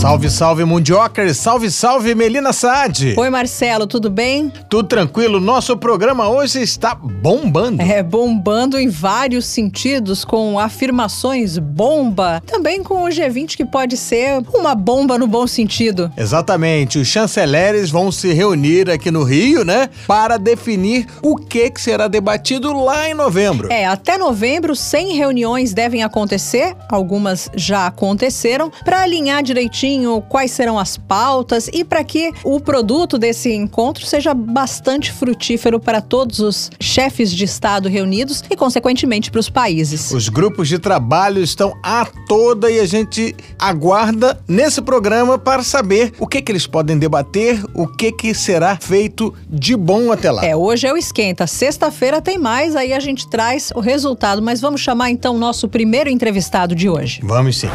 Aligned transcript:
Salve, 0.00 0.30
salve, 0.30 0.64
Mundiocers! 0.64 1.36
Salve, 1.36 1.70
salve, 1.70 2.14
Melina 2.14 2.54
Saad! 2.54 3.14
Oi, 3.18 3.28
Marcelo, 3.28 3.86
tudo 3.86 4.08
bem? 4.08 4.50
Tudo 4.70 4.88
tranquilo? 4.88 5.38
Nosso 5.38 5.76
programa 5.76 6.26
hoje 6.26 6.62
está 6.62 6.94
bombando. 6.94 7.82
É, 7.82 8.02
bombando 8.02 8.78
em 8.78 8.88
vários 8.88 9.44
sentidos, 9.44 10.24
com 10.24 10.58
afirmações 10.58 11.58
bomba, 11.58 12.42
também 12.46 12.82
com 12.82 13.04
o 13.04 13.08
G20 13.08 13.58
que 13.58 13.64
pode 13.66 13.98
ser 13.98 14.42
uma 14.54 14.74
bomba 14.74 15.18
no 15.18 15.26
bom 15.26 15.46
sentido. 15.46 16.10
Exatamente, 16.16 16.98
os 16.98 17.06
chanceleres 17.06 17.90
vão 17.90 18.10
se 18.10 18.32
reunir 18.32 18.88
aqui 18.88 19.10
no 19.10 19.22
Rio, 19.22 19.66
né, 19.66 19.90
para 20.06 20.38
definir 20.38 21.06
o 21.20 21.36
que, 21.36 21.68
que 21.68 21.80
será 21.80 22.08
debatido 22.08 22.72
lá 22.72 23.06
em 23.06 23.12
novembro. 23.12 23.70
É, 23.70 23.84
até 23.84 24.16
novembro, 24.16 24.74
100 24.74 25.14
reuniões 25.14 25.74
devem 25.74 26.02
acontecer, 26.02 26.74
algumas 26.88 27.50
já 27.54 27.86
aconteceram, 27.86 28.72
para 28.82 29.02
alinhar 29.02 29.42
direitinho 29.42 29.89
quais 30.28 30.50
serão 30.50 30.78
as 30.78 30.96
pautas 30.96 31.68
e 31.72 31.84
para 31.84 32.04
que 32.04 32.32
o 32.44 32.60
produto 32.60 33.18
desse 33.18 33.52
encontro 33.52 34.04
seja 34.04 34.32
bastante 34.32 35.12
frutífero 35.12 35.80
para 35.80 36.00
todos 36.00 36.40
os 36.40 36.70
chefes 36.80 37.32
de 37.32 37.44
Estado 37.44 37.88
reunidos 37.88 38.42
e, 38.50 38.56
consequentemente, 38.56 39.30
para 39.30 39.40
os 39.40 39.50
países. 39.50 40.10
Os 40.10 40.28
grupos 40.28 40.68
de 40.68 40.78
trabalho 40.78 41.42
estão 41.42 41.76
a 41.82 42.06
toda 42.26 42.70
e 42.70 42.78
a 42.78 42.86
gente 42.86 43.34
aguarda 43.58 44.40
nesse 44.46 44.80
programa 44.80 45.38
para 45.38 45.62
saber 45.62 46.12
o 46.18 46.26
que, 46.26 46.40
que 46.40 46.52
eles 46.52 46.66
podem 46.66 46.98
debater, 46.98 47.62
o 47.74 47.86
que, 47.86 48.12
que 48.12 48.34
será 48.34 48.76
feito 48.76 49.34
de 49.48 49.76
bom 49.76 50.12
até 50.12 50.30
lá. 50.30 50.44
É, 50.44 50.54
hoje 50.54 50.86
é 50.86 50.92
o 50.92 50.96
esquenta. 50.96 51.46
Sexta-feira 51.46 52.20
tem 52.20 52.38
mais, 52.38 52.76
aí 52.76 52.92
a 52.92 53.00
gente 53.00 53.28
traz 53.28 53.70
o 53.74 53.80
resultado. 53.80 54.42
Mas 54.42 54.60
vamos 54.60 54.80
chamar 54.80 55.10
então 55.10 55.34
o 55.34 55.38
nosso 55.38 55.68
primeiro 55.68 56.08
entrevistado 56.08 56.74
de 56.74 56.88
hoje. 56.88 57.20
Vamos 57.22 57.58
sim. 57.58 57.68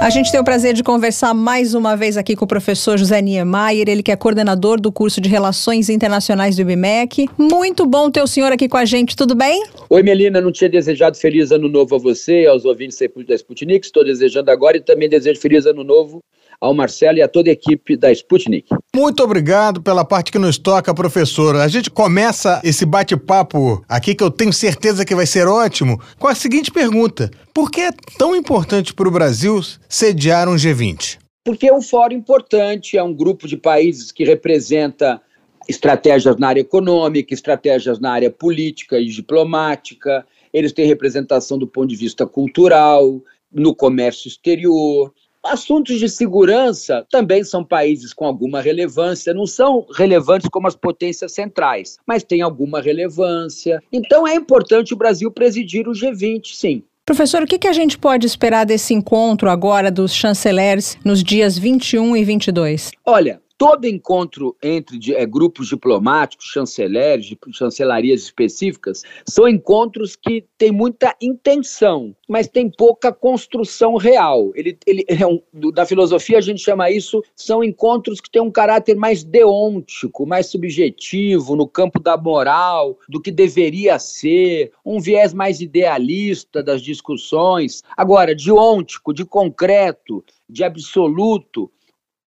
A 0.00 0.08
gente 0.08 0.32
tem 0.32 0.40
o 0.40 0.44
prazer 0.44 0.72
de 0.72 0.82
conversar 0.82 1.34
mais 1.34 1.74
uma 1.74 1.94
vez 1.94 2.16
aqui 2.16 2.34
com 2.34 2.46
o 2.46 2.48
professor 2.48 2.96
José 2.96 3.20
Niemeyer, 3.20 3.86
ele 3.86 4.02
que 4.02 4.10
é 4.10 4.16
coordenador 4.16 4.80
do 4.80 4.90
curso 4.90 5.20
de 5.20 5.28
Relações 5.28 5.90
Internacionais 5.90 6.56
do 6.56 6.62
IBMEC. 6.62 7.28
Muito 7.36 7.84
bom 7.84 8.10
ter 8.10 8.22
o 8.22 8.26
senhor 8.26 8.50
aqui 8.50 8.66
com 8.66 8.78
a 8.78 8.86
gente, 8.86 9.14
tudo 9.14 9.34
bem? 9.34 9.62
Oi, 9.90 10.02
Melina, 10.02 10.40
não 10.40 10.50
tinha 10.50 10.70
desejado 10.70 11.18
feliz 11.18 11.52
ano 11.52 11.68
novo 11.68 11.96
a 11.96 11.98
você, 11.98 12.46
aos 12.46 12.64
ouvintes 12.64 12.98
da 13.28 13.34
Sputnik, 13.34 13.84
estou 13.84 14.02
desejando 14.02 14.50
agora 14.50 14.78
e 14.78 14.80
também 14.80 15.06
desejo 15.06 15.38
feliz 15.38 15.66
ano 15.66 15.84
novo 15.84 16.24
ao 16.60 16.74
Marcelo 16.74 17.18
e 17.18 17.22
a 17.22 17.28
toda 17.28 17.48
a 17.48 17.52
equipe 17.52 17.96
da 17.96 18.12
Sputnik. 18.12 18.68
Muito 18.94 19.22
obrigado 19.22 19.80
pela 19.80 20.04
parte 20.04 20.30
que 20.30 20.38
nos 20.38 20.58
toca, 20.58 20.94
professor. 20.94 21.56
A 21.56 21.68
gente 21.68 21.90
começa 21.90 22.60
esse 22.62 22.84
bate-papo 22.84 23.82
aqui, 23.88 24.14
que 24.14 24.22
eu 24.22 24.30
tenho 24.30 24.52
certeza 24.52 25.04
que 25.04 25.14
vai 25.14 25.26
ser 25.26 25.48
ótimo, 25.48 26.00
com 26.18 26.28
a 26.28 26.34
seguinte 26.34 26.70
pergunta: 26.70 27.30
Por 27.54 27.70
que 27.70 27.80
é 27.80 27.90
tão 28.18 28.36
importante 28.36 28.92
para 28.92 29.08
o 29.08 29.12
Brasil 29.12 29.60
sediar 29.88 30.48
um 30.48 30.56
G20? 30.56 31.18
Porque 31.42 31.66
é 31.66 31.74
um 31.74 31.80
fórum 31.80 32.14
importante, 32.14 32.98
é 32.98 33.02
um 33.02 33.14
grupo 33.14 33.48
de 33.48 33.56
países 33.56 34.12
que 34.12 34.24
representa 34.24 35.20
estratégias 35.66 36.36
na 36.36 36.48
área 36.48 36.60
econômica, 36.60 37.32
estratégias 37.32 37.98
na 37.98 38.12
área 38.12 38.30
política 38.30 38.98
e 38.98 39.06
diplomática, 39.06 40.26
eles 40.52 40.72
têm 40.72 40.86
representação 40.86 41.56
do 41.56 41.66
ponto 41.66 41.88
de 41.88 41.96
vista 41.96 42.26
cultural, 42.26 43.22
no 43.52 43.74
comércio 43.74 44.28
exterior, 44.28 45.12
Assuntos 45.42 45.98
de 45.98 46.08
segurança 46.08 47.06
também 47.10 47.42
são 47.42 47.64
países 47.64 48.12
com 48.12 48.26
alguma 48.26 48.60
relevância, 48.60 49.32
não 49.32 49.46
são 49.46 49.86
relevantes 49.94 50.48
como 50.50 50.68
as 50.68 50.76
potências 50.76 51.32
centrais, 51.32 51.96
mas 52.06 52.22
têm 52.22 52.42
alguma 52.42 52.80
relevância. 52.80 53.82
Então 53.90 54.28
é 54.28 54.34
importante 54.34 54.92
o 54.92 54.96
Brasil 54.96 55.30
presidir 55.30 55.88
o 55.88 55.92
G20, 55.92 56.54
sim. 56.54 56.82
Professor, 57.06 57.42
o 57.42 57.46
que, 57.46 57.58
que 57.58 57.66
a 57.66 57.72
gente 57.72 57.98
pode 57.98 58.26
esperar 58.26 58.64
desse 58.64 58.94
encontro 58.94 59.50
agora 59.50 59.90
dos 59.90 60.14
chanceleres 60.14 60.96
nos 61.04 61.24
dias 61.24 61.58
21 61.58 62.16
e 62.16 62.22
22? 62.22 62.90
Olha, 63.04 63.40
todo 63.60 63.84
encontro 63.84 64.56
entre 64.62 64.98
é, 65.14 65.26
grupos 65.26 65.68
diplomáticos, 65.68 66.46
chanceleres, 66.46 67.36
chancelarias 67.52 68.22
específicas, 68.22 69.02
são 69.26 69.46
encontros 69.46 70.16
que 70.16 70.46
têm 70.56 70.72
muita 70.72 71.14
intenção, 71.20 72.16
mas 72.26 72.48
tem 72.48 72.70
pouca 72.70 73.12
construção 73.12 73.96
real. 73.96 74.50
Ele, 74.54 74.78
ele 74.86 75.04
é 75.06 75.26
um, 75.26 75.42
da 75.74 75.84
filosofia 75.84 76.38
a 76.38 76.40
gente 76.40 76.62
chama 76.62 76.90
isso, 76.90 77.22
são 77.36 77.62
encontros 77.62 78.18
que 78.18 78.30
têm 78.30 78.40
um 78.40 78.50
caráter 78.50 78.96
mais 78.96 79.22
deôntico, 79.22 80.24
mais 80.24 80.46
subjetivo, 80.46 81.54
no 81.54 81.68
campo 81.68 82.00
da 82.00 82.16
moral, 82.16 82.98
do 83.10 83.20
que 83.20 83.30
deveria 83.30 83.98
ser, 83.98 84.72
um 84.82 84.98
viés 84.98 85.34
mais 85.34 85.60
idealista 85.60 86.62
das 86.62 86.80
discussões. 86.80 87.82
Agora, 87.94 88.34
de 88.34 88.50
ôntico, 88.50 89.12
de 89.12 89.26
concreto, 89.26 90.24
de 90.48 90.64
absoluto, 90.64 91.70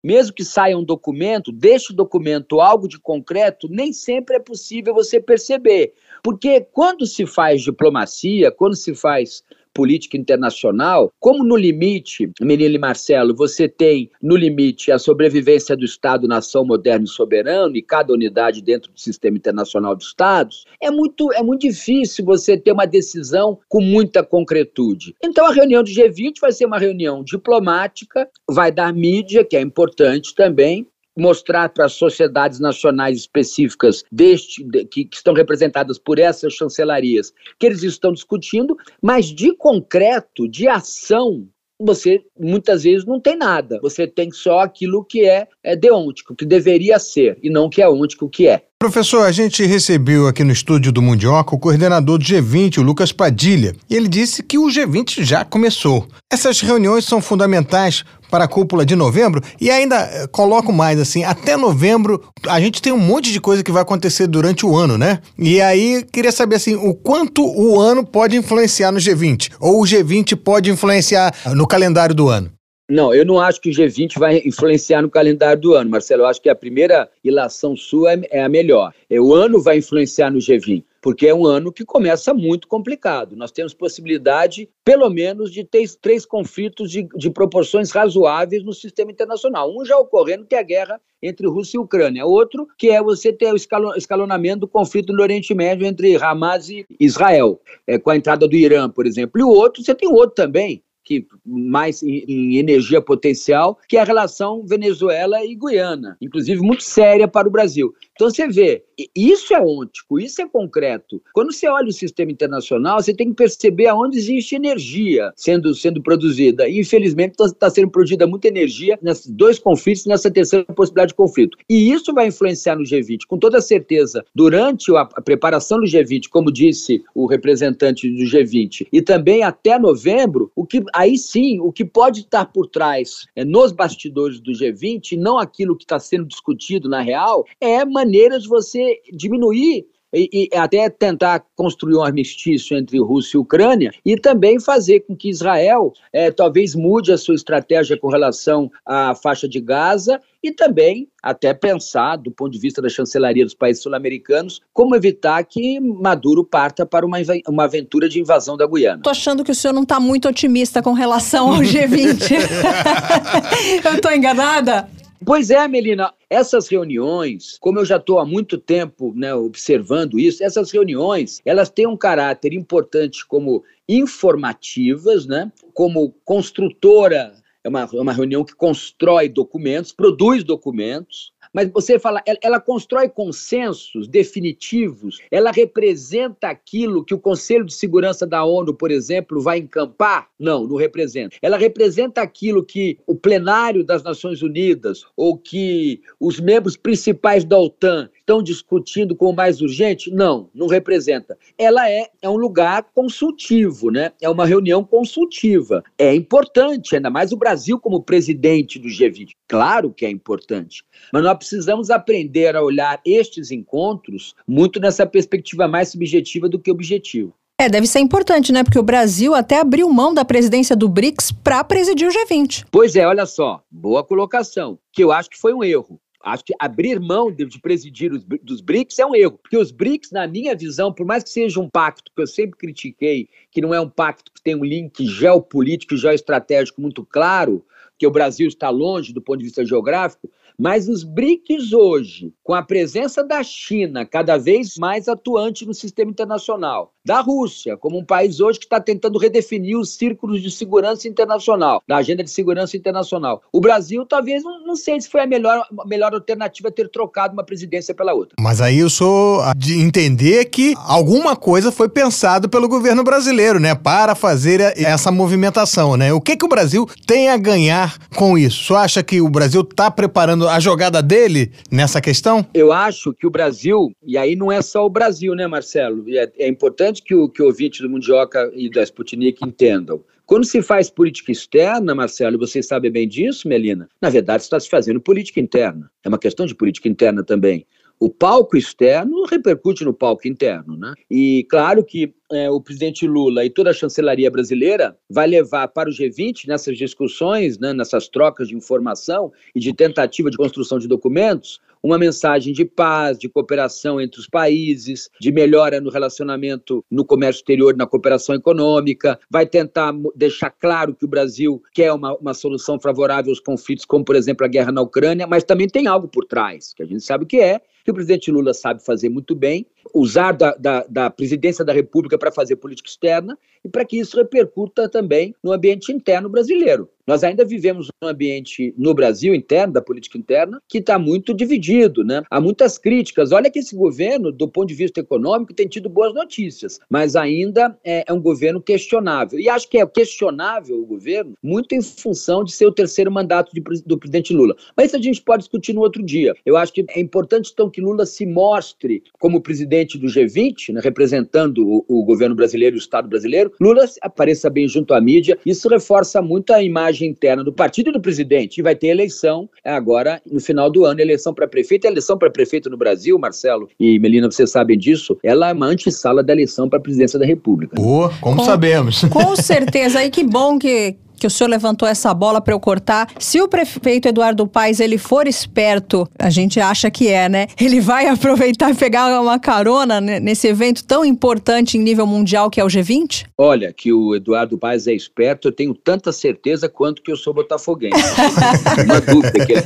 mesmo 0.07 0.33
que 0.33 0.45
saia 0.45 0.77
um 0.77 0.85
documento, 0.85 1.51
deste 1.51 1.93
documento 1.93 2.61
algo 2.61 2.87
de 2.87 2.97
concreto, 2.97 3.67
nem 3.69 3.91
sempre 3.91 4.37
é 4.37 4.39
possível 4.39 4.93
você 4.93 5.19
perceber. 5.19 5.91
Porque 6.23 6.61
quando 6.61 7.05
se 7.05 7.25
faz 7.25 7.61
diplomacia, 7.61 8.49
quando 8.49 8.77
se 8.77 8.95
faz 8.95 9.43
política 9.77 10.17
internacional, 10.17 11.13
como 11.19 11.43
no 11.43 11.55
limite, 11.55 12.31
Menino 12.41 12.73
e 12.73 12.79
Marcelo, 12.79 13.35
você 13.35 13.69
tem 13.69 14.09
no 14.19 14.35
limite 14.35 14.91
a 14.91 14.97
sobrevivência 14.97 15.77
do 15.77 15.85
Estado-nação 15.85 16.65
moderno 16.65 17.05
e 17.05 17.09
soberano 17.09 17.77
e 17.77 17.83
cada 17.83 18.11
unidade 18.11 18.59
dentro 18.63 18.91
do 18.91 18.99
sistema 18.99 19.37
internacional 19.37 19.95
de 19.95 20.03
Estados, 20.03 20.65
é 20.81 20.89
muito, 20.89 21.31
é 21.31 21.43
muito 21.43 21.61
difícil 21.61 22.25
você 22.25 22.57
ter 22.57 22.71
uma 22.71 22.87
decisão 22.87 23.59
com 23.69 23.79
muita 23.79 24.23
concretude. 24.23 25.13
Então 25.23 25.45
a 25.45 25.53
reunião 25.53 25.83
do 25.83 25.91
G20 25.91 26.39
vai 26.41 26.51
ser 26.51 26.65
uma 26.65 26.79
reunião 26.79 27.23
diplomática, 27.23 28.27
vai 28.49 28.71
dar 28.71 28.91
mídia, 28.91 29.45
que 29.45 29.55
é 29.55 29.61
importante 29.61 30.33
também, 30.33 30.87
mostrar 31.17 31.69
para 31.69 31.85
as 31.85 31.93
sociedades 31.93 32.59
nacionais 32.59 33.17
específicas 33.17 34.03
deste 34.11 34.63
de, 34.63 34.85
que, 34.85 35.05
que, 35.05 35.15
estão 35.15 35.33
representadas 35.33 35.97
por 35.97 36.19
essas 36.19 36.53
chancelarias 36.53 37.33
que 37.59 37.65
eles 37.65 37.83
estão 37.83 38.13
discutindo, 38.13 38.77
mas 39.01 39.25
de 39.25 39.53
concreto, 39.55 40.47
de 40.47 40.67
ação, 40.67 41.47
você 41.79 42.21
muitas 42.39 42.83
vezes 42.83 43.05
não 43.05 43.19
tem 43.19 43.37
nada. 43.37 43.79
Você 43.81 44.07
tem 44.07 44.31
só 44.31 44.61
aquilo 44.61 45.03
que 45.03 45.25
é, 45.25 45.47
é 45.63 45.75
deôntico, 45.75 46.35
que 46.35 46.45
deveria 46.45 46.97
ser, 46.99 47.37
e 47.41 47.49
não 47.49 47.69
que 47.69 47.81
é 47.81 47.87
ôntico, 47.87 48.29
que 48.29 48.47
é. 48.47 48.63
Professor, 48.79 49.23
a 49.25 49.31
gente 49.31 49.65
recebeu 49.65 50.27
aqui 50.27 50.43
no 50.43 50.51
estúdio 50.51 50.91
do 50.91 51.01
Mundioca 51.01 51.55
o 51.55 51.59
coordenador 51.59 52.19
do 52.19 52.23
G20, 52.23 52.77
o 52.77 52.83
Lucas 52.83 53.11
Padilha, 53.11 53.75
e 53.89 53.95
ele 53.95 54.07
disse 54.07 54.43
que 54.43 54.57
o 54.57 54.67
G20 54.67 55.23
já 55.23 55.43
começou. 55.43 56.07
Essas 56.31 56.61
reuniões 56.61 57.03
são 57.03 57.19
fundamentais 57.19 58.05
para 58.29 58.45
a 58.45 58.47
cúpula 58.47 58.85
de 58.85 58.95
novembro 58.95 59.41
e 59.59 59.69
ainda 59.69 59.97
eh, 59.97 60.27
coloco 60.27 60.71
mais 60.71 60.99
assim, 60.99 61.23
até 61.23 61.55
novembro 61.55 62.21
a 62.47 62.59
gente 62.59 62.81
tem 62.81 62.93
um 62.93 62.99
monte 62.99 63.31
de 63.31 63.39
coisa 63.39 63.63
que 63.63 63.71
vai 63.71 63.81
acontecer 63.81 64.27
durante 64.27 64.65
o 64.65 64.75
ano, 64.75 64.97
né? 64.97 65.19
E 65.37 65.61
aí 65.61 66.03
queria 66.11 66.31
saber 66.31 66.55
assim, 66.55 66.75
o 66.75 66.93
quanto 66.93 67.45
o 67.45 67.79
ano 67.79 68.05
pode 68.05 68.35
influenciar 68.35 68.91
no 68.91 68.99
G20 68.99 69.53
ou 69.59 69.81
o 69.81 69.85
G20 69.85 70.35
pode 70.35 70.69
influenciar 70.69 71.33
no 71.53 71.67
calendário 71.67 72.15
do 72.15 72.29
ano? 72.29 72.51
Não, 72.89 73.13
eu 73.13 73.25
não 73.25 73.37
acho 73.37 73.59
que 73.59 73.69
o 73.69 73.73
G20 73.73 74.17
vai 74.17 74.41
influenciar 74.45 75.01
no 75.01 75.09
calendário 75.09 75.61
do 75.61 75.73
ano, 75.73 75.89
Marcelo. 75.89 76.21
Eu 76.23 76.27
acho 76.27 76.41
que 76.41 76.49
a 76.49 76.55
primeira 76.55 77.09
ilação 77.21 77.75
sua 77.75 78.13
é, 78.13 78.21
é 78.31 78.43
a 78.43 78.47
melhor. 78.47 78.93
É, 79.09 79.19
o 79.19 79.33
ano 79.33 79.61
vai 79.61 79.79
influenciar 79.79 80.31
no 80.31 80.39
G20 80.39 80.83
porque 81.07 81.25
é 81.25 81.33
um 81.33 81.45
ano 81.45 81.71
que 81.71 81.85
começa 81.85 82.33
muito 82.33 82.67
complicado. 82.67 83.33
Nós 83.37 83.49
temos 83.49 83.73
possibilidade, 83.73 84.69
pelo 84.83 85.09
menos, 85.09 85.53
de 85.53 85.63
ter 85.63 85.87
três 86.01 86.25
conflitos 86.25 86.91
de, 86.91 87.07
de 87.15 87.29
proporções 87.29 87.91
razoáveis 87.91 88.61
no 88.61 88.73
sistema 88.73 89.09
internacional. 89.09 89.73
Um 89.73 89.85
já 89.85 89.97
ocorrendo, 89.97 90.45
que 90.45 90.53
é 90.53 90.59
a 90.59 90.63
guerra 90.63 90.99
entre 91.23 91.47
Rússia 91.47 91.77
e 91.77 91.79
Ucrânia. 91.79 92.25
Outro, 92.25 92.67
que 92.77 92.89
é 92.89 93.01
você 93.01 93.31
ter 93.31 93.53
o 93.53 93.55
escalonamento 93.95 94.59
do 94.59 94.67
conflito 94.67 95.13
no 95.13 95.23
Oriente 95.23 95.53
Médio 95.53 95.87
entre 95.87 96.17
Hamas 96.17 96.67
e 96.67 96.85
Israel, 96.99 97.61
é, 97.87 97.97
com 97.97 98.09
a 98.09 98.17
entrada 98.17 98.45
do 98.45 98.55
Irã, 98.57 98.89
por 98.89 99.07
exemplo. 99.07 99.39
E 99.39 99.43
o 99.45 99.49
outro, 99.49 99.81
você 99.81 99.95
tem 99.95 100.09
outro 100.09 100.35
também, 100.35 100.83
que 101.07 101.25
mais 101.45 102.03
em, 102.03 102.25
em, 102.27 102.57
energia 102.57 103.01
potencial, 103.01 103.79
que 103.87 103.95
é 103.95 104.01
a 104.01 104.03
relação 104.03 104.65
Venezuela 104.65 105.43
e 105.45 105.55
Guiana, 105.55 106.17
inclusive 106.21 106.59
muito 106.59 106.83
séria 106.83 107.29
para 107.29 107.47
o 107.47 107.51
Brasil. 107.51 107.93
Então 108.13 108.29
você 108.29 108.45
vê, 108.45 108.83
isso 109.15 109.53
é 109.53 109.59
ôntico, 109.59 110.19
isso 110.19 110.41
é 110.41 110.49
concreto. 110.49 111.21
Quando 111.33 111.53
você 111.53 111.69
olha 111.69 111.87
o 111.87 111.93
sistema 111.93 112.31
internacional, 112.31 113.01
você 113.01 113.13
tem 113.13 113.29
que 113.29 113.35
perceber 113.35 113.87
aonde 113.87 114.17
existe 114.17 114.55
energia 114.55 115.31
sendo, 115.35 115.73
sendo 115.73 116.01
produzida. 116.01 116.67
E, 116.67 116.79
infelizmente, 116.79 117.31
está 117.39 117.47
tá 117.53 117.69
sendo 117.69 117.89
produzida 117.89 118.27
muita 118.27 118.47
energia 118.47 118.97
nesses 119.01 119.27
dois 119.27 119.59
conflitos, 119.59 120.05
nessa 120.05 120.29
terceira 120.31 120.65
possibilidade 120.65 121.09
de 121.09 121.15
conflito. 121.15 121.57
E 121.69 121.91
isso 121.91 122.13
vai 122.13 122.27
influenciar 122.27 122.75
no 122.75 122.83
G20, 122.83 123.19
com 123.27 123.37
toda 123.37 123.61
certeza. 123.61 124.25
Durante 124.33 124.91
a, 124.95 125.01
a 125.01 125.21
preparação 125.21 125.79
do 125.79 125.85
G20, 125.85 126.23
como 126.29 126.51
disse 126.51 127.03
o 127.13 127.27
representante 127.27 128.09
do 128.09 128.23
G20, 128.23 128.87
e 128.91 129.01
também 129.01 129.43
até 129.43 129.77
novembro, 129.77 130.51
o 130.55 130.65
que 130.65 130.83
aí 130.97 131.15
sim, 131.15 131.59
o 131.59 131.71
que 131.71 131.85
pode 131.85 132.21
estar 132.21 132.45
por 132.45 132.67
trás 132.67 133.27
é, 133.35 133.45
nos 133.45 133.71
bastidores 133.71 134.39
do 134.39 134.51
G20, 134.51 135.15
não 135.15 135.37
aquilo 135.37 135.77
que 135.77 135.83
está 135.83 135.99
sendo 135.99 136.25
discutido 136.25 136.89
na 136.89 137.01
real, 137.01 137.45
é 137.61 137.85
maneiras 137.85 138.43
de 138.43 138.49
você 138.49 138.99
diminuir 139.13 139.87
e, 140.13 140.49
e, 140.53 140.57
até 140.57 140.89
tentar 140.89 141.43
construir 141.55 141.95
um 141.95 142.03
armistício 142.03 142.77
entre 142.77 142.99
Rússia 142.99 143.37
e 143.37 143.39
Ucrânia 143.39 143.91
e 144.05 144.15
também 144.15 144.59
fazer 144.59 145.01
com 145.01 145.15
que 145.15 145.29
Israel 145.29 145.93
é, 146.13 146.31
talvez 146.31 146.75
mude 146.75 147.11
a 147.11 147.17
sua 147.17 147.35
estratégia 147.35 147.97
com 147.97 148.07
relação 148.07 148.71
à 148.85 149.13
faixa 149.15 149.47
de 149.47 149.59
Gaza 149.59 150.19
e 150.41 150.51
também 150.51 151.09
até 151.21 151.53
pensar, 151.53 152.15
do 152.15 152.31
ponto 152.31 152.51
de 152.51 152.59
vista 152.59 152.81
da 152.81 152.87
chancelaria 152.87 153.43
dos 153.43 153.53
países 153.53 153.83
sul-americanos, 153.83 154.61
como 154.71 154.95
evitar 154.95 155.43
que 155.43 155.79
Maduro 155.79 156.45
parta 156.45 156.85
para 156.85 157.05
uma, 157.05 157.17
uma 157.47 157.65
aventura 157.65 158.07
de 158.07 158.19
invasão 158.19 158.55
da 158.55 158.65
Guiana. 158.65 159.01
Tô 159.03 159.09
achando 159.09 159.43
que 159.43 159.51
o 159.51 159.55
senhor 159.55 159.73
não 159.73 159.83
está 159.83 159.99
muito 159.99 160.27
otimista 160.27 160.81
com 160.81 160.93
relação 160.93 161.53
ao 161.53 161.59
G20. 161.59 162.31
Eu 163.83 163.95
estou 163.95 164.11
enganada? 164.11 164.87
Pois 165.25 165.49
é, 165.49 165.67
Melina, 165.67 166.13
essas 166.29 166.67
reuniões, 166.67 167.57
como 167.59 167.79
eu 167.79 167.85
já 167.85 167.97
estou 167.97 168.19
há 168.19 168.25
muito 168.25 168.57
tempo 168.57 169.13
né, 169.15 169.33
observando 169.33 170.19
isso, 170.19 170.43
essas 170.43 170.71
reuniões 170.71 171.41
elas 171.43 171.69
têm 171.69 171.87
um 171.87 171.97
caráter 171.97 172.53
importante 172.53 173.25
como 173.25 173.63
informativas, 173.89 175.25
né, 175.25 175.51
como 175.73 176.13
construtora, 176.23 177.33
é 177.63 177.69
uma, 177.69 177.81
é 177.81 177.99
uma 177.99 178.13
reunião 178.13 178.45
que 178.45 178.55
constrói 178.55 179.27
documentos, 179.27 179.91
produz 179.91 180.43
documentos, 180.43 181.33
mas 181.53 181.69
você 181.69 181.97
fala, 181.99 182.21
ela, 182.25 182.37
ela, 182.41 182.59
constrói 182.59 183.09
consensos 183.09 184.07
definitivos, 184.07 185.19
ela 185.31 185.51
representa 185.51 186.49
aquilo 186.49 187.03
que 187.03 187.13
o 187.13 187.19
Conselho 187.19 187.65
de 187.65 187.73
Segurança 187.73 188.25
da 188.25 188.43
ONU, 188.43 188.73
por 188.73 188.91
exemplo, 188.91 189.41
vai 189.41 189.59
encampar? 189.59 190.29
Não, 190.39 190.65
não 190.67 190.75
representa. 190.75 191.35
Ela 191.41 191.57
representa 191.57 192.21
aquilo 192.21 192.63
que 192.63 192.97
o 193.05 193.15
plenário 193.15 193.83
das 193.83 194.03
Nações 194.03 194.41
Unidas 194.41 195.05
ou 195.15 195.37
que 195.37 196.01
os 196.19 196.39
membros 196.39 196.75
principais 196.75 197.43
da 197.43 197.57
OTAN 197.57 198.09
estão 198.27 198.43
discutindo 198.43 199.15
como 199.15 199.31
mais 199.31 199.61
urgente? 199.61 200.11
Não, 200.11 200.49
não 200.53 200.67
representa. 200.67 201.37
Ela 201.57 201.89
é, 201.89 202.09
é 202.21 202.29
um 202.29 202.35
lugar 202.35 202.83
consultivo, 202.93 203.89
né? 203.89 204.11
É 204.21 204.29
uma 204.29 204.45
reunião 204.45 204.83
consultiva. 204.83 205.81
É 205.97 206.13
importante, 206.13 206.95
ainda 206.95 207.09
mais 207.09 207.31
o 207.31 207.37
Brasil 207.37 207.79
como 207.79 208.03
presidente 208.03 208.77
do 208.77 208.89
G20. 208.89 209.29
Claro 209.47 209.93
que 209.93 210.05
é 210.05 210.09
importante. 210.09 210.83
Mas 211.13 211.23
nós 211.23 211.37
precisamos 211.37 211.89
aprender 211.89 212.53
a 212.57 212.61
olhar 212.61 212.99
estes 213.05 213.49
encontros 213.49 214.35
muito 214.45 214.77
nessa 214.77 215.05
perspectiva 215.05 215.65
mais 215.65 215.89
subjetiva 215.89 216.49
do 216.49 216.59
que 216.59 216.69
objetiva. 216.69 217.31
É, 217.59 217.67
deve 217.67 217.87
ser 217.87 217.99
importante, 217.99 218.51
né? 218.51 218.63
Porque 218.63 218.77
o 218.77 218.83
Brasil 218.83 219.33
até 219.33 219.59
abriu 219.59 219.89
mão 219.89 220.13
da 220.13 220.23
presidência 220.23 220.75
do 220.75 220.87
BRICS 220.87 221.31
para 221.31 221.63
presidir 221.63 222.07
o 222.07 222.11
G20. 222.11 222.65
Pois 222.69 222.95
é, 222.95 223.07
olha 223.07 223.25
só, 223.25 223.63
boa 223.71 224.03
colocação, 224.03 224.77
que 224.93 225.03
eu 225.03 225.11
acho 225.11 225.27
que 225.27 225.39
foi 225.39 225.55
um 225.55 225.63
erro. 225.63 225.99
Acho 226.23 226.43
que 226.43 226.53
abrir 226.59 226.99
mão 226.99 227.31
de, 227.31 227.45
presidir 227.59 228.11
os, 228.11 228.23
dos 228.23 228.61
BRICS 228.61 228.99
é 228.99 229.05
um 229.05 229.15
erro, 229.15 229.37
porque 229.37 229.57
os 229.57 229.71
BRICS, 229.71 230.11
na 230.11 230.27
minha 230.27 230.55
visão, 230.55 230.91
por 230.91 231.05
mais 231.05 231.23
que 231.23 231.29
seja 231.29 231.59
um 231.59 231.69
pacto 231.69 232.11
que 232.13 232.21
eu 232.21 232.27
sempre 232.27 232.57
critiquei, 232.57 233.29
que 233.51 233.61
não 233.61 233.73
é 233.73 233.79
um 233.79 233.89
pacto 233.89 234.31
que 234.33 234.41
tem 234.41 234.55
um 234.55 234.65
link 234.65 235.05
geopolítico 235.05 235.93
e 235.93 235.97
geoestratégico 235.97 236.81
muito 236.81 237.05
claro, 237.05 237.63
que 237.97 238.05
o 238.05 238.11
Brasil 238.11 238.47
está 238.47 238.69
longe 238.69 239.13
do 239.13 239.21
ponto 239.21 239.39
de 239.39 239.45
vista 239.45 239.65
geográfico, 239.65 240.29
mas 240.57 240.89
os 240.89 241.03
BRICS 241.03 241.71
hoje, 241.71 242.33
com 242.43 242.53
a 242.53 242.63
presença 242.63 243.23
da 243.23 243.43
China 243.43 244.05
cada 244.05 244.37
vez 244.37 244.75
mais 244.77 245.07
atuante 245.07 245.65
no 245.65 245.73
sistema 245.73 246.09
internacional, 246.09 246.93
da 247.07 247.21
Rússia, 247.21 247.77
como 247.77 247.97
um 247.97 248.03
país 248.03 248.41
hoje 248.41 248.59
que 248.59 248.65
está 248.65 248.81
tentando 248.81 249.17
redefinir 249.17 249.77
os 249.77 249.95
círculos 249.95 250.41
de 250.41 250.51
segurança 250.51 251.07
internacional, 251.07 251.81
da 251.87 251.95
agenda 251.95 252.21
de 252.21 252.29
segurança 252.29 252.75
internacional. 252.75 253.41
O 253.49 253.61
Brasil, 253.61 254.05
talvez, 254.05 254.43
não 254.43 254.75
sei 254.75 254.99
se 254.99 255.09
foi 255.09 255.21
a 255.21 255.25
melhor, 255.25 255.65
melhor 255.85 256.13
alternativa 256.13 256.69
ter 256.69 256.89
trocado 256.89 257.33
uma 257.33 257.45
presidência 257.45 257.95
pela 257.95 258.13
outra. 258.13 258.35
Mas 258.37 258.59
aí 258.59 258.79
eu 258.79 258.89
sou 258.89 259.41
de 259.55 259.79
entender 259.79 260.45
que 260.45 260.73
alguma 260.85 261.33
coisa 261.37 261.71
foi 261.71 261.87
pensado 261.87 262.49
pelo 262.49 262.67
governo 262.67 263.05
brasileiro, 263.05 263.57
né, 263.57 263.73
para 263.73 264.13
fazer 264.13 264.59
essa 264.77 265.09
movimentação, 265.09 265.95
né? 265.95 266.11
O 266.11 266.19
que, 266.19 266.35
que 266.35 266.45
o 266.45 266.49
Brasil 266.49 266.85
tem 267.05 267.29
a 267.29 267.37
ganhar 267.37 267.97
com 268.17 268.37
isso? 268.37 268.65
Você 268.65 268.73
acha 268.73 269.03
que 269.03 269.21
o 269.21 269.29
Brasil 269.29 269.61
está 269.61 269.89
preparando 269.89 270.45
a 270.49 270.59
jogada 270.59 271.01
dele 271.01 271.53
nessa 271.71 272.01
questão? 272.01 272.45
Eu 272.53 272.73
acho 272.73 273.13
que 273.13 273.25
o 273.25 273.31
Brasil, 273.31 273.93
e 274.05 274.17
aí 274.17 274.35
não 274.35 274.51
é 274.51 274.61
só 274.61 274.85
o 274.85 274.89
Brasil, 274.89 275.33
né, 275.33 275.47
Marcelo? 275.47 276.03
É, 276.09 276.29
é 276.39 276.47
importante 276.49 276.96
importante 276.97 277.03
que 277.03 277.15
o, 277.15 277.29
que 277.29 277.41
o 277.41 277.45
ouvinte 277.45 277.81
do 277.81 277.89
Mundioca 277.89 278.51
e 278.53 278.69
da 278.69 278.83
Sputnik 278.83 279.45
entendam. 279.45 280.03
Quando 280.25 280.45
se 280.45 280.61
faz 280.61 280.89
política 280.89 281.31
externa, 281.31 281.95
Marcelo, 281.95 282.37
você 282.37 282.61
sabe 282.61 282.89
bem 282.89 283.07
disso, 283.07 283.47
Melina, 283.47 283.87
na 284.01 284.09
verdade 284.09 284.43
está 284.43 284.59
se 284.59 284.69
fazendo 284.69 284.99
política 284.99 285.39
interna. 285.39 285.89
É 286.03 286.09
uma 286.09 286.19
questão 286.19 286.45
de 286.45 286.55
política 286.55 286.89
interna 286.89 287.23
também. 287.23 287.65
O 287.99 288.09
palco 288.09 288.55
externo 288.55 289.25
repercute 289.25 289.83
no 289.83 289.91
palco 289.91 290.27
interno, 290.27 290.77
né? 290.77 290.93
E 291.09 291.47
claro 291.49 291.83
que 291.83 292.13
é, 292.31 292.47
o 292.47 292.61
presidente 292.61 293.07
Lula 293.07 293.43
e 293.43 293.49
toda 293.49 293.71
a 293.71 293.73
chancelaria 293.73 294.29
brasileira 294.29 294.95
vai 295.09 295.25
levar 295.25 295.67
para 295.69 295.89
o 295.89 295.91
G20 295.91 296.47
nessas 296.47 296.77
discussões, 296.77 297.57
né, 297.57 297.73
nessas 297.73 298.07
trocas 298.07 298.49
de 298.49 298.55
informação 298.55 299.31
e 299.55 299.59
de 299.59 299.73
tentativa 299.73 300.29
de 300.29 300.37
construção 300.37 300.77
de 300.77 300.87
documentos, 300.87 301.59
uma 301.87 301.97
mensagem 301.97 302.53
de 302.53 302.65
paz, 302.65 303.17
de 303.17 303.29
cooperação 303.29 303.99
entre 304.01 304.19
os 304.19 304.27
países, 304.27 305.09
de 305.21 305.31
melhora 305.31 305.79
no 305.79 305.89
relacionamento 305.89 306.83
no 306.91 307.05
comércio 307.05 307.39
exterior, 307.39 307.75
na 307.75 307.87
cooperação 307.87 308.35
econômica, 308.35 309.17
vai 309.29 309.45
tentar 309.45 309.93
deixar 310.13 310.49
claro 310.49 310.93
que 310.93 311.05
o 311.05 311.07
Brasil 311.07 311.61
quer 311.73 311.93
uma, 311.93 312.13
uma 312.17 312.33
solução 312.33 312.77
favorável 312.79 313.31
aos 313.31 313.39
conflitos, 313.39 313.85
como, 313.85 314.03
por 314.03 314.15
exemplo, 314.15 314.45
a 314.45 314.49
guerra 314.49 314.71
na 314.71 314.81
Ucrânia, 314.81 315.25
mas 315.25 315.45
também 315.45 315.67
tem 315.67 315.87
algo 315.87 316.09
por 316.09 316.25
trás, 316.25 316.73
que 316.73 316.83
a 316.83 316.85
gente 316.85 317.03
sabe 317.03 317.25
que 317.25 317.39
é, 317.39 317.61
que 317.87 317.91
o 317.91 317.93
presidente 317.93 318.29
Lula 318.29 318.53
sabe 318.53 318.83
fazer 318.83 319.07
muito 319.07 319.33
bem, 319.33 319.65
usar 319.93 320.33
da, 320.33 320.53
da, 320.55 320.85
da 320.89 321.09
presidência 321.09 321.63
da 321.63 321.71
República 321.71 322.17
para 322.17 322.33
fazer 322.33 322.57
política 322.57 322.89
externa 322.89 323.37
e 323.63 323.69
para 323.69 323.85
que 323.85 323.97
isso 323.97 324.17
repercuta 324.17 324.89
também 324.89 325.33
no 325.41 325.53
ambiente 325.53 325.93
interno 325.93 326.27
brasileiro. 326.27 326.89
Nós 327.07 327.23
ainda 327.23 327.45
vivemos 327.45 327.87
um 328.03 328.07
ambiente 328.07 328.73
no 328.77 328.93
Brasil 328.93 329.33
interno, 329.33 329.73
da 329.73 329.81
política 329.81 330.17
interna, 330.17 330.61
que 330.67 330.79
está 330.79 330.99
muito 330.99 331.33
dividido, 331.33 332.03
né? 332.03 332.21
Há 332.29 332.41
muitas 332.41 332.77
críticas. 332.77 333.31
Olha 333.31 333.49
que 333.49 333.59
esse 333.59 333.73
governo, 333.73 334.29
do 334.29 334.45
ponto 334.45 334.67
de 334.67 334.73
vista 334.73 334.99
econômico, 334.99 335.53
tem 335.53 335.69
tido 335.69 335.87
boas 335.87 336.13
notícias, 336.13 336.81
mas 336.89 337.15
ainda 337.15 337.77
é, 337.81 338.03
é 338.05 338.11
um 338.11 338.19
governo 338.19 338.61
questionável. 338.61 339.39
E 339.39 339.47
acho 339.47 339.69
que 339.69 339.77
é 339.77 339.85
questionável 339.85 340.81
o 340.81 340.85
governo 340.85 341.33
muito 341.41 341.73
em 341.73 341.81
função 341.81 342.43
de 342.43 342.51
ser 342.51 342.65
o 342.65 342.73
terceiro 342.73 343.09
mandato 343.09 343.53
de, 343.53 343.61
do 343.85 343.97
presidente 343.97 344.33
Lula. 344.33 344.53
Mas 344.75 344.87
isso 344.87 344.97
a 344.97 345.01
gente 345.01 345.21
pode 345.21 345.43
discutir 345.43 345.71
no 345.71 345.81
outro 345.81 346.03
dia. 346.03 346.35
Eu 346.45 346.57
acho 346.57 346.73
que 346.73 346.85
é 346.89 346.99
importante, 346.99 347.51
então, 347.53 347.69
que 347.77 347.81
Lula 347.81 348.07
se 348.07 348.25
mostre 348.25 349.03
como 349.19 349.39
presidente 349.39 349.99
do 349.99 350.07
G20, 350.07 350.73
né, 350.73 350.81
representando 350.83 351.59
o, 351.59 351.85
o 351.87 352.03
governo 352.03 352.33
brasileiro 352.33 352.75
e 352.75 352.79
o 352.79 352.81
Estado 352.81 353.07
brasileiro. 353.07 353.51
Lula 353.61 353.85
apareça 354.01 354.49
bem 354.49 354.67
junto 354.67 354.95
à 354.95 354.99
mídia. 354.99 355.37
Isso 355.45 355.69
reforça 355.69 356.19
muito 356.19 356.51
a 356.51 356.63
imagem 356.63 357.07
interna 357.07 357.43
do 357.43 357.53
partido 357.53 357.91
e 357.91 357.93
do 357.93 358.01
presidente. 358.01 358.57
E 358.57 358.63
vai 358.63 358.75
ter 358.75 358.87
eleição 358.87 359.47
agora 359.63 360.19
no 360.25 360.39
final 360.39 360.71
do 360.71 360.85
ano, 360.85 360.99
eleição 360.99 361.35
para 361.35 361.47
prefeito. 361.47 361.85
A 361.85 361.91
eleição 361.91 362.17
para 362.17 362.31
prefeito 362.31 362.67
no 362.67 362.77
Brasil, 362.77 363.19
Marcelo 363.19 363.69
e 363.79 363.99
Melina, 363.99 364.25
vocês 364.31 364.49
sabem 364.49 364.75
disso, 364.75 365.15
ela 365.21 365.49
é 365.49 365.53
uma 365.53 365.67
antessala 365.67 366.23
da 366.23 366.33
eleição 366.33 366.67
para 366.67 366.79
a 366.79 366.81
presidência 366.81 367.19
da 367.19 367.27
República. 367.27 367.79
Oh, 367.79 368.09
como 368.19 368.37
com, 368.37 368.43
sabemos. 368.43 369.01
Com 369.03 369.35
certeza. 369.35 370.03
E 370.03 370.09
que 370.09 370.23
bom 370.23 370.57
que, 370.57 370.95
que 371.19 371.27
o 371.27 371.29
senhor 371.29 371.49
levantou 371.49 371.87
essa 371.87 372.13
bola 372.13 372.39
para 372.39 372.53
eu 372.53 372.59
cortar. 372.59 373.09
Se 373.19 373.41
o 373.41 373.47
prefeito 373.47 374.07
Eduardo 374.07 374.47
Paes 374.47 374.79
ele 374.79 374.97
for 374.97 375.27
esperto, 375.27 376.07
a 376.17 376.29
gente 376.29 376.59
acha 376.59 376.89
que 376.89 377.07
é, 377.07 377.27
né? 377.27 377.47
Ele 377.59 377.79
vai 377.79 378.07
aproveitar 378.09 378.71
e 378.71 378.75
pegar 378.75 379.19
uma 379.21 379.39
carona 379.39 379.99
nesse 379.99 380.47
evento 380.47 380.83
tão 380.83 381.03
importante 381.03 381.77
em 381.77 381.81
nível 381.81 382.05
mundial 382.05 382.49
que 382.49 382.59
é 382.59 382.63
o 382.63 382.67
G20? 382.67 383.25
Olha, 383.37 383.73
que 383.73 383.91
o 383.91 384.15
Eduardo 384.15 384.57
Paes 384.57 384.87
é 384.87 384.93
esperto, 384.93 385.47
eu 385.47 385.51
tenho 385.51 385.73
tanta 385.73 386.11
certeza 386.11 386.69
quanto 386.69 387.01
que 387.01 387.11
eu 387.11 387.15
sou 387.15 387.33
botafoguense. 387.33 387.97
uma 388.85 389.01
dúvida 389.01 389.45
que 389.45 389.53
ele, 389.53 389.61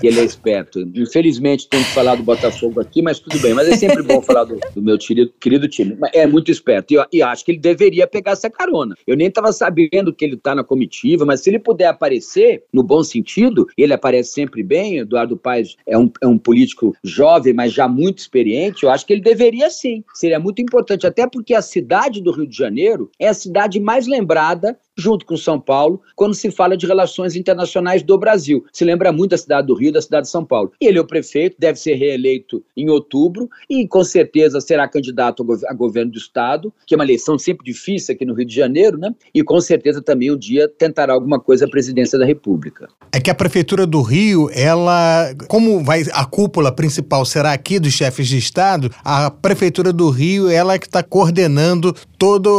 que 0.00 0.06
ele, 0.06 0.20
é 0.20 0.24
esperto. 0.24 0.80
Infelizmente 0.94 1.68
tenho 1.68 1.84
que 1.84 1.90
falar 1.92 2.16
do 2.16 2.22
Botafogo 2.22 2.80
aqui, 2.80 3.02
mas 3.02 3.18
tudo 3.18 3.38
bem. 3.40 3.54
Mas 3.54 3.68
é 3.68 3.76
sempre 3.76 4.02
bom 4.02 4.22
falar 4.22 4.44
do, 4.44 4.58
do 4.74 4.82
meu 4.82 4.98
querido, 4.98 5.32
querido 5.40 5.68
time. 5.68 5.96
É 6.12 6.26
muito 6.26 6.50
esperto 6.50 6.94
e, 6.94 7.18
e 7.18 7.22
acho 7.22 7.44
que 7.44 7.52
ele 7.52 7.58
deveria 7.58 8.06
pegar 8.06 8.32
essa 8.32 8.50
carona. 8.50 8.94
Eu 9.06 9.16
nem 9.16 9.28
estava 9.28 9.52
sabendo 9.52 10.12
que 10.12 10.24
ele 10.24 10.34
está 10.34 10.54
na 10.54 10.64
comissão 10.64 10.79
comitiva, 10.80 11.26
mas 11.26 11.40
se 11.40 11.50
ele 11.50 11.58
puder 11.58 11.86
aparecer 11.86 12.64
no 12.72 12.82
bom 12.82 13.02
sentido, 13.02 13.66
ele 13.76 13.92
aparece 13.92 14.32
sempre 14.32 14.62
bem. 14.62 14.98
Eduardo 14.98 15.36
Paes 15.36 15.76
é 15.86 15.98
um, 15.98 16.10
é 16.22 16.26
um 16.26 16.38
político 16.38 16.96
jovem, 17.04 17.52
mas 17.52 17.72
já 17.72 17.86
muito 17.86 18.18
experiente. 18.18 18.84
Eu 18.84 18.90
acho 18.90 19.04
que 19.04 19.12
ele 19.12 19.20
deveria 19.20 19.68
sim. 19.68 20.02
Seria 20.14 20.40
muito 20.40 20.62
importante, 20.62 21.06
até 21.06 21.26
porque 21.26 21.54
a 21.54 21.62
cidade 21.62 22.22
do 22.22 22.32
Rio 22.32 22.46
de 22.46 22.56
Janeiro 22.56 23.10
é 23.18 23.28
a 23.28 23.34
cidade 23.34 23.78
mais 23.78 24.06
lembrada 24.06 24.78
junto 25.00 25.26
com 25.26 25.36
São 25.36 25.58
Paulo, 25.58 26.00
quando 26.14 26.34
se 26.34 26.50
fala 26.50 26.76
de 26.76 26.86
relações 26.86 27.34
internacionais 27.34 28.02
do 28.02 28.16
Brasil. 28.18 28.64
Se 28.72 28.84
lembra 28.84 29.10
muito 29.10 29.30
da 29.30 29.38
cidade 29.38 29.66
do 29.66 29.74
Rio, 29.74 29.92
da 29.92 30.02
cidade 30.02 30.26
de 30.26 30.30
São 30.30 30.44
Paulo. 30.44 30.72
Ele 30.80 30.98
é 30.98 31.00
o 31.00 31.06
prefeito, 31.06 31.56
deve 31.58 31.78
ser 31.78 31.94
reeleito 31.94 32.62
em 32.76 32.88
outubro 32.90 33.48
e 33.68 33.86
com 33.88 34.04
certeza 34.04 34.60
será 34.60 34.86
candidato 34.86 35.44
a 35.66 35.74
governo 35.74 36.12
do 36.12 36.18
estado, 36.18 36.72
que 36.86 36.94
é 36.94 36.96
uma 36.96 37.04
eleição 37.04 37.38
sempre 37.38 37.64
difícil 37.64 38.14
aqui 38.14 38.24
no 38.24 38.34
Rio 38.34 38.46
de 38.46 38.54
Janeiro, 38.54 38.98
né? 38.98 39.14
E 39.34 39.42
com 39.42 39.60
certeza 39.60 40.02
também 40.02 40.30
um 40.30 40.36
dia 40.36 40.68
tentará 40.68 41.12
alguma 41.12 41.40
coisa 41.40 41.64
à 41.64 41.68
presidência 41.68 42.18
da 42.18 42.24
República. 42.24 42.88
É 43.12 43.20
que 43.20 43.30
a 43.30 43.34
prefeitura 43.34 43.86
do 43.86 44.02
Rio, 44.02 44.50
ela, 44.52 45.34
como 45.48 45.82
vai 45.82 46.04
a 46.12 46.24
cúpula 46.24 46.70
principal 46.70 47.24
será 47.24 47.52
aqui 47.52 47.78
dos 47.78 47.92
chefes 47.92 48.28
de 48.28 48.38
estado, 48.38 48.90
a 49.04 49.30
prefeitura 49.30 49.92
do 49.92 50.10
Rio, 50.10 50.48
ela 50.48 50.74
é 50.74 50.78
que 50.78 50.86
está 50.86 51.02
coordenando 51.02 51.94
toda 52.20 52.50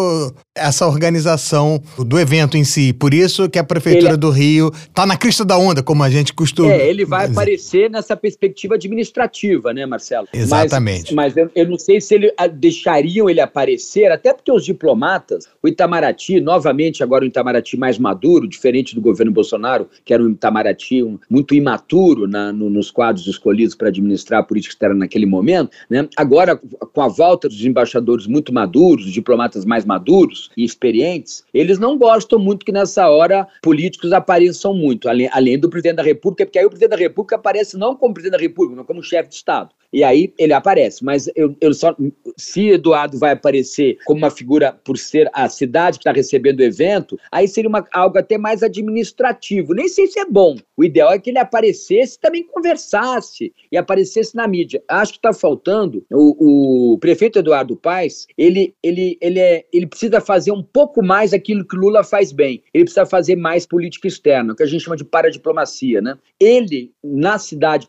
essa 0.55 0.87
organização 0.87 1.81
do 1.99 2.19
evento 2.19 2.57
em 2.57 2.63
si. 2.63 2.91
Por 2.91 3.13
isso 3.13 3.47
que 3.47 3.59
a 3.59 3.63
prefeitura 3.63 4.13
ele... 4.13 4.17
do 4.17 4.31
Rio 4.31 4.71
está 4.73 5.05
na 5.05 5.15
crista 5.15 5.45
da 5.45 5.55
onda, 5.55 5.83
como 5.83 6.01
a 6.03 6.09
gente 6.09 6.33
costuma. 6.33 6.73
É, 6.73 6.89
ele 6.89 7.05
vai 7.05 7.27
aparecer 7.27 7.87
nessa 7.89 8.17
perspectiva 8.17 8.73
administrativa, 8.73 9.71
né, 9.71 9.85
Marcelo? 9.85 10.27
Exatamente. 10.33 11.13
Mas, 11.13 11.35
mas 11.35 11.37
eu, 11.37 11.51
eu, 11.55 11.69
não 11.69 11.77
sei 11.77 12.01
se 12.01 12.15
ele, 12.15 12.33
a, 12.37 12.47
deixariam 12.47 13.29
ele 13.29 13.39
aparecer, 13.39 14.11
até 14.11 14.33
porque 14.33 14.51
os 14.51 14.65
diplomatas, 14.65 15.47
o 15.61 15.67
Itamaraty, 15.67 16.41
novamente 16.41 17.03
agora 17.03 17.23
o 17.23 17.27
Itamaraty 17.27 17.77
mais 17.77 17.99
maduro, 17.99 18.47
diferente 18.47 18.95
do 18.95 19.01
governo 19.01 19.31
Bolsonaro, 19.31 19.87
que 20.03 20.11
era 20.11 20.23
um 20.23 20.31
Itamaraty 20.31 21.03
um, 21.03 21.19
muito 21.29 21.53
imaturo 21.53 22.27
na, 22.27 22.51
no, 22.51 22.67
nos 22.67 22.89
quadros 22.89 23.27
escolhidos 23.27 23.75
para 23.75 23.89
administrar 23.89 24.41
a 24.41 24.43
política 24.43 24.73
externa 24.73 24.95
naquele 24.95 25.27
momento, 25.27 25.69
né? 25.87 26.09
Agora, 26.17 26.57
com 26.57 27.01
a 27.01 27.07
volta 27.07 27.47
dos 27.47 27.63
embaixadores 27.63 28.25
muito 28.25 28.51
maduros, 28.51 29.05
os 29.05 29.11
diplomatas 29.11 29.50
mais 29.65 29.85
maduros 29.85 30.49
e 30.55 30.63
experientes, 30.63 31.43
eles 31.53 31.79
não 31.79 31.97
gostam 31.97 32.39
muito 32.39 32.65
que 32.65 32.71
nessa 32.71 33.09
hora 33.09 33.47
políticos 33.61 34.11
apareçam 34.11 34.73
muito, 34.73 35.09
além, 35.09 35.29
além 35.31 35.59
do 35.59 35.69
presidente 35.69 35.97
da 35.97 36.03
República, 36.03 36.45
porque 36.45 36.59
aí 36.59 36.65
o 36.65 36.69
presidente 36.69 36.91
da 36.91 36.97
República 36.97 37.35
aparece 37.35 37.77
não 37.77 37.95
como 37.95 38.13
presidente 38.13 38.37
da 38.37 38.43
República, 38.43 38.75
não 38.75 38.85
como 38.85 39.03
chefe 39.03 39.29
de 39.29 39.35
Estado. 39.35 39.69
E 39.91 40.03
aí 40.03 40.33
ele 40.37 40.53
aparece. 40.53 41.03
Mas 41.03 41.29
eu, 41.35 41.55
eu 41.59 41.73
só. 41.73 41.95
Se 42.37 42.69
Eduardo 42.69 43.17
vai 43.17 43.31
aparecer 43.31 43.97
como 44.05 44.19
uma 44.19 44.31
figura 44.31 44.71
por 44.71 44.97
ser 44.97 45.29
a 45.33 45.49
cidade 45.49 45.97
que 45.97 46.03
está 46.03 46.11
recebendo 46.11 46.59
o 46.59 46.63
evento, 46.63 47.19
aí 47.31 47.47
seria 47.47 47.69
uma, 47.69 47.85
algo 47.91 48.17
até 48.17 48.37
mais 48.37 48.63
administrativo. 48.63 49.73
Nem 49.73 49.87
sei 49.87 50.07
se 50.07 50.19
é 50.19 50.25
bom. 50.25 50.55
O 50.77 50.83
ideal 50.83 51.11
é 51.11 51.19
que 51.19 51.29
ele 51.29 51.39
aparecesse 51.39 52.15
e 52.15 52.19
também 52.19 52.43
conversasse 52.43 53.53
e 53.71 53.77
aparecesse 53.77 54.35
na 54.35 54.47
mídia. 54.47 54.81
Acho 54.87 55.13
que 55.13 55.17
está 55.19 55.33
faltando. 55.33 56.05
O, 56.11 56.93
o, 56.93 56.97
prefeito 56.97 57.39
Eduardo 57.39 57.75
Paes, 57.75 58.27
ele, 58.37 58.73
ele, 58.81 59.17
ele, 59.21 59.39
é, 59.39 59.65
ele 59.73 59.87
precisa 59.87 60.21
fazer 60.21 60.51
um 60.51 60.63
pouco 60.63 61.03
mais 61.03 61.33
aquilo 61.33 61.67
que 61.67 61.75
Lula 61.75 62.03
faz 62.03 62.31
bem. 62.31 62.63
Ele 62.73 62.85
precisa 62.85 63.05
fazer 63.05 63.35
mais 63.35 63.65
política 63.65 64.07
externa, 64.07 64.55
que 64.55 64.63
a 64.63 64.65
gente 64.65 64.83
chama 64.83 64.95
de 64.95 65.03
paradiplomacia. 65.03 66.01
Né? 66.01 66.17
Ele, 66.39 66.91
na 67.03 67.37
cidade, 67.37 67.87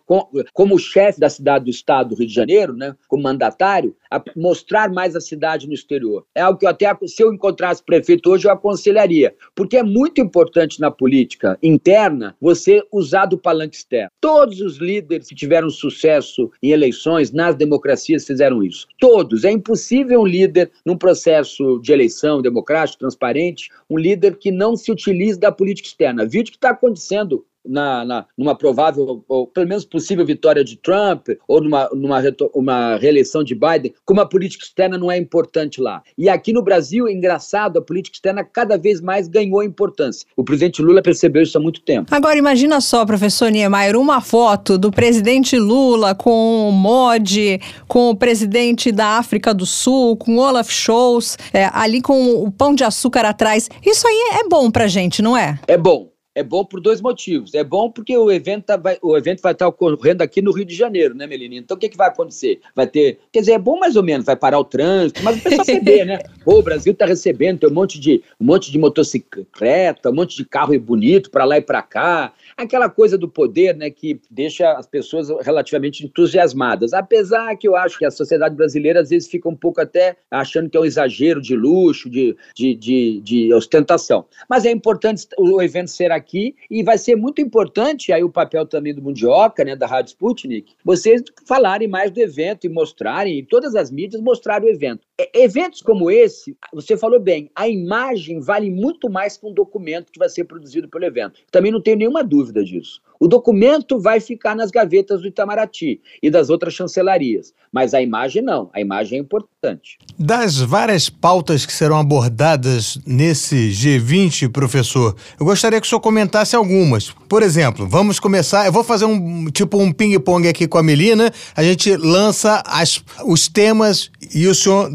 como 0.53 0.79
chefe 0.79 1.21
da 1.21 1.31
cidade 1.31 1.65
do 1.65 1.71
Estado, 1.71 1.92
Estado 1.93 2.11
do 2.11 2.15
Rio 2.15 2.27
de 2.27 2.35
Janeiro, 2.35 2.73
né, 2.75 2.95
como 3.07 3.23
mandatário, 3.23 3.95
a 4.11 4.23
mostrar 4.35 4.91
mais 4.91 5.15
a 5.15 5.21
cidade 5.21 5.67
no 5.67 5.75
exterior. 5.75 6.25
É 6.35 6.41
algo 6.41 6.59
que 6.59 6.65
eu 6.65 6.71
até, 6.71 6.95
se 7.07 7.23
eu 7.23 7.33
encontrasse 7.33 7.83
prefeito 7.83 8.31
hoje, 8.31 8.47
eu 8.47 8.53
aconselharia, 8.53 9.35
porque 9.55 9.77
é 9.77 9.83
muito 9.83 10.21
importante 10.21 10.81
na 10.81 10.91
política 10.91 11.59
interna 11.63 12.35
você 12.41 12.83
usar 12.91 13.27
do 13.27 13.37
palanque 13.37 13.77
externo. 13.77 14.11
Todos 14.21 14.61
os 14.61 14.79
líderes 14.79 15.29
que 15.29 15.35
tiveram 15.35 15.69
sucesso 15.69 16.51
em 16.63 16.71
eleições, 16.71 17.31
nas 17.31 17.55
democracias, 17.55 18.27
fizeram 18.27 18.63
isso. 18.63 18.87
Todos. 18.99 19.45
É 19.45 19.51
impossível 19.51 20.21
um 20.21 20.27
líder, 20.27 20.71
num 20.85 20.97
processo 20.97 21.79
de 21.81 21.93
eleição 21.93 22.41
democrático, 22.41 23.01
transparente, 23.01 23.71
um 23.89 23.99
líder 23.99 24.37
que 24.37 24.51
não 24.51 24.77
se 24.77 24.91
utilize 24.91 25.39
da 25.39 25.53
política 25.53 25.89
externa. 25.89 26.27
Vídeo 26.27 26.53
que 26.53 26.57
está 26.57 26.71
acontecendo 26.71 27.45
na, 27.65 28.05
na, 28.05 28.27
numa 28.37 28.55
provável, 28.55 29.25
ou 29.29 29.47
pelo 29.47 29.69
menos 29.69 29.85
possível 29.85 30.25
vitória 30.25 30.65
de 30.65 30.77
Trump, 30.77 31.29
ou 31.47 31.63
numa, 31.63 31.89
numa 31.93 32.23
uma 32.55 32.97
reeleição 32.97 33.43
de 33.43 33.55
Biden, 33.55 33.95
como 34.05 34.21
a 34.21 34.27
política 34.27 34.65
externa 34.65 34.99
não 34.99 35.11
é 35.11 35.17
importante 35.17 35.81
lá. 35.81 36.03
E 36.17 36.29
aqui 36.29 36.53
no 36.53 36.63
Brasil, 36.63 37.09
é 37.09 37.13
engraçado, 37.13 37.79
a 37.79 37.83
política 37.83 38.17
externa 38.17 38.45
cada 38.45 38.77
vez 38.77 39.01
mais 39.01 39.29
ganhou 39.29 39.63
importância. 39.63 40.27
O 40.37 40.45
presidente 40.45 40.83
Lula 40.83 41.03
percebeu 41.03 41.43
isso 41.43 41.57
há 41.57 41.61
muito 41.61 41.83
tempo. 41.83 42.15
Agora, 42.15 42.37
imagina 42.37 42.81
só, 42.81 43.05
professor 43.05 43.51
Niemeyer, 43.51 43.97
uma 43.97 44.21
foto 44.21 44.79
do 44.79 44.91
presidente 44.91 45.59
Lula 45.59 46.15
com 46.15 46.69
o 46.69 46.73
Modi, 46.73 47.61
com 47.89 48.11
o 48.11 48.17
presidente 48.17 48.93
da 48.93 49.19
África 49.19 49.55
do 49.55 49.67
Sul, 49.67 50.17
com 50.17 50.37
Olaf 50.39 50.71
Scholz, 50.71 51.37
é, 51.53 51.69
ali 51.73 52.01
com 52.01 52.35
o 52.45 52.51
pão 52.51 52.75
de 52.75 52.85
açúcar 52.85 53.25
atrás. 53.25 53.69
Isso 53.85 54.07
aí 54.07 54.41
é 54.41 54.49
bom 54.49 54.71
pra 54.71 54.87
gente, 54.87 55.23
não 55.23 55.37
é? 55.37 55.59
É 55.67 55.77
bom 55.77 56.12
é 56.35 56.43
bom 56.43 56.65
por 56.65 56.81
dois 56.81 57.01
motivos. 57.01 57.55
É 57.55 57.63
bom 57.63 57.91
porque 57.91 58.17
o 58.17 58.31
evento, 58.31 58.65
tá, 58.65 58.77
vai, 58.77 58.99
o 59.03 59.17
evento 59.17 59.43
vai 59.43 59.53
estar 59.53 59.67
ocorrendo 59.69 60.23
aqui 60.23 60.41
no 60.41 60.53
Rio 60.53 60.65
de 60.65 60.75
Janeiro, 60.75 61.15
né, 61.15 61.27
Melina? 61.27 61.57
Então 61.57 61.77
o 61.77 61.81
que, 61.81 61.89
que 61.89 61.97
vai 61.97 62.09
acontecer? 62.09 62.61
Vai 62.75 62.87
ter. 62.87 63.19
Quer 63.31 63.41
dizer, 63.41 63.53
é 63.53 63.59
bom 63.59 63.79
mais 63.79 63.97
ou 63.97 64.03
menos, 64.03 64.25
vai 64.25 64.37
parar 64.37 64.59
o 64.59 64.65
trânsito, 64.65 65.23
mas 65.23 65.39
o 65.39 65.43
pessoal 65.43 65.65
saber, 65.65 66.07
né? 66.07 66.19
Pô, 66.45 66.59
o 66.59 66.63
Brasil 66.63 66.93
está 66.93 67.07
recebendo, 67.07 67.61
tem 67.61 67.71
um 67.71 67.75
monte 67.75 68.01
de, 68.01 68.23
um 68.41 68.47
monte 68.47 68.71
de 68.71 68.79
motocicleta, 68.79 70.11
um 70.11 70.15
monte 70.15 70.37
de 70.37 70.45
carro 70.45 70.79
bonito 70.81 71.31
para 71.31 71.45
lá 71.45 71.59
e 71.59 71.63
para 71.63 71.83
cá. 71.83 72.33
Aquela 72.57 72.89
coisa 72.89 73.17
do 73.17 73.29
poder, 73.29 73.77
né, 73.77 73.91
que 73.91 74.21
deixa 74.31 74.73
as 74.73 74.87
pessoas 74.87 75.29
relativamente 75.45 76.05
entusiasmadas. 76.05 76.93
Apesar 76.93 77.57
que 77.57 77.67
eu 77.67 77.77
acho 77.77 77.99
que 77.99 78.05
a 78.05 78.11
sociedade 78.11 78.55
brasileira 78.55 79.01
às 79.01 79.11
vezes 79.11 79.29
fica 79.29 79.49
um 79.49 79.57
pouco 79.57 79.81
até 79.81 80.17
achando 80.31 80.69
que 80.69 80.77
é 80.77 80.81
um 80.81 80.85
exagero 80.85 81.41
de 81.41 81.57
luxo, 81.57 82.09
de, 82.09 82.37
de, 82.55 82.75
de, 82.75 83.21
de 83.21 83.55
ostentação. 83.55 84.27
Mas 84.49 84.65
é 84.65 84.71
importante 84.71 85.27
o 85.39 85.61
evento 85.63 85.91
ser 85.91 86.13
aqui 86.13 86.55
e 86.71 86.83
vai 86.83 86.99
ser 86.99 87.17
muito 87.17 87.41
importante 87.41 88.13
aí 88.13 88.23
o 88.23 88.31
papel 88.31 88.67
também 88.67 88.95
do 88.95 89.03
Mundioca, 89.03 89.65
né, 89.65 89.77
da 89.77 89.87
Rádio 89.87 90.11
Sputnik, 90.11 90.75
vocês 90.85 91.23
falarem 91.47 91.89
mais 91.89 92.11
do 92.11 92.21
evento 92.21 92.67
e 92.67 92.69
mostrarem, 92.71 93.39
e 93.39 93.43
todas 93.43 93.75
as 93.75 93.91
mídias 93.91 94.23
mostrarem 94.23 94.69
o 94.69 94.73
evento. 94.73 95.07
É, 95.23 95.45
eventos 95.45 95.81
como 95.83 96.11
esse, 96.11 96.57
você 96.73 96.97
falou 96.97 97.21
bem, 97.21 97.49
a 97.55 97.69
imagem 97.69 98.41
vale 98.41 98.71
muito 98.71 99.09
mais 99.09 99.37
que 99.37 99.47
um 99.47 99.53
documento 99.53 100.11
que 100.11 100.19
vai 100.19 100.29
ser 100.29 100.45
produzido 100.45 100.89
pelo 100.89 101.05
evento. 101.05 101.41
Também 101.51 101.71
não 101.71 101.81
tenho 101.81 101.97
nenhuma 101.97 102.25
dúvida 102.25 102.65
disso. 102.65 103.01
O 103.21 103.29
documento 103.29 104.01
vai 104.01 104.19
ficar 104.19 104.57
nas 104.57 104.73
gavetas 104.73 105.21
do 105.21 105.29
Itamaraty 105.29 106.01
e 106.21 106.29
das 106.29 106.51
outras 106.51 106.75
chancelarias, 106.75 107.55
mas 107.71 107.95
a 107.95 108.03
imagem 108.03 108.43
não, 108.43 108.69
a 108.75 108.81
imagem 108.81 109.17
é 109.17 109.21
importante. 109.21 109.97
Das 110.19 110.59
várias 110.59 111.09
pautas 111.09 111.65
que 111.65 111.73
serão 111.73 111.97
abordadas 111.97 112.99
nesse 113.07 113.71
G20, 113.71 114.51
professor, 114.51 115.15
eu 115.39 115.47
gostaria 115.47 115.81
que 115.81 115.87
o 115.87 115.89
senhor 115.89 116.01
comentasse 116.01 116.57
algumas. 116.57 117.13
Por 117.29 117.45
exemplo, 117.45 117.87
vamos 117.87 118.19
começar, 118.19 118.67
eu 118.67 118.73
vou 118.73 118.83
fazer 118.83 119.05
um 119.05 119.49
tipo 119.53 119.79
um 119.79 119.93
ping-pong 119.93 120.49
aqui 120.49 120.67
com 120.67 120.79
a 120.79 120.83
Melina, 120.83 121.33
a 121.55 121.63
gente 121.63 121.97
lança 121.97 122.61
as, 122.67 123.05
os 123.25 123.47
temas 123.47 124.11
e 124.35 124.49
o 124.49 124.55
senhor. 124.55 124.91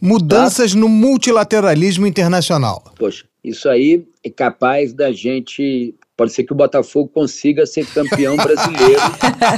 Mudanças 0.00 0.72
tá. 0.72 0.78
no 0.78 0.88
multilateralismo 0.88 2.06
internacional. 2.06 2.92
Poxa, 2.98 3.24
isso 3.42 3.68
aí 3.68 4.04
é 4.24 4.30
capaz 4.30 4.92
da 4.92 5.10
gente 5.10 5.94
Pode 6.22 6.32
ser 6.32 6.44
que 6.44 6.52
o 6.52 6.56
Botafogo 6.56 7.08
consiga 7.08 7.66
ser 7.66 7.86
campeão 7.86 8.36
brasileiro. 8.36 9.00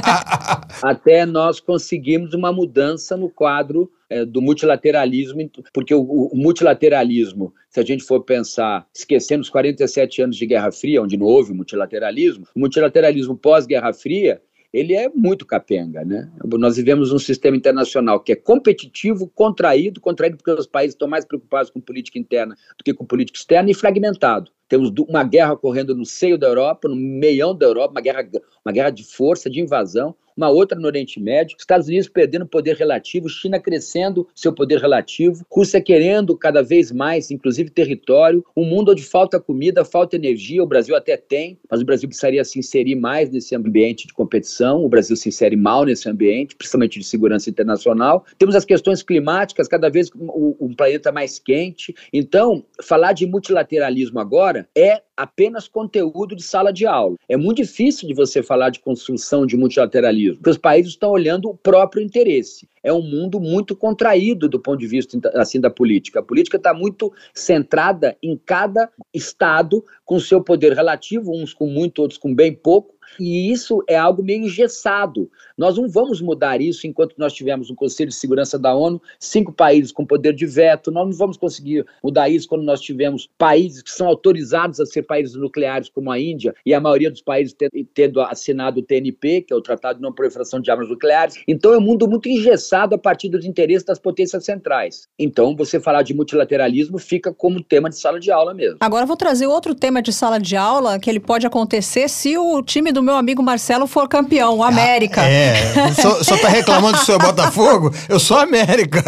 até 0.81 1.25
nós 1.25 1.59
conseguimos 1.59 2.33
uma 2.33 2.51
mudança 2.51 3.17
no 3.17 3.29
quadro 3.29 3.91
é, 4.09 4.23
do 4.23 4.41
multilateralismo, 4.41 5.47
porque 5.73 5.93
o, 5.93 6.01
o, 6.01 6.35
multilateralismo, 6.35 7.53
se 7.69 7.79
a 7.79 7.83
gente 7.83 8.03
for 8.03 8.21
pensar, 8.21 8.87
esquecendo 8.95 9.41
os 9.41 9.49
47 9.49 10.21
anos 10.21 10.37
de 10.37 10.45
Guerra 10.45 10.71
Fria, 10.71 11.03
onde 11.03 11.17
não 11.17 11.25
houve 11.25 11.53
multilateralismo, 11.53 12.47
o 12.55 12.59
multilateralismo 12.59 13.35
pós-Guerra 13.35 13.93
Fria 13.93 14.41
ele 14.75 14.93
é 14.93 15.07
muito 15.07 15.45
capenga, 15.45 16.03
né? 16.03 16.29
Nós 16.43 16.75
vivemos 16.75 17.13
um 17.13 17.17
sistema 17.17 17.55
internacional 17.55 18.19
que 18.19 18.33
é 18.33 18.35
competitivo, 18.35 19.25
contraído, 19.33 20.01
contraído 20.01 20.35
porque 20.35 20.51
os 20.51 20.67
países 20.67 20.95
estão 20.95 21.07
mais 21.07 21.23
preocupados 21.23 21.71
com 21.71 21.79
política 21.79 22.19
interna 22.19 22.57
do 22.77 22.83
que 22.83 22.93
com 22.93 23.05
política 23.05 23.39
externa 23.39 23.71
e 23.71 23.73
fragmentado. 23.73 24.51
Temos 24.67 24.91
uma 25.07 25.23
guerra 25.23 25.53
ocorrendo 25.53 25.95
no 25.95 26.05
seio 26.05 26.37
da 26.37 26.47
Europa, 26.47 26.89
no 26.89 26.95
meião 26.95 27.55
da 27.55 27.65
Europa, 27.65 27.91
uma 27.91 28.01
guerra, 28.01 28.27
uma 28.65 28.73
guerra 28.73 28.89
de 28.89 29.05
força, 29.05 29.49
de 29.49 29.61
invasão, 29.61 30.13
uma 30.35 30.49
outra 30.49 30.77
no 30.77 30.87
Oriente 30.87 31.19
Médio, 31.19 31.55
Estados 31.57 31.87
Unidos 31.87 32.09
perdendo 32.09 32.45
poder 32.45 32.75
relativo, 32.75 33.29
China 33.29 33.59
crescendo 33.59 34.27
seu 34.35 34.53
poder 34.53 34.79
relativo, 34.79 35.45
Rússia 35.51 35.81
querendo 35.81 36.37
cada 36.37 36.61
vez 36.61 36.91
mais, 36.91 37.31
inclusive 37.31 37.69
território, 37.69 38.45
um 38.55 38.65
mundo 38.65 38.91
onde 38.91 39.03
falta 39.03 39.39
comida, 39.39 39.85
falta 39.85 40.15
energia, 40.15 40.63
o 40.63 40.67
Brasil 40.67 40.95
até 40.95 41.15
tem, 41.15 41.57
mas 41.69 41.81
o 41.81 41.85
Brasil 41.85 42.07
precisaria 42.09 42.43
se 42.43 42.59
inserir 42.59 42.95
mais 42.95 43.29
nesse 43.29 43.55
ambiente 43.55 44.07
de 44.07 44.13
competição, 44.13 44.83
o 44.83 44.89
Brasil 44.89 45.15
se 45.15 45.29
insere 45.29 45.55
mal 45.55 45.85
nesse 45.85 46.09
ambiente, 46.09 46.55
principalmente 46.55 46.99
de 46.99 47.05
segurança 47.05 47.49
internacional. 47.49 48.25
Temos 48.37 48.55
as 48.55 48.65
questões 48.65 49.01
climáticas, 49.01 49.67
cada 49.67 49.89
vez 49.89 50.09
o, 50.15 50.65
o 50.65 50.75
planeta 50.75 51.11
mais 51.11 51.39
quente. 51.39 51.95
Então, 52.11 52.63
falar 52.83 53.13
de 53.13 53.25
multilateralismo 53.25 54.19
agora 54.19 54.67
é 54.75 55.01
apenas 55.15 55.67
conteúdo 55.67 56.35
de 56.35 56.43
sala 56.43 56.71
de 56.71 56.85
aula. 56.85 57.15
É 57.27 57.37
muito 57.37 57.57
difícil 57.57 58.07
de 58.07 58.13
você 58.13 58.43
falar 58.43 58.69
de 58.69 58.79
construção 58.79 59.45
de 59.45 59.55
multilateralismo, 59.55 60.37
porque 60.37 60.49
os 60.49 60.57
países 60.57 60.91
estão 60.91 61.11
olhando 61.11 61.49
o 61.49 61.55
próprio 61.55 62.03
interesse. 62.03 62.67
É 62.83 62.93
um 62.93 63.01
mundo 63.01 63.39
muito 63.39 63.75
contraído 63.75 64.47
do 64.47 64.59
ponto 64.59 64.77
de 64.77 64.87
vista 64.87 65.17
assim 65.33 65.59
da 65.59 65.71
política. 65.71 66.19
A 66.19 66.23
política 66.23 66.57
está 66.57 66.73
muito 66.73 67.11
centrada 67.33 68.15
em 68.21 68.37
cada 68.37 68.91
estado 69.13 69.83
com 70.05 70.19
seu 70.19 70.41
poder 70.41 70.73
relativo, 70.73 71.31
uns 71.31 71.53
com 71.53 71.67
muito, 71.67 71.99
outros 72.01 72.19
com 72.19 72.33
bem 72.33 72.53
pouco, 72.53 72.94
e 73.19 73.51
isso 73.51 73.83
é 73.87 73.97
algo 73.97 74.23
meio 74.23 74.45
engessado. 74.45 75.29
Nós 75.57 75.77
não 75.77 75.87
vamos 75.87 76.21
mudar 76.21 76.61
isso 76.61 76.85
enquanto 76.85 77.15
nós 77.17 77.33
tivermos 77.33 77.69
um 77.69 77.75
Conselho 77.75 78.09
de 78.09 78.15
Segurança 78.15 78.59
da 78.59 78.73
ONU, 78.75 79.01
cinco 79.19 79.51
países 79.51 79.91
com 79.91 80.05
poder 80.05 80.33
de 80.33 80.45
veto. 80.45 80.91
Nós 80.91 81.05
não 81.05 81.13
vamos 81.13 81.37
conseguir 81.37 81.85
mudar 82.03 82.29
isso 82.29 82.47
quando 82.47 82.63
nós 82.63 82.81
tivermos 82.81 83.29
países 83.37 83.81
que 83.81 83.91
são 83.91 84.07
autorizados 84.07 84.79
a 84.79 84.85
ser 84.85 85.03
países 85.03 85.35
nucleares, 85.35 85.89
como 85.89 86.11
a 86.11 86.19
Índia, 86.19 86.53
e 86.65 86.73
a 86.73 86.79
maioria 86.79 87.09
dos 87.09 87.21
países 87.21 87.55
tendo 87.93 88.21
assinado 88.21 88.79
o 88.79 88.83
TNP, 88.83 89.41
que 89.41 89.53
é 89.53 89.55
o 89.55 89.61
Tratado 89.61 89.97
de 89.97 90.03
Não 90.03 90.13
Proliferação 90.13 90.59
de 90.59 90.69
Armas 90.69 90.89
Nucleares. 90.89 91.35
Então 91.47 91.73
é 91.73 91.77
um 91.77 91.81
mundo 91.81 92.07
muito 92.07 92.27
engessado 92.27 92.95
a 92.95 92.97
partir 92.97 93.29
dos 93.29 93.45
interesses 93.45 93.85
das 93.85 93.99
potências 93.99 94.43
centrais. 94.43 95.07
Então, 95.17 95.55
você 95.55 95.79
falar 95.79 96.01
de 96.01 96.13
multilateralismo 96.13 96.97
fica 96.97 97.33
como 97.33 97.63
tema 97.63 97.89
de 97.89 97.97
sala 97.97 98.19
de 98.19 98.31
aula 98.31 98.53
mesmo. 98.53 98.77
Agora, 98.79 99.05
vou 99.05 99.17
trazer 99.17 99.47
outro 99.47 99.73
tema 99.73 100.01
de 100.01 100.11
sala 100.11 100.39
de 100.39 100.55
aula 100.55 100.99
que 100.99 101.09
ele 101.09 101.19
pode 101.19 101.47
acontecer 101.47 102.09
se 102.09 102.37
o 102.37 102.61
time 102.61 102.91
do 102.91 103.01
meu 103.05 103.15
amigo 103.15 103.41
Marcelo 103.43 103.87
for 103.87 104.09
campeão, 104.09 104.57
o 104.57 104.63
América. 104.63 105.21
Ah, 105.21 105.29
é, 105.29 105.93
só, 105.93 106.23
só 106.23 106.37
tá 106.37 106.49
reclamando 106.49 106.97
do 106.97 107.05
seu 107.05 107.17
Botafogo? 107.19 107.93
Eu 108.09 108.19
sou 108.19 108.37
América. 108.37 109.03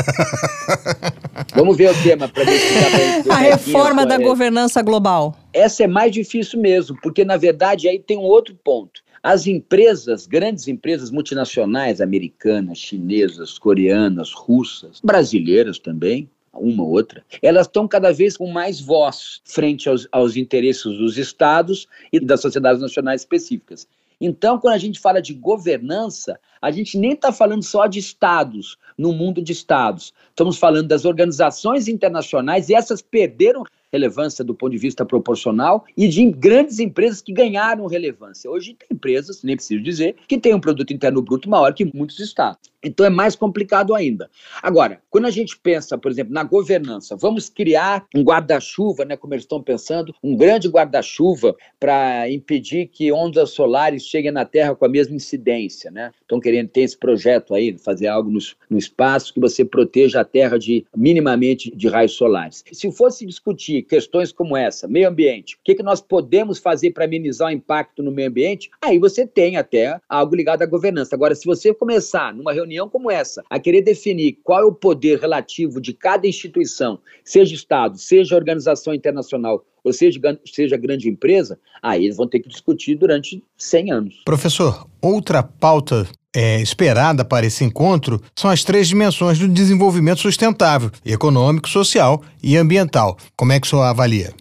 Vamos 1.56 1.76
ver 1.76 1.92
o 1.92 2.04
tema 2.04 2.28
para 2.28 2.44
ver 2.44 2.60
se 2.60 3.24
dá 3.28 3.34
A 3.36 3.38
reforma 3.38 4.06
da 4.06 4.18
governança 4.18 4.82
global. 4.82 5.36
Essa 5.52 5.84
é 5.84 5.88
mais 5.88 6.12
difícil 6.12 6.60
mesmo, 6.62 6.98
porque 7.02 7.26
na 7.26 7.38
verdade 7.38 7.90
aí 7.90 8.00
tem 8.00 8.18
um 8.18 8.22
outro 8.22 8.56
ponto. 8.64 9.02
As 9.24 9.48
empresas, 9.48 10.28
grandes 10.28 10.68
empresas 10.68 11.12
multinacionais, 11.12 12.00
americanas, 12.00 12.78
chinesas, 12.78 13.58
coreanas, 13.58 14.32
russas, 14.32 15.02
brasileiras 15.04 15.80
também, 15.80 16.30
uma 16.60 16.84
ou 16.84 16.90
outra, 16.90 17.24
elas 17.42 17.68
estão 17.68 17.88
cada 17.88 18.12
vez 18.12 18.38
com 18.38 18.48
mais 18.52 18.80
voz 18.80 19.42
frente 19.46 19.88
aos, 19.90 20.08
aos 20.12 20.36
interesses 20.36 20.84
dos 20.98 21.18
estados 21.18 21.88
e 22.12 22.20
das 22.20 22.42
sociedades 22.42 22.82
nacionais 22.82 23.22
específicas. 23.22 23.88
Então, 24.20 24.60
quando 24.60 24.74
a 24.74 24.80
gente 24.80 25.00
fala 25.00 25.22
de 25.22 25.34
governança, 25.34 26.40
a 26.62 26.72
gente 26.72 26.98
nem 26.98 27.12
está 27.12 27.32
falando 27.32 27.64
só 27.64 27.86
de 27.86 28.00
estados, 28.00 28.78
no 28.98 29.14
mundo 29.14 29.42
de 29.42 29.52
estados. 29.52 30.12
Estamos 30.30 30.58
falando 30.58 30.88
das 30.88 31.06
organizações 31.06 31.88
internacionais 31.88 32.68
e 32.70 32.74
essas 32.74 33.02
perderam 33.02 33.64
relevância 33.98 34.44
do 34.44 34.54
ponto 34.54 34.72
de 34.72 34.78
vista 34.78 35.06
proporcional 35.06 35.86
e 35.98 36.08
de 36.08 36.30
grandes 36.32 36.80
empresas 36.80 37.22
que 37.22 37.34
ganharam 37.34 37.86
relevância. 37.88 38.50
Hoje 38.50 38.76
tem 38.76 38.88
empresas, 38.92 39.44
nem 39.44 39.56
preciso 39.56 39.82
dizer, 39.84 40.16
que 40.28 40.38
têm 40.38 40.54
um 40.54 40.60
produto 40.60 40.94
interno 40.94 41.22
bruto 41.22 41.50
maior 41.50 41.74
que 41.74 41.86
muitos 41.94 42.20
estados. 42.20 42.70
Então 42.84 43.06
é 43.06 43.10
mais 43.10 43.36
complicado 43.36 43.96
ainda. 43.96 44.30
Agora, 44.62 45.02
quando 45.10 45.26
a 45.26 45.32
gente 45.32 45.58
pensa, 45.58 45.98
por 45.98 46.12
exemplo, 46.12 46.34
na 46.34 46.44
governança, 46.44 47.16
vamos 47.16 47.50
criar 47.50 48.06
um 48.16 48.22
guarda-chuva, 48.22 49.04
né, 49.04 49.18
como 49.18 49.34
eles 49.34 49.44
estão 49.44 49.62
pensando, 49.62 50.14
um 50.24 50.36
grande 50.36 50.68
guarda-chuva 50.70 51.56
para 51.80 52.30
impedir 52.30 52.88
que 52.88 53.12
ondas 53.12 53.50
solares 53.52 54.04
cheguem 54.04 54.32
na 54.32 54.46
Terra 54.46 54.76
com 54.76 54.86
a 54.86 54.90
mesma 54.90 55.16
incidência, 55.16 55.90
né? 55.90 56.12
Estão 56.22 56.40
querendo 56.40 56.70
ter 56.70 56.82
esse 56.82 56.98
projeto 56.98 57.56
aí, 57.56 57.78
fazer 57.78 58.08
algo 58.08 58.30
no, 58.30 58.40
no 58.70 58.78
espaço 58.78 59.34
que 59.34 59.40
você 59.40 59.66
proteja 59.66 60.22
a 60.22 60.26
Terra 60.26 60.58
de 60.58 60.86
minimamente 60.96 61.76
de 61.76 61.88
raios 61.88 62.14
solares. 62.14 62.64
Se 62.72 62.92
fosse 62.92 63.26
discutir 63.26 63.84
questões 63.88 64.32
como 64.32 64.56
essa, 64.56 64.88
meio 64.88 65.10
ambiente, 65.10 65.56
o 65.56 65.60
que, 65.64 65.76
que 65.76 65.84
nós 65.84 66.00
podemos 66.00 66.60
fazer 66.60 66.92
para 66.92 67.06
amenizar 67.06 67.48
o 67.48 67.52
impacto 67.52 68.04
no 68.04 68.12
meio 68.12 68.30
ambiente? 68.30 68.70
Aí 68.82 69.00
você 69.00 69.26
tem 69.26 69.58
até 69.58 70.00
algo 70.08 70.36
ligado 70.36 70.62
à 70.62 70.66
governança. 70.66 71.16
Agora, 71.16 71.34
se 71.34 71.46
você 71.46 71.74
começar 71.74 72.34
numa 72.34 72.54
reunião 72.54 72.68
reunião 72.68 72.90
como 72.90 73.10
essa, 73.10 73.44
a 73.50 73.60
querer 73.60 73.82
definir 73.82 74.40
qual 74.44 74.60
é 74.60 74.66
o 74.66 74.74
poder 74.74 75.20
relativo 75.20 75.82
de 75.82 75.94
cada 75.94 76.28
instituição, 76.28 77.00
seja 77.24 77.56
Estado, 77.56 77.98
seja 77.98 78.36
organização 78.36 78.94
internacional, 78.94 79.66
ou 79.84 79.94
seja, 79.94 80.20
seja 80.46 80.76
grande 80.76 81.10
empresa, 81.10 81.58
aí 81.82 82.06
eles 82.06 82.18
vão 82.18 82.28
ter 82.28 82.40
que 82.40 82.50
discutir 82.50 82.96
durante 82.96 83.42
100 83.58 83.92
anos. 83.92 84.22
Professor, 84.26 84.86
outra 85.02 85.42
pauta 85.42 86.06
é, 86.38 86.62
esperada 86.62 87.26
para 87.26 87.48
esse 87.48 87.64
encontro 87.64 88.22
são 88.38 88.52
as 88.52 88.64
três 88.64 88.88
dimensões 88.88 89.40
do 89.40 89.48
desenvolvimento 89.48 90.20
sustentável: 90.20 90.92
econômico, 91.04 91.68
social 91.68 92.22
e 92.44 92.56
ambiental. 92.56 93.18
Como 93.36 93.52
é 93.52 93.60
que 93.60 93.66
o 93.66 93.70
senhor 93.70 93.82
avalia? 93.82 94.32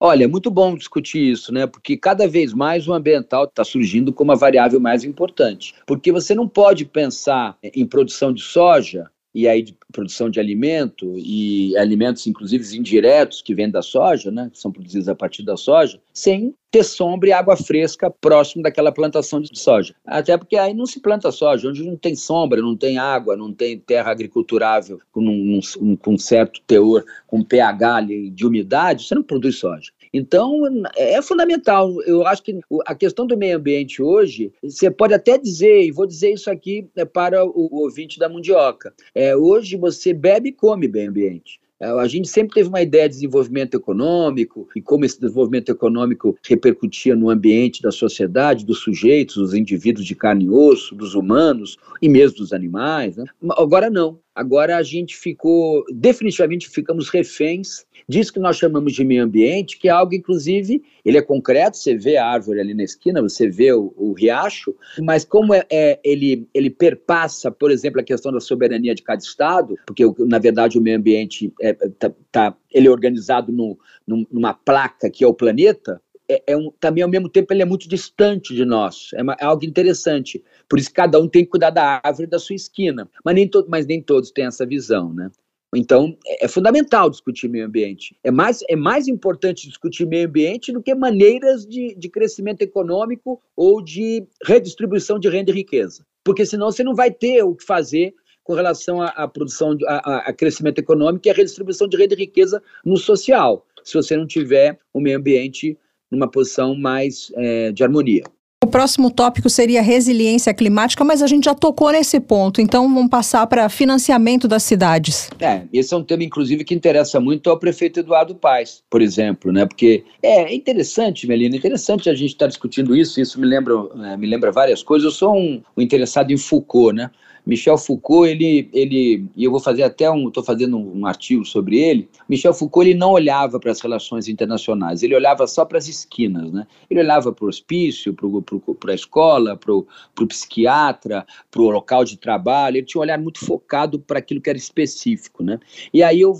Olha, 0.00 0.24
é 0.24 0.26
muito 0.26 0.50
bom 0.50 0.74
discutir 0.74 1.30
isso, 1.30 1.52
né? 1.52 1.66
Porque 1.66 1.94
cada 1.96 2.26
vez 2.26 2.54
mais 2.54 2.88
o 2.88 2.94
ambiental 2.94 3.44
está 3.44 3.62
surgindo 3.64 4.14
como 4.14 4.32
a 4.32 4.34
variável 4.34 4.80
mais 4.80 5.04
importante. 5.04 5.74
Porque 5.86 6.10
você 6.10 6.34
não 6.34 6.48
pode 6.48 6.86
pensar 6.86 7.56
em 7.62 7.86
produção 7.86 8.32
de 8.32 8.42
soja 8.42 9.10
e 9.34 9.46
aí 9.46 9.62
produção 9.92 10.28
de 10.28 10.40
alimento 10.40 11.14
e 11.16 11.76
alimentos 11.76 12.26
inclusive 12.26 12.76
indiretos 12.76 13.42
que 13.42 13.54
vêm 13.54 13.70
da 13.70 13.82
soja, 13.82 14.30
né, 14.30 14.50
que 14.52 14.58
são 14.58 14.72
produzidos 14.72 15.08
a 15.08 15.14
partir 15.14 15.42
da 15.42 15.56
soja, 15.56 16.00
sem 16.12 16.54
ter 16.70 16.82
sombra 16.82 17.28
e 17.28 17.32
água 17.32 17.54
fresca 17.54 18.10
próximo 18.10 18.62
daquela 18.62 18.90
plantação 18.90 19.40
de 19.40 19.56
soja. 19.58 19.94
Até 20.06 20.38
porque 20.38 20.56
aí 20.56 20.72
não 20.72 20.86
se 20.86 21.00
planta 21.00 21.30
soja, 21.30 21.68
onde 21.68 21.84
não 21.84 21.96
tem 21.96 22.16
sombra, 22.16 22.62
não 22.62 22.74
tem 22.74 22.96
água, 22.96 23.36
não 23.36 23.52
tem 23.52 23.78
terra 23.78 24.10
agriculturável 24.10 24.98
com 25.12 25.20
um, 25.20 25.60
um, 25.80 25.98
um 26.06 26.18
certo 26.18 26.62
teor, 26.66 27.04
com 27.26 27.44
pH 27.44 28.00
de 28.32 28.46
umidade, 28.46 29.04
você 29.04 29.14
não 29.14 29.22
produz 29.22 29.56
soja. 29.56 29.92
Então, 30.12 30.60
é 30.96 31.20
fundamental. 31.22 32.00
Eu 32.02 32.26
acho 32.26 32.42
que 32.42 32.60
a 32.86 32.94
questão 32.94 33.26
do 33.26 33.36
meio 33.36 33.56
ambiente 33.56 34.02
hoje, 34.02 34.52
você 34.62 34.90
pode 34.90 35.14
até 35.14 35.38
dizer, 35.38 35.84
e 35.84 35.90
vou 35.90 36.06
dizer 36.06 36.32
isso 36.32 36.50
aqui 36.50 36.86
é, 36.96 37.04
para 37.04 37.44
o 37.44 37.68
ouvinte 37.72 38.18
da 38.18 38.28
Mundioca, 38.28 38.92
é, 39.14 39.34
hoje 39.34 39.76
você 39.76 40.12
bebe 40.12 40.50
e 40.50 40.52
come 40.52 40.86
meio 40.86 41.08
ambiente. 41.08 41.60
É, 41.82 41.86
a 41.86 42.06
gente 42.06 42.28
sempre 42.28 42.54
teve 42.54 42.68
uma 42.68 42.80
ideia 42.80 43.08
de 43.08 43.16
desenvolvimento 43.16 43.76
econômico 43.76 44.68
e 44.76 44.80
como 44.80 45.04
esse 45.04 45.20
desenvolvimento 45.20 45.72
econômico 45.72 46.38
repercutia 46.46 47.16
no 47.16 47.28
ambiente 47.28 47.82
da 47.82 47.90
sociedade, 47.90 48.64
dos 48.64 48.78
sujeitos, 48.78 49.34
dos 49.34 49.52
indivíduos 49.52 50.06
de 50.06 50.14
carne 50.14 50.44
e 50.44 50.48
osso, 50.48 50.94
dos 50.94 51.16
humanos 51.16 51.76
e 52.00 52.08
mesmo 52.08 52.38
dos 52.38 52.52
animais. 52.52 53.16
Né? 53.16 53.24
Agora 53.56 53.90
não. 53.90 54.20
Agora 54.32 54.76
a 54.76 54.82
gente 54.82 55.16
ficou, 55.16 55.84
definitivamente 55.92 56.68
ficamos 56.68 57.08
reféns 57.08 57.84
disso 58.08 58.32
que 58.32 58.40
nós 58.40 58.56
chamamos 58.56 58.92
de 58.92 59.04
meio 59.04 59.24
ambiente, 59.24 59.78
que 59.78 59.88
é 59.88 59.90
algo, 59.90 60.14
inclusive, 60.14 60.82
ele 61.04 61.18
é 61.18 61.22
concreto, 61.22 61.76
você 61.76 61.96
vê 61.96 62.16
a 62.16 62.26
árvore 62.26 62.60
ali 62.60 62.74
na 62.74 62.84
esquina, 62.84 63.22
você 63.22 63.48
vê 63.48 63.72
o, 63.72 63.92
o 63.96 64.12
riacho, 64.12 64.74
mas 65.00 65.24
como 65.24 65.54
é, 65.54 65.64
é, 65.70 66.00
ele, 66.04 66.46
ele 66.52 66.70
perpassa, 66.70 67.50
por 67.50 67.70
exemplo, 67.70 68.00
a 68.00 68.04
questão 68.04 68.32
da 68.32 68.40
soberania 68.40 68.94
de 68.94 69.02
cada 69.02 69.20
estado, 69.20 69.76
porque, 69.86 70.04
na 70.20 70.38
verdade, 70.38 70.78
o 70.78 70.82
meio 70.82 70.96
ambiente 70.96 71.52
é, 71.60 71.72
tá, 71.72 72.12
tá 72.30 72.56
ele 72.72 72.88
é 72.88 72.90
organizado 72.90 73.52
no, 73.52 73.78
numa 74.06 74.54
placa 74.54 75.10
que 75.10 75.24
é 75.24 75.26
o 75.26 75.34
planeta, 75.34 76.00
é, 76.28 76.42
é, 76.46 76.56
um, 76.56 76.70
também 76.80 77.02
ao 77.02 77.10
mesmo 77.10 77.28
tempo 77.28 77.52
ele 77.52 77.62
é 77.62 77.64
muito 77.64 77.88
distante 77.88 78.54
de 78.54 78.64
nós. 78.64 79.10
É, 79.14 79.22
uma, 79.22 79.36
é, 79.38 79.44
algo 79.44 79.64
interessante. 79.64 80.42
Por 80.68 80.78
isso 80.78 80.92
cada 80.92 81.20
um 81.20 81.28
tem 81.28 81.44
que 81.44 81.50
cuidar 81.50 81.70
da 81.70 82.00
árvore 82.02 82.26
da 82.26 82.38
sua 82.38 82.56
esquina. 82.56 83.08
Mas 83.24 83.34
nem, 83.34 83.48
to, 83.48 83.66
mas 83.68 83.86
nem 83.86 84.00
todos 84.00 84.30
têm 84.30 84.46
essa 84.46 84.64
visão, 84.64 85.12
né? 85.12 85.30
Então, 85.74 86.16
é, 86.26 86.44
é 86.44 86.48
fundamental 86.48 87.08
discutir 87.08 87.48
meio 87.48 87.66
ambiente. 87.66 88.16
É 88.22 88.30
mais, 88.30 88.62
é 88.68 88.76
mais 88.76 89.08
importante 89.08 89.68
discutir 89.68 90.06
meio 90.06 90.28
ambiente 90.28 90.72
do 90.72 90.82
que 90.82 90.94
maneiras 90.94 91.66
de, 91.66 91.94
de 91.94 92.08
crescimento 92.08 92.62
econômico 92.62 93.40
ou 93.56 93.82
de 93.82 94.26
redistribuição 94.44 95.18
de 95.18 95.28
renda 95.28 95.50
e 95.50 95.54
riqueza. 95.54 96.04
Porque 96.24 96.44
senão 96.44 96.70
você 96.70 96.84
não 96.84 96.94
vai 96.94 97.10
ter 97.10 97.42
o 97.42 97.54
que 97.54 97.64
fazer 97.64 98.14
com 98.44 98.54
relação 98.54 99.00
à, 99.00 99.08
à 99.08 99.28
produção, 99.28 99.76
a, 99.86 100.28
a, 100.28 100.32
crescimento 100.32 100.78
econômico 100.78 101.26
e 101.26 101.30
a 101.30 101.34
redistribuição 101.34 101.88
de 101.88 101.96
renda 101.96 102.14
e 102.14 102.18
riqueza 102.18 102.62
no 102.84 102.96
social, 102.96 103.66
se 103.84 103.94
você 103.94 104.16
não 104.16 104.26
tiver 104.26 104.78
o 104.92 105.00
meio 105.00 105.18
ambiente 105.18 105.78
numa 106.10 106.28
posição 106.28 106.74
mais 106.74 107.32
é, 107.36 107.72
de 107.72 107.82
harmonia. 107.82 108.24
O 108.62 108.66
próximo 108.66 109.10
tópico 109.10 109.50
seria 109.50 109.82
resiliência 109.82 110.54
climática, 110.54 111.02
mas 111.02 111.20
a 111.20 111.26
gente 111.26 111.46
já 111.46 111.54
tocou 111.54 111.90
nesse 111.90 112.20
ponto, 112.20 112.60
então 112.60 112.88
vamos 112.94 113.10
passar 113.10 113.44
para 113.48 113.68
financiamento 113.68 114.46
das 114.46 114.62
cidades. 114.62 115.28
É, 115.40 115.62
esse 115.72 115.92
é 115.92 115.96
um 115.96 116.04
tema, 116.04 116.22
inclusive, 116.22 116.62
que 116.62 116.72
interessa 116.72 117.18
muito 117.18 117.50
ao 117.50 117.58
prefeito 117.58 117.98
Eduardo 117.98 118.36
Paes, 118.36 118.80
por 118.88 119.02
exemplo, 119.02 119.50
né? 119.50 119.66
Porque 119.66 120.04
é, 120.22 120.54
interessante, 120.54 121.26
Melina, 121.26 121.56
interessante 121.56 122.08
a 122.08 122.14
gente 122.14 122.30
estar 122.30 122.44
tá 122.44 122.50
discutindo 122.50 122.94
isso, 122.94 123.20
isso 123.20 123.40
me 123.40 123.46
lembra, 123.48 123.74
é, 124.04 124.16
me 124.16 124.28
lembra 124.28 124.52
várias 124.52 124.80
coisas. 124.80 125.06
Eu 125.06 125.10
sou 125.10 125.34
um, 125.34 125.60
um 125.76 125.82
interessado 125.82 126.30
em 126.30 126.36
Foucault, 126.36 126.94
né? 126.94 127.10
Michel 127.44 127.76
Foucault, 127.76 128.28
ele, 128.28 128.68
ele, 128.72 129.26
e 129.36 129.44
eu 129.44 129.50
vou 129.50 129.60
fazer 129.60 129.82
até 129.82 130.10
um, 130.10 130.28
estou 130.28 130.44
fazendo 130.44 130.78
um, 130.78 131.04
artigo 131.06 131.44
sobre 131.44 131.78
ele. 131.78 132.08
Michel 132.28 132.54
Foucault, 132.54 132.88
ele 132.88 132.98
não 132.98 133.10
olhava 133.10 133.58
para 133.58 133.72
as 133.72 133.80
relações 133.80 134.28
internacionais, 134.28 135.02
ele 135.02 135.14
olhava 135.14 135.46
só 135.46 135.64
para 135.64 135.78
as 135.78 135.88
esquinas, 135.88 136.52
né? 136.52 136.66
Ele 136.88 137.00
olhava 137.00 137.32
para 137.32 137.44
o 137.44 137.48
hospício, 137.48 138.14
para 138.14 138.92
a 138.92 138.94
escola, 138.94 139.56
para 139.56 139.72
o 139.74 139.86
psiquiatra, 140.28 141.26
para 141.50 141.62
o 141.62 141.70
local 141.70 142.04
de 142.04 142.16
trabalho. 142.16 142.76
Ele 142.76 142.86
tinha 142.86 143.00
um 143.00 143.02
olhar 143.02 143.18
muito 143.18 143.44
focado 143.44 143.98
para 143.98 144.18
aquilo 144.20 144.40
que 144.40 144.48
era 144.48 144.58
específico, 144.58 145.42
né? 145.42 145.58
E 145.92 146.02
aí 146.02 146.20
eu 146.20 146.34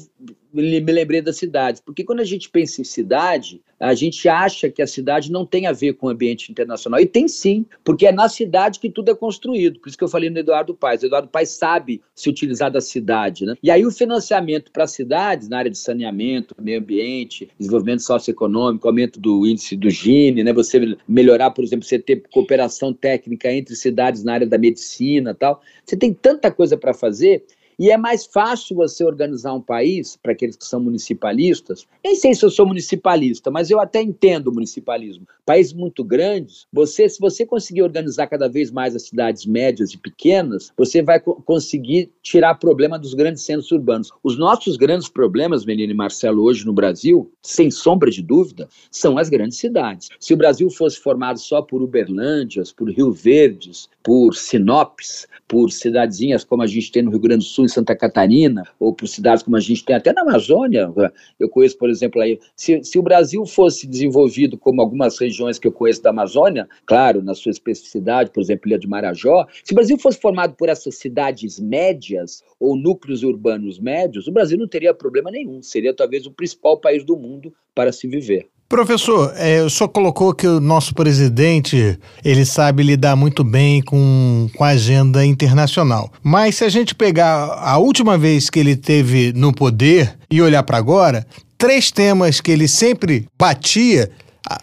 me 0.52 0.92
lembrei 0.92 1.22
das 1.22 1.36
cidades, 1.36 1.80
porque 1.80 2.04
quando 2.04 2.20
a 2.20 2.24
gente 2.24 2.50
pensa 2.50 2.80
em 2.80 2.84
cidade, 2.84 3.62
a 3.80 3.94
gente 3.94 4.28
acha 4.28 4.70
que 4.70 4.80
a 4.80 4.86
cidade 4.86 5.32
não 5.32 5.44
tem 5.44 5.66
a 5.66 5.72
ver 5.72 5.94
com 5.94 6.06
o 6.06 6.10
ambiente 6.10 6.52
internacional. 6.52 7.00
E 7.00 7.06
tem 7.06 7.26
sim, 7.26 7.66
porque 7.82 8.06
é 8.06 8.12
na 8.12 8.28
cidade 8.28 8.78
que 8.78 8.88
tudo 8.88 9.10
é 9.10 9.14
construído. 9.14 9.80
Por 9.80 9.88
isso 9.88 9.98
que 9.98 10.04
eu 10.04 10.08
falei 10.08 10.30
no 10.30 10.38
Eduardo 10.38 10.74
Paes. 10.74 11.02
O 11.02 11.06
Eduardo 11.06 11.28
Paes 11.28 11.50
sabe 11.50 12.00
se 12.14 12.28
utilizar 12.28 12.70
da 12.70 12.80
cidade. 12.80 13.44
Né? 13.44 13.56
E 13.62 13.70
aí 13.70 13.84
o 13.84 13.90
financiamento 13.90 14.70
para 14.70 14.86
cidades, 14.86 15.48
na 15.48 15.58
área 15.58 15.70
de 15.70 15.78
saneamento, 15.78 16.54
meio 16.60 16.78
ambiente, 16.78 17.48
desenvolvimento 17.58 18.02
socioeconômico, 18.02 18.86
aumento 18.86 19.18
do 19.18 19.46
índice 19.46 19.76
do 19.76 19.90
Gini, 19.90 20.44
né? 20.44 20.52
você 20.52 20.96
melhorar, 21.08 21.50
por 21.50 21.64
exemplo, 21.64 21.84
você 21.84 21.98
ter 21.98 22.22
cooperação 22.30 22.92
técnica 22.92 23.50
entre 23.50 23.74
cidades 23.74 24.22
na 24.22 24.34
área 24.34 24.46
da 24.46 24.58
medicina 24.58 25.34
tal. 25.34 25.60
Você 25.84 25.96
tem 25.96 26.12
tanta 26.12 26.50
coisa 26.50 26.76
para 26.76 26.94
fazer 26.94 27.44
e 27.82 27.90
é 27.90 27.96
mais 27.96 28.24
fácil 28.24 28.76
você 28.76 29.04
organizar 29.04 29.52
um 29.52 29.60
país, 29.60 30.14
para 30.14 30.30
aqueles 30.30 30.54
que 30.54 30.64
são 30.64 30.78
municipalistas, 30.78 31.84
nem 32.04 32.14
sei 32.14 32.32
se 32.32 32.44
eu 32.44 32.48
sou 32.48 32.64
municipalista, 32.64 33.50
mas 33.50 33.72
eu 33.72 33.80
até 33.80 34.00
entendo 34.00 34.46
o 34.46 34.54
municipalismo. 34.54 35.26
Países 35.44 35.72
muito 35.72 36.04
grandes, 36.04 36.68
você, 36.72 37.08
se 37.08 37.18
você 37.18 37.44
conseguir 37.44 37.82
organizar 37.82 38.28
cada 38.28 38.48
vez 38.48 38.70
mais 38.70 38.94
as 38.94 39.08
cidades 39.08 39.44
médias 39.44 39.92
e 39.92 39.98
pequenas, 39.98 40.72
você 40.78 41.02
vai 41.02 41.18
co 41.18 41.42
conseguir 41.42 42.08
tirar 42.22 42.54
problema 42.54 42.96
dos 42.96 43.14
grandes 43.14 43.42
centros 43.42 43.72
urbanos. 43.72 44.12
Os 44.22 44.38
nossos 44.38 44.76
grandes 44.76 45.08
problemas, 45.08 45.64
Menino 45.64 45.90
e 45.92 45.96
Marcelo, 45.96 46.44
hoje 46.44 46.64
no 46.64 46.72
Brasil, 46.72 47.32
sem 47.42 47.68
sombra 47.68 48.12
de 48.12 48.22
dúvida, 48.22 48.68
são 48.92 49.18
as 49.18 49.28
grandes 49.28 49.58
cidades. 49.58 50.08
Se 50.20 50.32
o 50.32 50.36
Brasil 50.36 50.70
fosse 50.70 51.00
formado 51.00 51.40
só 51.40 51.60
por 51.60 51.82
Uberlândias, 51.82 52.72
por 52.72 52.88
Rio 52.88 53.10
Verdes, 53.10 53.88
por 54.04 54.36
Sinopes, 54.36 55.26
por 55.48 55.72
cidadezinhas 55.72 56.44
como 56.44 56.62
a 56.62 56.66
gente 56.68 56.92
tem 56.92 57.02
no 57.02 57.10
Rio 57.10 57.18
Grande 57.18 57.44
do 57.44 57.50
Sul, 57.50 57.71
Santa 57.72 57.96
Catarina, 57.96 58.62
ou 58.78 58.92
por 58.92 59.06
cidades 59.06 59.42
como 59.42 59.56
a 59.56 59.60
gente 59.60 59.84
tem 59.84 59.96
até 59.96 60.12
na 60.12 60.22
Amazônia. 60.22 60.92
Eu 61.38 61.48
conheço, 61.48 61.76
por 61.78 61.90
exemplo, 61.90 62.20
aí. 62.20 62.38
Se, 62.54 62.82
se 62.84 62.98
o 62.98 63.02
Brasil 63.02 63.44
fosse 63.46 63.86
desenvolvido 63.86 64.56
como 64.58 64.80
algumas 64.80 65.18
regiões 65.18 65.58
que 65.58 65.66
eu 65.66 65.72
conheço 65.72 66.02
da 66.02 66.10
Amazônia, 66.10 66.68
claro, 66.86 67.22
na 67.22 67.34
sua 67.34 67.50
especificidade, 67.50 68.30
por 68.30 68.40
exemplo, 68.40 68.68
Ilha 68.68 68.78
de 68.78 68.88
Marajó, 68.88 69.46
se 69.64 69.72
o 69.72 69.74
Brasil 69.74 69.98
fosse 69.98 70.20
formado 70.20 70.54
por 70.54 70.68
essas 70.68 70.96
cidades 70.96 71.58
médias 71.58 72.42
ou 72.60 72.76
núcleos 72.76 73.22
urbanos 73.22 73.78
médios, 73.78 74.28
o 74.28 74.32
Brasil 74.32 74.58
não 74.58 74.68
teria 74.68 74.94
problema 74.94 75.30
nenhum. 75.30 75.62
Seria 75.62 75.94
talvez 75.94 76.26
o 76.26 76.32
principal 76.32 76.78
país 76.78 77.04
do 77.04 77.16
mundo 77.16 77.52
para 77.74 77.92
se 77.92 78.06
viver. 78.06 78.51
Professor, 78.72 79.34
é, 79.36 79.62
o 79.62 79.68
senhor 79.68 79.90
colocou 79.90 80.32
que 80.32 80.46
o 80.46 80.58
nosso 80.58 80.94
presidente 80.94 81.98
ele 82.24 82.42
sabe 82.46 82.82
lidar 82.82 83.14
muito 83.14 83.44
bem 83.44 83.82
com, 83.82 84.48
com 84.56 84.64
a 84.64 84.68
agenda 84.68 85.26
internacional. 85.26 86.10
Mas 86.22 86.54
se 86.54 86.64
a 86.64 86.70
gente 86.70 86.94
pegar 86.94 87.52
a 87.60 87.76
última 87.76 88.16
vez 88.16 88.48
que 88.48 88.58
ele 88.58 88.74
teve 88.74 89.30
no 89.34 89.52
poder 89.52 90.16
e 90.30 90.40
olhar 90.40 90.62
para 90.62 90.78
agora, 90.78 91.26
três 91.58 91.90
temas 91.90 92.40
que 92.40 92.50
ele 92.50 92.66
sempre 92.66 93.26
batia 93.38 94.10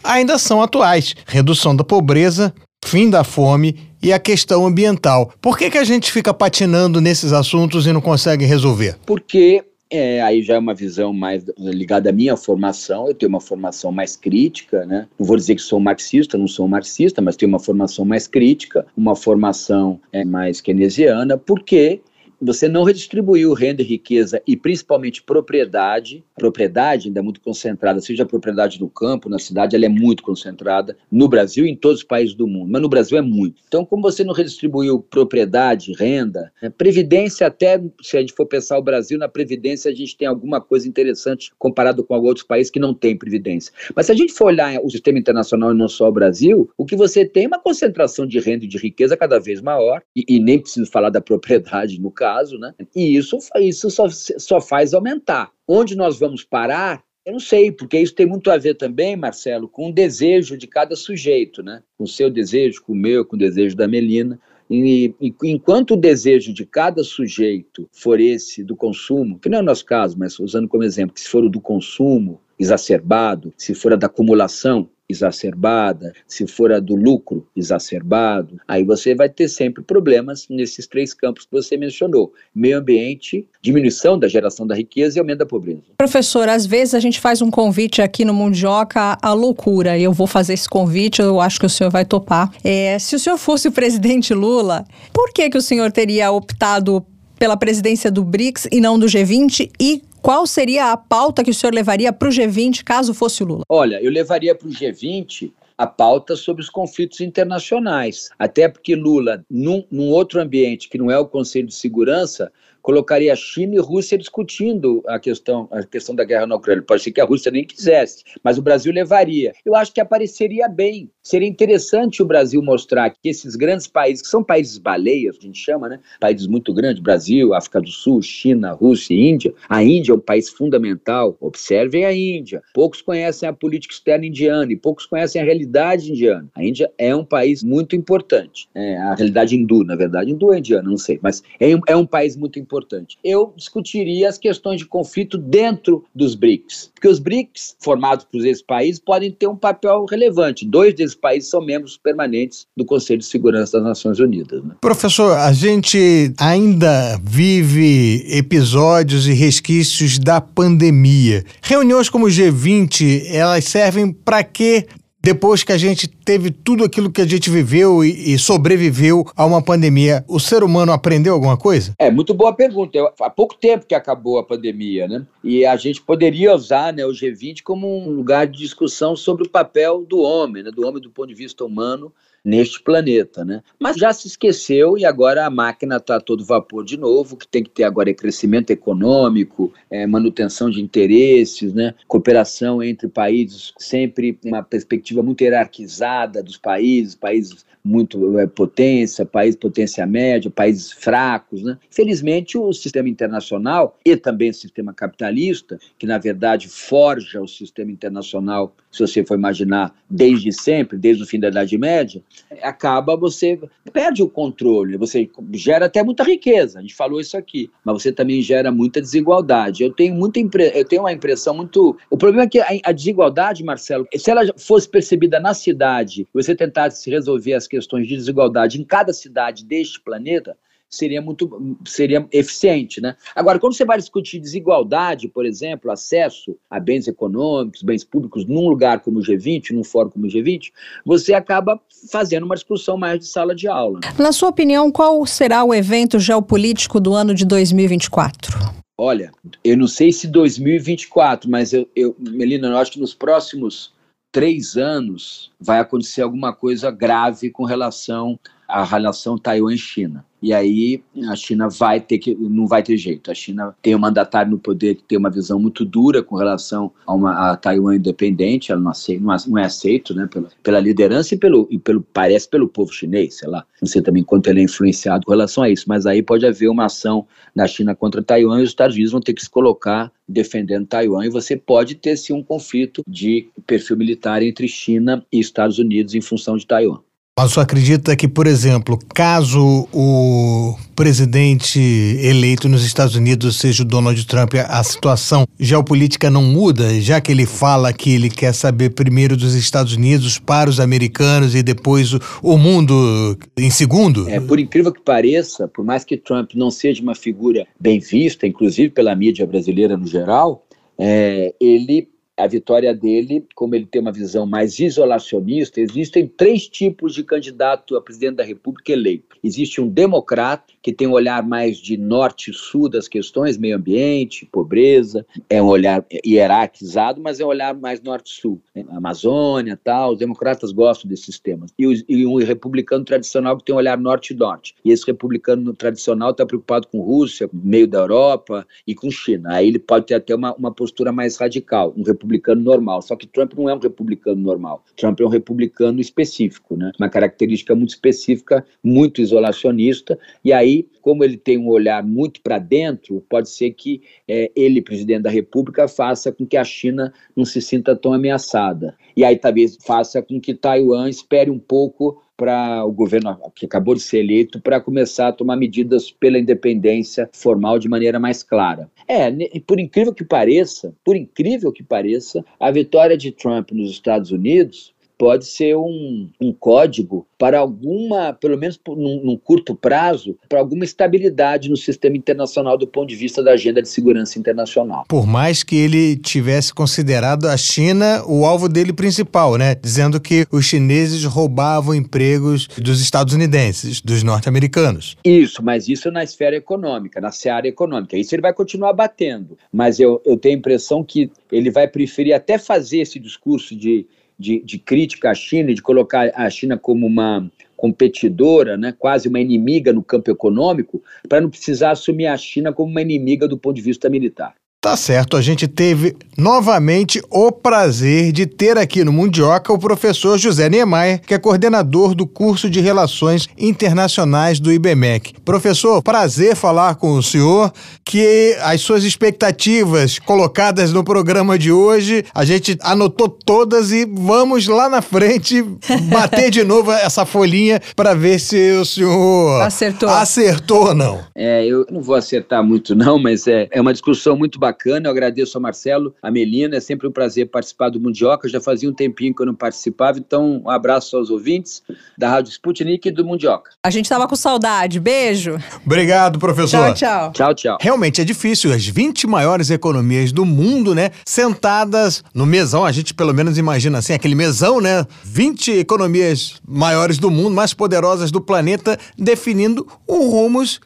ainda 0.04 0.40
são 0.40 0.60
atuais: 0.60 1.14
redução 1.28 1.76
da 1.76 1.84
pobreza, 1.84 2.52
fim 2.84 3.12
da 3.12 3.24
fome 3.24 3.78
e 4.02 4.12
a 4.12 4.18
questão 4.18 4.66
ambiental. 4.66 5.32
Por 5.40 5.56
que, 5.56 5.70
que 5.70 5.78
a 5.78 5.84
gente 5.84 6.12
fica 6.12 6.34
patinando 6.34 7.00
nesses 7.00 7.32
assuntos 7.32 7.86
e 7.86 7.94
não 7.94 8.02
consegue 8.02 8.44
resolver? 8.44 8.98
Porque 9.06 9.64
é, 9.92 10.22
aí 10.22 10.42
já 10.42 10.56
é 10.56 10.60
uma 10.60 10.74
visão 10.74 11.12
mais 11.12 11.44
ligada 11.58 12.10
à 12.10 12.14
minha 12.14 12.38
formação. 12.38 13.08
Eu 13.08 13.16
tenho 13.16 13.30
uma 13.30 13.42
formação 13.42 13.92
mais 13.92 14.16
crítica, 14.16 14.86
né? 14.86 15.08
Não 15.18 15.26
vou 15.26 15.36
dizer 15.36 15.56
que 15.56 15.62
sou 15.62 15.80
marxista, 15.80 16.38
não 16.38 16.48
sou 16.48 16.68
marxista, 16.68 17.22
mas 17.22 17.36
tenho 17.36 17.50
uma 17.50 17.60
formação 17.60 18.06
mais 18.06 18.28
crítica, 18.28 18.86
uma 18.96 19.16
formação 19.16 20.00
é, 20.12 20.24
mais 20.24 20.62
keynesiana, 20.62 21.38
porque 21.38 22.02
você 22.42 22.68
não 22.68 22.84
redistribuiu 22.84 23.54
renda 23.54 23.82
e 23.82 23.86
riqueza 23.86 24.42
e 24.48 24.56
principalmente 24.56 25.22
propriedade, 25.22 26.24
propriedade 26.36 27.08
ainda 27.08 27.20
é 27.20 27.24
muito 27.24 27.42
concentrada, 27.42 28.00
seja 28.00 28.24
a 28.24 28.26
propriedade 28.26 28.80
no 28.80 28.90
campo, 28.90 29.30
na 29.30 29.40
cidade, 29.40 29.76
ela 29.76 29.86
é 29.86 29.90
muito 29.90 30.24
concentrada 30.24 30.98
no 31.12 31.28
Brasil 31.28 31.66
e 31.66 31.70
em 31.70 31.76
todos 31.76 32.00
os 32.00 32.04
países 32.04 32.36
do 32.36 32.48
mundo, 32.48 32.72
mas 32.72 32.82
no 32.82 32.90
Brasil 32.90 33.18
é 33.18 33.22
muito. 33.22 33.62
Então, 33.68 33.86
como 33.86 34.02
você 34.02 34.24
não 34.24 34.34
redistribuiu 34.34 35.00
propriedade, 35.00 35.94
renda, 35.94 36.52
né, 36.62 36.70
previdência 36.70 37.48
até, 37.48 37.82
se 38.02 38.18
a 38.18 38.22
gente 38.22 38.34
for 38.34 38.46
pensar 38.46 38.78
o 38.78 38.84
Brasil, 38.84 39.18
na 39.18 39.28
previdência 39.28 39.92
a 39.92 39.96
gente 39.96 40.18
tem 40.18 40.28
alguma 40.28 40.62
coisa 40.62 40.88
interessante 40.88 41.52
comparado 41.58 42.04
com 42.04 42.20
outros 42.20 42.46
países 42.46 42.72
que 42.72 42.80
não 42.80 42.94
têm 42.94 43.18
previdência. 43.18 43.74
Mas 43.96 44.06
se 44.06 44.12
a 44.12 44.16
gente 44.16 44.34
for 44.34 44.46
olhar 44.46 44.80
o 44.84 44.90
sistema 44.90 45.20
internacional 45.20 45.72
e 45.72 45.78
não 45.78 45.88
só 45.88 46.08
o 46.08 46.12
Brasil, 46.12 46.70
o 46.78 46.86
que 46.86 46.96
você 46.96 47.26
tem 47.26 47.46
é 47.46 47.48
uma 47.48 47.60
concentração 47.60 48.26
de 48.26 48.40
renda 48.40 48.66
e 48.66 48.68
de 48.68 48.78
riqueza 48.78 49.18
cada 49.18 49.40
vez 49.40 49.62
maior, 49.62 50.02
e, 50.16 50.24
e 50.28 50.40
nem 50.40 50.60
preciso 50.60 50.90
falar 50.90 51.10
da 51.10 51.22
propriedade 51.22 52.00
no 52.00 52.12
caso, 52.12 52.29
caso, 52.30 52.58
né? 52.58 52.74
E 52.96 53.16
isso, 53.16 53.38
isso 53.58 53.90
só, 53.90 54.08
só 54.10 54.62
faz 54.62 54.94
aumentar. 54.94 55.52
Onde 55.68 55.96
nós 55.96 56.20
vamos 56.20 56.44
parar 56.44 57.04
eu 57.26 57.34
não 57.34 57.40
sei, 57.40 57.72
porque 57.72 58.00
isso 58.00 58.16
tem 58.16 58.26
muito 58.26 58.50
a 58.50 58.58
ver 58.58 58.74
também, 58.76 59.16
Marcelo, 59.16 59.68
com 59.68 59.90
o 59.90 59.94
desejo 59.94 60.58
de 60.58 60.66
cada 60.66 60.96
sujeito, 60.96 61.62
né? 61.62 61.84
Com 61.96 62.06
o 62.06 62.08
seu 62.08 62.28
desejo, 62.28 62.82
com 62.82 62.94
o 62.94 62.96
meu, 62.96 63.24
com 63.24 63.36
o 63.36 63.40
desejo 63.40 63.76
da 63.76 63.88
Melina. 63.88 64.40
E, 64.68 65.14
enquanto 65.44 65.92
o 65.92 65.98
desejo 65.98 66.52
de 66.52 66.66
cada 66.66 67.04
sujeito 67.04 67.88
for 67.92 68.20
esse 68.20 68.64
do 68.64 68.76
consumo, 68.76 69.38
que 69.38 69.48
não 69.48 69.60
é 69.60 69.62
o 69.62 69.66
nosso 69.66 69.86
caso, 69.86 70.18
mas 70.18 70.40
usando 70.40 70.68
como 70.68 70.84
exemplo, 70.84 71.14
que 71.14 71.22
se 71.22 71.28
for 71.28 71.44
o 71.44 71.50
do 71.50 71.62
consumo 71.62 72.42
exacerbado, 72.58 73.54
se 73.58 73.76
for 73.76 73.94
a 73.94 73.96
da 73.96 74.08
acumulação, 74.08 74.90
exacerbada, 75.10 76.14
se 76.28 76.46
for 76.46 76.72
a 76.72 76.80
do 76.80 76.96
lucro 76.96 77.48
exacerbado, 77.56 78.60
aí 78.68 78.84
você 78.84 79.16
vai 79.16 79.28
ter 79.28 79.48
sempre 79.48 79.84
problemas 79.84 80.46
nesses 80.50 80.86
três 80.86 81.14
campos 81.14 81.46
que 81.46 81.52
você 81.52 81.76
mencionou: 81.76 82.32
meio 82.54 82.78
ambiente, 82.78 83.48
diminuição 83.62 84.18
da 84.18 84.28
geração 84.28 84.68
da 84.68 84.76
riqueza 84.76 85.18
e 85.18 85.20
aumento 85.20 85.40
da 85.40 85.46
pobreza. 85.46 85.82
Professor, 85.98 86.48
às 86.48 86.66
vezes 86.66 86.94
a 86.94 87.00
gente 87.00 87.20
faz 87.20 87.42
um 87.42 87.50
convite 87.50 88.02
aqui 88.02 88.24
no 88.24 88.34
Mundioca 88.34 89.18
à 89.22 89.34
loucura, 89.34 89.98
eu 89.98 90.14
vou 90.14 90.28
fazer 90.28 90.54
esse 90.54 90.70
convite, 90.70 91.22
eu 91.22 91.42
acho 91.42 91.60
que 91.60 91.66
o 91.66 91.70
senhor 91.70 91.90
vai 91.90 92.06
topar. 92.06 92.52
É, 92.64 93.00
se 93.00 93.16
o 93.16 93.20
senhor 93.20 93.38
fosse 93.38 93.68
o 93.68 93.72
presidente 93.72 94.34
Lula, 94.34 94.86
por 95.12 95.34
que, 95.34 95.50
que 95.50 95.58
o 95.58 95.62
senhor 95.62 95.92
teria 95.92 96.32
optado 96.32 97.06
pela 97.40 97.56
presidência 97.56 98.12
do 98.12 98.24
BRICS 98.24 98.68
e 98.72 98.82
não 98.82 99.00
do 99.00 99.06
G20 99.06 99.72
e 99.80 100.04
qual 100.22 100.46
seria 100.46 100.92
a 100.92 100.98
pauta 100.98 101.44
que 101.44 101.52
o 101.52 101.54
senhor 101.54 101.74
levaria 101.74 102.12
para 102.12 102.28
o 102.28 102.32
G20 102.32 102.84
caso 102.84 103.14
fosse 103.14 103.44
o 103.44 103.46
Lula? 103.46 103.64
Olha, 103.70 104.02
eu 104.02 104.12
levaria 104.12 104.54
para 104.54 104.68
o 104.68 104.72
G20 104.72 105.52
a 105.78 105.88
pauta 105.88 106.36
sobre 106.36 106.62
os 106.62 106.70
conflitos 106.70 107.22
internacionais. 107.22 108.30
Até 108.38 108.68
porque 108.68 108.96
Lula, 108.96 109.46
num, 109.50 109.86
num, 109.90 110.10
outro 110.10 110.42
ambiente 110.42 110.90
que 110.90 110.98
não 110.98 111.10
é 111.10 111.18
o 111.18 111.26
Conselho 111.26 111.68
de 111.68 111.74
Segurança, 111.74 112.52
colocaria 112.82 113.34
China 113.34 113.76
e 113.76 113.80
Rússia 113.80 114.18
discutindo 114.18 115.02
a 115.08 115.18
questão, 115.18 115.70
a 115.72 115.82
questão 115.84 116.14
da 116.14 116.26
guerra 116.26 116.48
na 116.48 116.56
Ucrânia. 116.56 116.84
Pode 116.84 117.02
ser 117.02 117.12
que 117.12 117.22
a 117.22 117.26
Rússia 117.26 117.50
nem 117.50 117.66
quisesse, 117.66 118.26
mas 118.44 118.58
o 118.58 118.62
Brasil 118.62 118.92
levaria. 118.92 119.54
Eu 119.66 119.74
acho 119.74 119.94
que 119.94 120.02
apareceria 120.02 120.68
bem. 120.68 121.10
Seria 121.30 121.48
interessante 121.48 122.24
o 122.24 122.26
Brasil 122.26 122.60
mostrar 122.60 123.12
que 123.12 123.30
esses 123.30 123.56
grandes 123.56 123.86
países, 123.86 124.24
que 124.24 124.28
são 124.28 124.44
países 124.44 124.80
baleias, 124.80 125.38
a 125.40 125.46
gente 125.46 125.60
chama, 125.60 125.88
né? 125.88 126.00
Países 126.20 126.48
muito 126.48 126.74
grandes, 126.74 127.04
Brasil, 127.04 127.54
África 127.54 127.80
do 127.80 127.92
Sul, 127.92 128.20
China, 128.24 128.72
Rússia 128.72 129.14
e 129.14 129.30
Índia. 129.30 129.54
A 129.70 129.84
Índia 129.84 130.14
é 130.14 130.16
um 130.16 130.20
país 130.20 130.50
fundamental. 130.50 131.38
Observem 131.40 132.04
a 132.04 132.12
Índia. 132.12 132.64
Poucos 132.74 133.04
conhecem 133.04 133.48
a 133.48 133.54
política 133.54 133.94
externa 133.94 134.26
indiana 134.26 134.74
e 134.74 134.76
poucos 134.76 135.06
conhecem 135.06 135.40
a 135.40 135.46
realidade 135.46 136.12
indiana. 136.12 136.50
A 136.56 136.64
Índia 136.64 136.92
é 136.98 137.16
um 137.16 137.24
país 137.24 137.62
muito 137.62 137.96
importante. 137.96 138.68
É, 138.74 138.98
a 138.98 139.14
realidade 139.14 139.56
hindu, 139.56 139.84
na 139.84 139.96
verdade. 139.96 140.32
Hindu 140.32 140.52
é 140.52 140.58
indiana, 140.58 140.90
não 140.90 140.98
sei, 140.98 141.20
mas 141.22 141.44
é, 141.60 141.70
é 141.90 141.96
um 141.96 142.08
país 142.08 142.36
muito 142.36 142.58
importante. 142.58 143.20
Eu 143.24 143.54
discutiria 143.56 144.30
as 144.30 144.40
questões 144.40 144.80
de 144.80 144.88
conflito 144.88 145.38
dentro 145.38 146.04
dos 146.16 146.34
BRICS, 146.34 146.90
porque 146.96 147.08
os 147.08 147.20
BRICS, 147.20 147.78
formados 147.80 148.26
por 148.26 148.44
esses 148.44 148.64
países, 148.64 149.00
podem 149.00 149.32
ter 149.32 149.46
um 149.46 149.56
papel 149.56 150.06
relevante. 150.06 150.66
Dois 150.68 150.96
desses 150.96 151.19
países 151.20 151.50
são 151.50 151.62
membros 151.62 151.98
permanentes 151.98 152.66
do 152.76 152.86
Conselho 152.86 153.20
de 153.20 153.26
Segurança 153.26 153.78
das 153.78 153.88
Nações 153.88 154.20
Unidas. 154.20 154.64
Né? 154.64 154.76
Professor, 154.82 155.38
a 155.38 155.52
gente 155.54 156.34
ainda 156.38 157.20
vive 157.24 158.26
episódios 158.30 159.28
e 159.28 159.34
resquícios 159.34 160.18
da 160.18 160.40
pandemia. 160.42 161.44
Reuniões 161.62 162.10
como 162.10 162.26
o 162.26 162.30
G20, 162.30 163.26
elas 163.32 163.66
servem 163.66 164.12
para 164.12 164.44
quê 164.44 164.88
depois 165.30 165.64
que 165.64 165.72
a 165.72 165.78
gente 165.78 166.08
teve 166.08 166.50
tudo 166.50 166.84
aquilo 166.84 167.12
que 167.12 167.22
a 167.22 167.26
gente 167.26 167.52
viveu 167.52 168.04
e, 168.04 168.34
e, 168.34 168.40
sobreviveu 168.40 169.24
a 169.36 169.46
uma 169.46 169.64
pandemia, 169.64 170.26
o 170.28 170.40
ser 170.40 170.64
humano 170.64 170.92
aprendeu 170.92 171.36
alguma 171.36 171.56
coisa? 171.56 171.94
É, 172.00 172.10
muito 172.10 172.34
boa 172.34 172.52
pergunta. 172.52 172.98
Eu, 172.98 173.12
há 173.22 173.30
pouco 173.30 173.56
tempo 173.56 173.86
que 173.86 173.94
acabou 173.94 174.40
a 174.40 174.44
pandemia, 174.44 175.08
né? 175.08 175.28
E 175.44 175.68
a 175.68 175.76
gente 175.76 176.02
poderia 176.02 176.56
usar 176.56 176.92
né, 176.92 177.06
o 177.06 177.12
G20 177.12 177.62
como 177.64 177.88
um 177.88 178.10
lugar 178.10 178.48
de 178.48 178.58
discussão 178.58 179.16
sobre 179.16 179.46
o 179.46 179.50
papel 179.50 180.04
do 180.04 180.18
homem, 180.20 180.64
né, 180.64 180.72
do 180.72 180.84
homem 180.88 181.00
do 181.00 181.12
ponto 181.12 181.28
de 181.28 181.36
vista 181.36 181.64
humano 181.64 182.12
neste 182.44 182.82
planeta, 182.82 183.44
né? 183.44 183.62
Mas 183.80 183.98
já 183.98 184.12
se 184.14 184.28
esqueceu 184.28 184.98
e 184.98 185.06
agora 185.06 185.46
a 185.46 185.50
máquina 185.50 185.98
está 185.98 186.20
todo 186.20 186.46
vapor 186.46 186.84
de 186.84 186.98
novo, 186.98 187.38
que 187.38 187.48
tem 187.48 187.64
que 187.64 187.70
ter 187.70 187.84
agora 187.84 188.10
é 188.10 188.14
crescimento 188.14 188.72
econômico, 188.72 189.74
é, 189.90 190.06
manutenção 190.08 190.70
de 190.70 190.82
interesses, 190.82 191.74
né? 191.74 191.94
Cooperação 192.08 192.82
entre 192.82 193.08
países, 193.08 193.74
sempre 193.78 194.38
uma 194.44 194.64
perspectiva 194.64 195.22
muito 195.22 195.42
hierarquizada 195.44 196.42
dos 196.42 196.58
países, 196.58 197.16
países 197.16 197.66
muito 197.84 198.38
é, 198.38 198.46
potência, 198.46 199.26
país 199.26 199.56
potência 199.56 200.06
média, 200.06 200.52
países 200.52 200.92
fracos. 200.92 201.64
Né? 201.64 201.78
Felizmente, 201.90 202.58
o 202.58 202.72
sistema 202.74 203.10
internacional 203.10 203.98
e 204.06 204.16
também 204.16 204.50
o 204.50 204.54
sistema 204.54 204.94
capitalista, 204.94 205.80
que 205.98 206.06
na 206.06 206.18
verdade 206.18 206.68
forja 206.68 207.42
o 207.42 207.48
sistema 207.48 207.92
internacional, 207.92 208.76
se 208.92 209.00
você 209.00 209.26
for 209.26 209.36
imaginar, 209.36 209.96
desde 210.10 210.52
sempre, 210.52 210.98
desde 210.98 211.24
o 211.24 211.26
fim 211.26 211.40
da 211.40 211.48
Idade 211.48 211.78
Média, 211.78 212.22
acaba 212.62 213.16
você 213.16 213.60
perde 213.92 214.24
o 214.24 214.30
controle, 214.30 214.98
você 214.98 215.30
gera 215.54 215.86
até 215.86 216.04
muita 216.04 216.24
riqueza. 216.24 216.80
A 216.80 216.82
gente 216.82 216.96
falou 216.96 217.20
isso 217.20 217.38
aqui, 217.38 217.70
mas 217.84 218.02
você 218.02 218.12
também 218.12 218.42
gera 218.42 218.72
muita 218.72 219.02
desigualdade. 219.02 219.84
Eu 219.84 219.94
tenho 219.94 220.16
muita 220.16 220.40
impre... 220.40 220.72
eu 220.74 220.86
tenho 220.86 221.04
uma 221.04 221.14
impressão 221.14 221.56
muito. 221.56 221.98
O 222.10 222.18
problema 222.18 222.44
é 222.44 222.48
que 222.48 222.60
a 222.84 222.92
desigualdade, 222.92 223.64
Marcelo, 223.64 224.08
se 224.16 224.30
ela 224.30 224.42
fosse 224.58 224.90
percebida 224.90 225.40
na 225.40 225.54
cidade, 225.54 226.28
você 226.34 226.56
tentasse 226.56 227.10
resolver 227.10 227.54
as 227.54 227.68
questões 227.68 228.08
de 228.08 228.16
desigualdade 228.16 228.80
em 228.80 228.84
cada 228.84 229.14
cidade 229.14 229.66
deste 229.66 230.02
planeta, 230.02 230.58
seria 230.90 231.22
muito 231.22 231.78
seria 231.86 232.28
eficiente, 232.32 233.00
né? 233.00 233.16
Agora, 233.36 233.60
quando 233.60 233.76
você 233.76 233.86
vai 233.86 233.98
discutir 233.98 234.40
desigualdade, 234.40 235.28
por 235.28 235.46
exemplo, 235.46 235.92
acesso 235.92 236.58
a 236.70 236.80
bens 236.80 237.08
econômicos, 237.08 237.84
bens 237.84 238.04
públicos 238.04 238.46
num 238.46 238.68
lugar 238.68 239.02
como 239.02 239.20
o 239.20 239.22
G20, 239.22 239.72
num 239.72 239.84
fórum 239.84 240.10
como 240.10 240.26
o 240.26 240.30
G20, 240.30 240.72
você 241.06 241.34
acaba 241.34 241.80
fazendo 242.12 242.44
uma 242.44 242.56
discussão 242.56 242.98
mais 242.98 243.20
de 243.20 243.28
sala 243.28 243.54
de 243.54 243.68
aula. 243.68 244.00
Na 244.18 244.32
sua 244.32 244.50
opinião, 244.50 244.92
qual 244.92 245.26
será 245.26 245.64
o 245.64 245.74
evento 245.74 246.20
geopolítico 246.20 247.00
do 247.00 247.14
ano 247.14 247.36
de 247.36 247.46
2024? 247.46 248.58
Olha, 248.98 249.32
eu 249.64 249.78
não 249.78 249.88
sei 249.88 250.12
se 250.12 250.28
2024, 250.28 251.50
mas 251.50 251.72
eu, 251.72 251.88
eu 251.96 252.16
Melina, 252.20 252.68
eu 252.68 252.78
acho 252.78 252.92
que 252.92 253.00
nos 253.00 253.14
próximos 253.14 253.94
três 254.32 254.76
anos 254.76 255.52
vai 255.60 255.80
acontecer 255.80 256.22
alguma 256.22 256.54
coisa 256.54 256.92
grave 256.92 257.50
com 257.50 257.64
relação 257.64 258.40
à 258.68 258.84
relação 258.84 259.38
Taiwan-China. 259.38 260.26
E 260.42 260.54
aí 260.54 261.04
a 261.30 261.36
China 261.36 261.68
vai 261.70 262.00
ter 262.00 262.18
que, 262.18 262.34
não 262.36 262.66
vai 262.66 262.82
ter 262.82 262.98
jeito. 262.98 263.30
A 263.30 263.34
China 263.34 263.76
tem 263.82 263.96
um 263.96 264.00
mandatário 264.00 264.52
no 264.52 264.58
poder 264.58 264.96
que 264.96 265.04
tem 265.04 265.18
uma 265.18 265.30
visão 265.30 265.60
muito 265.60 265.84
dura 265.84 266.24
com 266.24 266.36
relação 266.36 266.92
a, 267.06 267.14
uma, 267.14 267.52
a 267.52 267.58
Taiwan 267.58 267.96
independente, 267.96 268.72
ela 268.72 268.82
não, 268.82 268.92
aceita, 268.92 269.24
não 269.48 269.58
é 269.58 269.66
aceito 269.66 270.14
né, 270.14 270.28
pela, 270.32 270.50
pela 270.64 270.80
liderança 270.80 271.36
e 271.36 271.38
pelo, 271.38 271.68
e 271.70 271.78
pelo, 271.78 272.02
parece 272.02 272.50
pelo 272.50 272.68
povo 272.68 272.92
chinês, 272.94 273.36
sei 273.36 273.50
lá. 273.50 273.66
Não 273.82 273.88
sei 273.88 274.02
também 274.02 274.24
quanto 274.24 274.48
ele 274.48 274.62
é 274.62 274.64
influenciado 274.64 275.26
com 275.26 275.32
relação 275.32 275.64
a 275.64 275.70
isso, 275.70 275.86
mas 275.88 276.06
aí 276.06 276.22
pode 276.22 276.46
haver 276.46 276.70
uma 276.70 276.86
ação 276.86 277.28
da 277.56 277.68
China 277.68 277.96
contra 277.96 278.24
Taiwan 278.24 278.60
e 278.60 278.64
os 278.64 278.70
Estados 278.70 278.96
Unidos 278.96 279.12
vão 279.12 279.22
ter 279.22 279.34
que 279.34 279.42
se 279.42 279.50
colocar 279.50 280.12
defendendo 280.28 280.86
Taiwan 280.86 281.26
e 281.26 281.30
você 281.30 281.58
pode 281.58 281.96
ter 281.96 282.16
sim 282.16 282.34
um 282.34 282.44
conflito 282.44 283.04
de 283.08 283.50
perfil 283.66 283.98
militar 283.98 284.44
entre 284.44 284.68
China 284.68 285.26
e 285.32 285.40
Estados 285.40 285.80
Unidos 285.80 286.14
em 286.14 286.22
função 286.22 286.56
de 286.56 286.68
Taiwan. 286.68 287.00
Mas 287.40 287.54
você 287.54 287.62
acredita 287.62 288.18
que, 288.18 288.28
por 288.28 288.48
exemplo, 288.48 289.00
caso 289.16 289.88
o 289.94 290.76
presidente 290.94 291.80
eleito 292.22 292.68
nos 292.68 292.84
Estados 292.84 293.16
Unidos 293.16 293.56
seja 293.56 293.84
o 293.84 293.86
Donald 293.86 294.28
Trump, 294.28 294.56
a 294.56 294.84
situação 294.84 295.48
geopolítica 295.58 296.30
não 296.30 296.44
muda, 296.44 297.00
já 297.00 297.22
que 297.22 297.32
ele 297.32 297.46
fala 297.46 297.94
que 297.94 298.14
ele 298.14 298.30
quer 298.30 298.54
saber 298.54 298.90
primeiro 298.90 299.38
dos 299.38 299.56
Estados 299.56 299.96
Unidos 299.96 300.38
para 300.38 300.70
os 300.70 300.82
americanos 300.82 301.56
e 301.56 301.64
depois 301.64 302.12
o, 302.44 302.58
mundo 302.58 303.38
em 303.58 303.70
segundo? 303.70 304.28
É, 304.28 304.42
por 304.42 304.60
incrível 304.60 304.92
que 304.92 305.00
pareça, 305.00 305.66
por 305.66 305.86
mais 305.86 306.04
que 306.04 306.18
Trump 306.18 306.52
não 306.56 306.70
seja 306.70 307.02
uma 307.02 307.16
figura 307.16 307.66
bem 307.80 308.02
vista, 308.02 308.46
inclusive 308.46 308.90
pela 308.90 309.16
mídia 309.16 309.48
brasileira 309.48 309.96
no 309.96 310.06
geral, 310.06 310.66
é, 311.00 311.54
ele 311.62 312.10
a 312.40 312.48
vitória 312.48 312.94
dele, 312.94 313.46
como 313.54 313.76
ele 313.76 313.86
tem 313.86 314.02
uma 314.02 314.12
visão 314.12 314.46
mais 314.46 314.80
isolacionista, 314.80 315.82
existem 315.82 316.26
três 316.26 316.68
tipos 316.68 317.14
de 317.14 317.24
candidato 317.24 317.98
a 317.98 318.02
presidente 318.02 318.38
da 318.38 318.44
República 318.44 318.94
eleito. 318.94 319.38
Existe 319.44 319.82
um 319.82 319.90
democrata, 319.90 320.74
que 320.82 320.94
tem 320.94 321.08
um 321.08 321.12
olhar 321.12 321.46
mais 321.46 321.78
de 321.78 321.98
norte 321.98 322.52
e 322.52 322.54
sul 322.54 322.90
das 322.90 323.08
questões, 323.08 323.58
meio 323.58 323.76
ambiente, 323.76 324.46
pobreza, 324.46 325.26
é 325.50 325.62
um 325.62 325.68
olhar 325.68 326.06
hierarquizado, 326.26 327.22
mas 327.22 327.40
é 327.40 327.46
um 327.46 327.50
olhar 327.50 327.74
mais 327.76 328.02
norte-sul, 328.02 328.62
né? 328.76 328.86
Amazônia 328.90 329.80
tal, 329.84 330.14
os 330.14 330.20
democratas 330.20 330.72
gostam 330.72 331.10
desses 331.10 331.40
temas. 331.40 331.72
E, 331.78 331.88
o, 331.88 331.94
e 332.08 332.26
um 332.26 332.36
republicano 332.38 333.04
tradicional 333.04 333.58
que 333.58 333.64
tem 333.64 333.74
um 333.74 333.78
olhar 333.78 333.98
norte-norte. 333.98 334.76
E 334.84 334.92
esse 334.92 335.06
republicano 335.06 335.74
tradicional 335.74 336.32
está 336.32 336.46
preocupado 336.46 336.88
com 336.88 337.02
Rússia, 337.02 337.50
meio 337.52 337.88
da 337.88 338.00
Europa 338.00 338.66
e 338.86 338.94
com 338.96 339.10
China. 339.10 339.54
Aí 339.54 339.68
ele 339.68 339.80
pode 339.80 340.06
ter 340.06 340.16
até 340.16 340.36
uma, 340.36 340.54
uma 340.56 340.72
postura 340.72 341.12
mais 341.12 341.38
radical, 341.38 341.94
um 341.98 342.04
republicano 342.04 342.62
normal. 342.62 343.02
Só 343.02 343.16
que 343.16 343.28
Trump 343.28 343.54
não 343.54 343.70
é 343.70 343.74
um 343.74 343.80
republicano 343.80 344.42
normal. 344.42 344.84
Trump 344.96 345.20
é 345.20 345.26
um 345.26 345.30
republicano 345.30 346.00
específico, 346.00 346.76
né? 346.76 346.92
Uma 347.00 347.10
característica 347.10 347.76
muito 347.76 347.90
específica, 347.90 348.66
muito 348.84 349.22
isolacionista. 349.22 350.18
E 350.44 350.54
aí, 350.54 350.69
como 351.02 351.24
ele 351.24 351.38
tem 351.38 351.58
um 351.58 351.70
olhar 351.70 352.04
muito 352.04 352.42
para 352.42 352.60
dentro, 352.60 353.24
pode 353.30 353.50
ser 353.50 353.72
que 353.72 354.02
é, 354.28 354.52
ele, 354.56 354.82
presidente 354.82 355.24
da 355.24 355.30
República, 355.30 355.88
faça 355.88 356.32
com 356.32 356.46
que 356.46 356.58
a 356.58 356.64
China 356.64 357.14
não 357.36 357.46
se 357.46 357.62
sinta 357.62 357.96
tão 357.96 358.14
ameaçada. 358.14 358.96
E 359.16 359.24
aí 359.24 359.38
talvez 359.38 359.78
faça 359.82 360.22
com 360.22 360.40
que 360.40 360.54
Taiwan 360.54 361.10
espere 361.10 361.50
um 361.50 361.60
pouco 361.60 362.22
para 362.40 362.86
o 362.86 362.92
governo 362.92 363.38
que 363.54 363.66
acabou 363.66 363.94
de 363.94 364.00
ser 364.00 364.20
eleito 364.20 364.62
para 364.62 364.80
começar 364.80 365.28
a 365.28 365.34
tomar 365.34 365.58
medidas 365.58 366.10
pela 366.10 366.40
independência 366.40 367.30
formal 367.34 367.78
de 367.78 367.90
maneira 367.90 368.18
mais 368.18 368.42
clara. 368.44 368.90
É, 369.06 369.30
por 369.68 369.78
incrível 369.78 370.14
que 370.14 370.24
pareça, 370.24 370.96
por 371.04 371.18
incrível 371.18 371.70
que 371.74 371.84
pareça, 371.84 372.46
a 372.58 372.72
vitória 372.72 373.18
de 373.18 373.32
Trump 373.32 373.72
nos 373.72 373.92
Estados 373.92 374.32
Unidos 374.32 374.94
pode 375.20 375.46
ser 375.46 375.76
um, 375.76 376.30
um 376.40 376.54
código 376.54 377.28
para 377.38 377.60
alguma, 377.60 378.32
pelo 378.32 378.58
menos 378.58 378.80
num, 378.88 379.22
num, 379.22 379.38
curto 379.38 379.76
prazo, 379.76 380.38
para 380.48 380.60
alguma 380.60 380.86
estabilidade 380.86 381.70
no 381.70 381.76
sistema 381.76 382.16
internacional 382.16 382.78
do 382.78 382.88
ponto 382.88 383.10
de 383.10 383.18
vista 383.18 383.44
da 383.44 383.52
agenda 383.52 383.82
de 383.82 383.90
segurança 383.90 384.40
internacional. 384.40 385.04
Por 385.10 385.28
mais 385.28 385.62
que 385.62 385.76
ele 385.76 386.16
tivesse 386.16 386.74
considerado 386.74 387.48
a 387.48 387.58
China 387.58 388.24
o 388.26 388.46
alvo 388.46 388.70
dele 388.70 388.94
principal, 388.94 389.58
né? 389.58 389.76
Dizendo 389.76 390.22
que 390.22 390.48
os 390.52 390.64
chineses 390.64 391.26
roubavam 391.26 391.94
empregos 391.94 392.68
dos 392.78 393.02
estadunidenses, 393.02 394.00
dos 394.00 394.24
norte-americanos. 394.24 395.18
Isso, 395.26 395.62
mas 395.62 395.90
isso 395.90 396.10
na 396.10 396.24
esfera 396.24 396.56
econômica, 396.56 397.20
na 397.20 397.32
seara 397.32 397.68
econômica. 397.68 398.16
Isso 398.16 398.34
ele 398.34 398.42
vai 398.42 398.54
continuar 398.54 398.94
batendo. 398.94 399.58
Mas 399.72 400.00
eu, 400.00 400.22
eu 400.26 400.38
tenho 400.38 400.56
a 400.56 400.60
impressão 400.60 401.04
que 401.04 401.30
ele 401.52 401.70
vai 401.70 401.90
preferir 401.90 402.34
até 402.34 402.58
fazer 402.58 403.00
esse 403.00 403.20
discurso 403.20 403.76
de 403.76 404.08
de, 404.40 404.62
de 404.62 404.80
crítica 404.80 405.32
à 405.32 405.34
China, 405.34 405.74
de 405.74 405.82
colocar 405.82 406.32
a 406.34 406.50
China 406.50 406.78
como 406.78 407.06
uma 407.06 407.52
competidora, 407.76 408.78
né, 408.78 408.94
quase 408.98 409.28
uma 409.28 409.40
inimiga 409.40 409.94
no 409.94 410.04
campo 410.04 410.32
econômico, 410.32 411.02
para 411.28 411.42
não 411.42 411.50
precisar 411.50 411.92
assumir 411.92 412.28
a 412.28 412.38
China 412.38 412.74
como 412.74 412.90
uma 412.90 413.02
inimiga 413.02 413.48
do 413.48 413.58
ponto 413.58 413.76
de 413.76 413.82
vista 413.82 414.10
militar. 414.10 414.56
Tá 414.82 414.96
certo, 414.96 415.36
a 415.36 415.42
gente 415.42 415.68
teve 415.68 416.16
novamente 416.38 417.22
o 417.30 417.52
prazer 417.52 418.32
de 418.32 418.46
ter 418.46 418.78
aqui 418.78 419.04
no 419.04 419.12
Mundioca 419.12 419.74
o 419.74 419.78
professor 419.78 420.38
José 420.38 420.70
Niemeyer, 420.70 421.20
que 421.20 421.34
é 421.34 421.38
coordenador 421.38 422.16
do 422.16 422.26
curso 422.26 422.70
de 422.70 422.80
Relações 422.80 423.50
Internacionais 423.58 424.58
do 424.58 424.72
IBMEC. 424.72 425.34
Professor, 425.44 426.02
prazer 426.02 426.56
falar 426.56 426.96
com 426.96 427.12
o 427.12 427.22
senhor, 427.22 427.74
que 428.06 428.56
as 428.62 428.80
suas 428.80 429.04
expectativas 429.04 430.18
colocadas 430.18 430.94
no 430.94 431.04
programa 431.04 431.60
de 431.60 431.74
hoje, 431.74 432.24
a 432.34 432.46
gente 432.46 432.78
anotou 432.82 433.28
todas 433.28 433.92
e 433.92 434.06
vamos 434.06 434.66
lá 434.66 434.88
na 434.88 435.02
frente 435.02 435.62
bater 436.10 436.50
de 436.50 436.64
novo 436.64 436.90
essa 436.94 437.26
folhinha 437.26 437.82
para 437.98 438.14
ver 438.14 438.40
se 438.40 438.72
o 438.80 438.86
senhor 438.86 439.62
acertou, 439.62 440.08
acertou 440.08 440.88
ou 440.88 440.96
não. 440.96 441.20
É, 441.36 441.66
eu 441.66 441.86
não 441.92 442.02
vou 442.02 442.16
acertar 442.16 442.64
muito 442.64 442.96
não, 442.96 443.20
mas 443.20 443.46
é, 443.46 443.68
é 443.74 443.82
uma 443.82 443.92
discussão 443.92 444.38
muito 444.38 444.58
bacana 444.58 444.69
bacana. 444.70 445.08
Eu 445.08 445.12
agradeço 445.12 445.58
ao 445.58 445.62
Marcelo, 445.62 446.14
a 446.22 446.32
Melina. 446.32 446.78
É 446.78 446.80
sempre 446.80 447.08
um 447.08 447.12
prazer 447.12 447.50
participar 447.50 447.90
do 447.90 448.00
Mundioca. 448.00 448.48
Já 448.48 448.62
fazia 448.62 448.90
um 448.90 448.94
tempinho 448.94 449.34
que 449.34 449.42
eu 449.42 449.46
não 449.46 449.56
participava, 449.56 450.20
então 450.20 450.62
um 450.66 450.70
abraço 450.70 451.18
aos 451.18 451.30
ouvintes 451.30 451.82
da 452.18 452.30
Rádio 452.30 452.52
Sputnik 452.52 453.08
e 453.08 453.12
do 453.12 453.26
Mundioca. 453.26 453.72
A 453.84 453.90
gente 453.90 454.06
estava 454.06 454.28
com 454.28 454.36
saudade. 454.36 455.00
Beijo. 455.00 455.58
Obrigado, 455.86 456.40
professor. 456.40 456.94
Tchau, 456.94 456.94
tchau. 456.94 457.32
Tchau, 457.32 457.54
tchau. 457.54 457.78
Realmente 457.82 458.22
é 458.22 458.24
difícil. 458.24 458.72
As 458.72 458.86
20 458.86 459.28
maiores 459.28 459.70
economias 459.70 460.32
do 460.32 460.46
mundo, 460.46 460.94
né? 460.94 461.12
Sentadas 461.26 462.24
no 462.34 462.46
mesão, 462.46 462.86
a 462.86 462.92
gente 462.92 463.14
pelo 463.14 463.34
menos 463.34 463.58
imagina 463.58 463.98
assim, 463.98 464.14
aquele 464.14 464.36
mesão, 464.36 464.80
né? 464.80 465.06
20 465.24 465.72
economias 465.72 466.56
maiores 466.68 467.18
do 467.18 467.32
mundo, 467.32 467.52
mais 467.52 467.74
poderosas 467.74 468.32
do 468.32 468.42
planeta, 468.42 468.98
definindo 469.18 469.88
os 470.08 470.18
rumos 470.18 470.80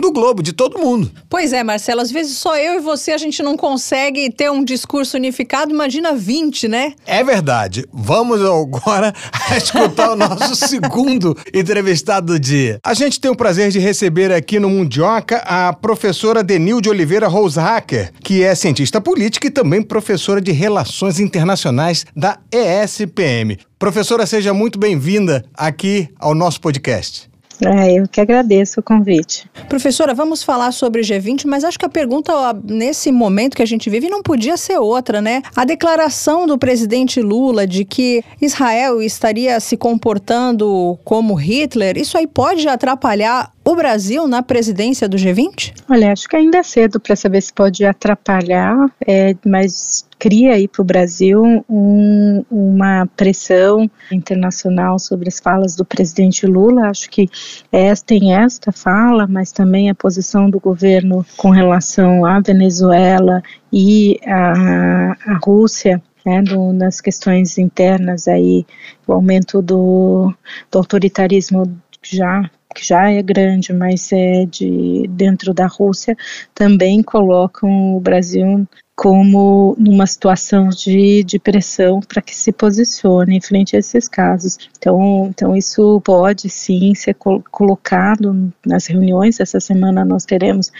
do 0.00 0.12
globo, 0.12 0.44
de 0.44 0.52
todo 0.52 0.78
mundo. 0.78 1.10
Pois 1.28 1.52
é, 1.52 1.64
Marcelo, 1.64 2.00
às 2.00 2.12
vezes 2.12 2.38
só 2.38 2.56
eu 2.56 2.74
e 2.76 2.80
você 2.80 3.10
a 3.10 3.18
gente 3.18 3.42
não 3.42 3.56
consegue 3.56 4.30
ter 4.30 4.48
um 4.48 4.62
discurso 4.62 5.16
unificado, 5.16 5.72
imagina 5.72 6.14
20, 6.14 6.68
né? 6.68 6.92
É 7.04 7.24
verdade. 7.24 7.84
Vamos 7.92 8.40
agora 8.40 9.12
escutar 9.60 10.12
o 10.12 10.16
nosso 10.16 10.54
segundo 10.68 11.36
entrevistado 11.52 12.34
do 12.34 12.38
dia. 12.38 12.78
A 12.84 12.94
gente 12.94 13.20
tem 13.20 13.28
o 13.28 13.34
prazer 13.34 13.72
de 13.72 13.80
receber 13.80 14.30
aqui 14.30 14.60
no 14.60 14.70
Mundioca 14.70 15.38
a 15.38 15.72
professora 15.72 16.44
Denilde 16.44 16.88
Oliveira 16.88 17.26
Rosehacker, 17.26 18.12
que 18.22 18.44
é 18.44 18.54
cientista 18.54 19.00
política 19.00 19.48
e 19.48 19.50
também 19.50 19.82
professora 19.82 20.40
de 20.40 20.52
Relações 20.52 21.18
Internacionais 21.18 22.06
da 22.14 22.38
ESPM. 22.52 23.58
Professora, 23.80 24.26
seja 24.26 24.54
muito 24.54 24.78
bem-vinda 24.78 25.44
aqui 25.54 26.08
ao 26.20 26.36
nosso 26.36 26.60
podcast. 26.60 27.28
É, 27.64 27.94
eu 27.94 28.06
que 28.08 28.20
agradeço 28.20 28.80
o 28.80 28.82
convite. 28.82 29.48
Professora, 29.68 30.14
vamos 30.14 30.42
falar 30.42 30.72
sobre 30.72 31.00
o 31.00 31.04
G20, 31.04 31.44
mas 31.46 31.64
acho 31.64 31.78
que 31.78 31.84
a 31.84 31.88
pergunta 31.88 32.32
nesse 32.64 33.10
momento 33.10 33.56
que 33.56 33.62
a 33.62 33.66
gente 33.66 33.90
vive 33.90 34.08
não 34.08 34.22
podia 34.22 34.56
ser 34.56 34.78
outra, 34.78 35.20
né? 35.20 35.42
A 35.56 35.64
declaração 35.64 36.46
do 36.46 36.58
presidente 36.58 37.20
Lula 37.20 37.66
de 37.66 37.84
que 37.84 38.22
Israel 38.40 39.02
estaria 39.02 39.58
se 39.60 39.76
comportando 39.76 40.98
como 41.04 41.34
Hitler, 41.34 41.98
isso 41.98 42.16
aí 42.16 42.26
pode 42.26 42.66
atrapalhar 42.68 43.52
o 43.70 43.76
Brasil 43.76 44.26
na 44.26 44.42
presidência 44.42 45.06
do 45.06 45.18
G20? 45.18 45.74
Olha, 45.90 46.10
acho 46.10 46.26
que 46.26 46.34
ainda 46.34 46.56
é 46.56 46.62
cedo 46.62 46.98
para 46.98 47.14
saber 47.14 47.42
se 47.42 47.52
pode 47.52 47.84
atrapalhar, 47.84 48.90
é, 49.06 49.36
mas 49.44 50.08
cria 50.18 50.54
aí 50.54 50.66
para 50.66 50.80
o 50.80 50.84
Brasil 50.86 51.42
um, 51.68 52.42
uma 52.50 53.06
pressão 53.14 53.88
internacional 54.10 54.98
sobre 54.98 55.28
as 55.28 55.38
falas 55.38 55.76
do 55.76 55.84
presidente 55.84 56.46
Lula. 56.46 56.88
Acho 56.88 57.10
que 57.10 57.28
é, 57.70 57.92
tem 57.94 58.34
esta 58.34 58.72
fala, 58.72 59.26
mas 59.26 59.52
também 59.52 59.90
a 59.90 59.94
posição 59.94 60.48
do 60.48 60.58
governo 60.58 61.24
com 61.36 61.50
relação 61.50 62.24
à 62.24 62.40
Venezuela 62.40 63.42
e 63.70 64.18
à, 64.24 65.12
à 65.26 65.38
Rússia 65.44 66.02
né, 66.24 66.40
do, 66.40 66.72
nas 66.72 67.02
questões 67.02 67.58
internas 67.58 68.28
aí, 68.28 68.64
o 69.06 69.12
aumento 69.12 69.60
do, 69.60 70.32
do 70.70 70.78
autoritarismo 70.78 71.70
já 72.02 72.50
que 72.74 72.86
já 72.86 73.10
é 73.10 73.22
grande, 73.22 73.72
mas 73.72 74.12
é 74.12 74.44
de 74.44 75.06
dentro 75.08 75.54
da 75.54 75.66
Rússia, 75.66 76.16
também 76.54 77.02
colocam 77.02 77.96
o 77.96 78.00
Brasil 78.00 78.66
como 78.98 79.76
numa 79.78 80.08
situação 80.08 80.70
de, 80.70 81.22
de 81.22 81.38
pressão 81.38 82.00
para 82.00 82.20
que 82.20 82.34
se 82.34 82.50
posicione 82.50 83.36
em 83.36 83.40
frente 83.40 83.76
a 83.76 83.78
esses 83.78 84.08
casos. 84.08 84.58
Então, 84.76 85.28
então 85.30 85.54
isso 85.54 86.00
pode 86.04 86.50
sim 86.50 86.92
ser 86.96 87.14
colocado 87.14 88.52
nas 88.66 88.88
reuniões. 88.88 89.38
Essa 89.38 89.60
semana 89.60 90.04
nós 90.04 90.24
teremos 90.24 90.72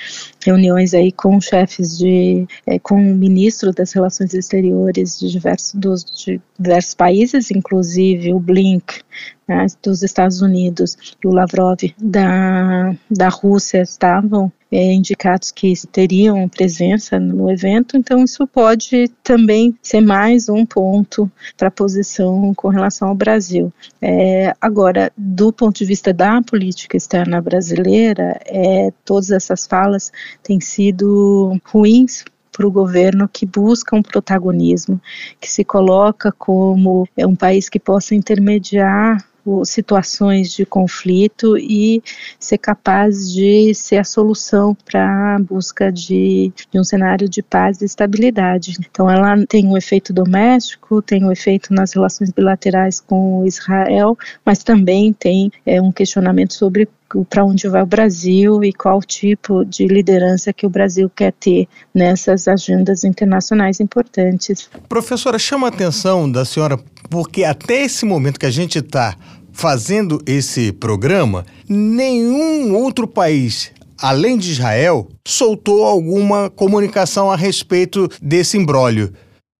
reuniões 0.45 0.95
aí 0.95 1.13
com 1.13 1.41
chefes 1.41 1.97
de, 1.97 2.45
é, 2.67 2.77
com 2.81 2.97
o 2.97 3.15
ministro 3.15 3.71
das 3.73 3.93
Relações 3.93 4.35
Exteriores 4.35 5.21
de 5.21 5.31
diversos, 5.31 5.75
dos, 5.75 6.05
de 6.05 6.41
diversos 6.59 6.95
países, 6.95 7.53
inclusive 7.53 8.35
o 8.35 8.41
Blink 8.41 9.01
né, 9.47 9.67
dos 9.81 10.03
Estados 10.03 10.43
Unidos 10.43 10.97
e 11.25 11.27
o 11.27 11.33
Lavrov 11.33 11.78
da, 11.99 12.95
da 13.11 13.29
Rússia 13.29 13.83
estavam 13.83 14.53
é, 14.71 14.93
indicados 14.93 15.51
que 15.51 15.73
teriam 15.91 16.49
presença 16.49 17.19
no 17.19 17.51
evento, 17.51 17.97
então 17.97 18.23
isso 18.23 18.47
pode 18.47 19.09
também 19.23 19.77
ser 19.83 20.01
mais 20.01 20.49
um 20.49 20.67
ponto 20.67 21.31
para 21.57 21.69
a 21.69 21.71
posição 21.71 22.53
com 22.55 22.69
relação 22.69 23.09
ao 23.09 23.15
Brasil. 23.15 23.73
É, 24.01 24.55
agora, 24.61 25.11
do 25.17 25.53
ponto 25.53 25.79
de 25.79 25.85
vista 25.85 26.13
da 26.13 26.43
política 26.43 26.97
externa 26.97 27.41
brasileira, 27.41 28.39
é, 28.45 28.93
todas 29.05 29.31
essas 29.31 29.67
falas 29.67 30.13
têm 30.43 30.61
sido 30.61 31.59
ruins 31.65 32.25
para 32.59 32.67
o 32.67 32.73
governo 32.73 33.29
que 33.29 33.47
busca 33.47 33.95
um 33.95 34.03
protagonismo, 34.03 35.01
que 35.41 35.49
se 35.49 35.65
coloca 35.65 36.33
como 36.33 37.09
é 37.17 37.25
um 37.25 37.37
país 37.37 37.69
que 37.69 37.79
possa 37.79 38.17
intermediar 38.17 39.25
situações 39.65 40.53
de 40.53 40.65
conflito 40.65 41.57
e 41.57 42.03
ser 42.39 42.59
capaz 42.59 43.33
de 43.33 43.75
ser 43.75 43.99
a 43.99 44.05
solução 44.05 44.77
para 44.85 45.37
a 45.37 45.39
busca 45.39 45.91
de, 45.93 46.53
de, 46.71 46.79
um 46.79 46.85
cenário 46.85 47.29
de 47.29 47.43
paz 47.43 47.81
e 47.81 47.85
estabilidade. 47.85 48.77
Então, 48.81 49.11
ela 49.11 49.35
tem 49.47 49.67
um 49.67 49.77
efeito 49.77 50.13
doméstico, 50.13 51.03
tem 51.03 51.25
um 51.25 51.33
efeito 51.33 51.73
nas 51.73 51.93
relações 51.93 52.31
bilaterais 52.31 53.01
com 53.01 53.45
Israel, 53.47 54.17
mas 54.45 54.63
também 54.63 55.13
tem 55.13 55.51
é, 55.65 55.81
um 55.81 55.93
questionamento 55.93 56.55
sobre 56.55 56.89
para 57.31 57.45
onde 57.45 57.67
vai 57.69 57.83
o 57.83 57.87
Brasil 57.87 58.63
e 58.63 58.73
qual 58.73 59.01
tipo 59.01 59.65
de 59.65 59.87
liderança 59.87 60.53
que 60.53 60.67
o 60.67 60.71
Brasil 60.71 61.11
quer 61.15 61.33
ter 61.33 61.67
nessas 61.95 62.47
agendas 62.47 63.05
internacionais 63.05 63.81
importantes. 63.81 64.69
Professora, 64.89 65.39
chama 65.39 65.69
a 65.69 65.71
atenção 65.71 66.31
da 66.31 66.45
senhora, 66.45 66.79
porque 67.09 67.45
até 67.45 67.85
esse 67.85 68.05
momento 68.05 68.39
que 68.39 68.47
a 68.47 68.51
gente 68.51 68.79
está 68.79 69.17
fazendo 69.53 70.21
esse 70.27 70.73
programa, 70.73 71.45
nenhum 71.69 72.75
outro 72.75 73.07
país 73.07 73.73
além 74.01 74.39
de 74.39 74.53
Israel, 74.53 75.09
soltou 75.27 75.85
alguma 75.85 76.49
comunicação 76.49 77.31
a 77.31 77.37
respeito 77.37 78.09
desse 78.23 78.57
imbróglio. 78.57 79.13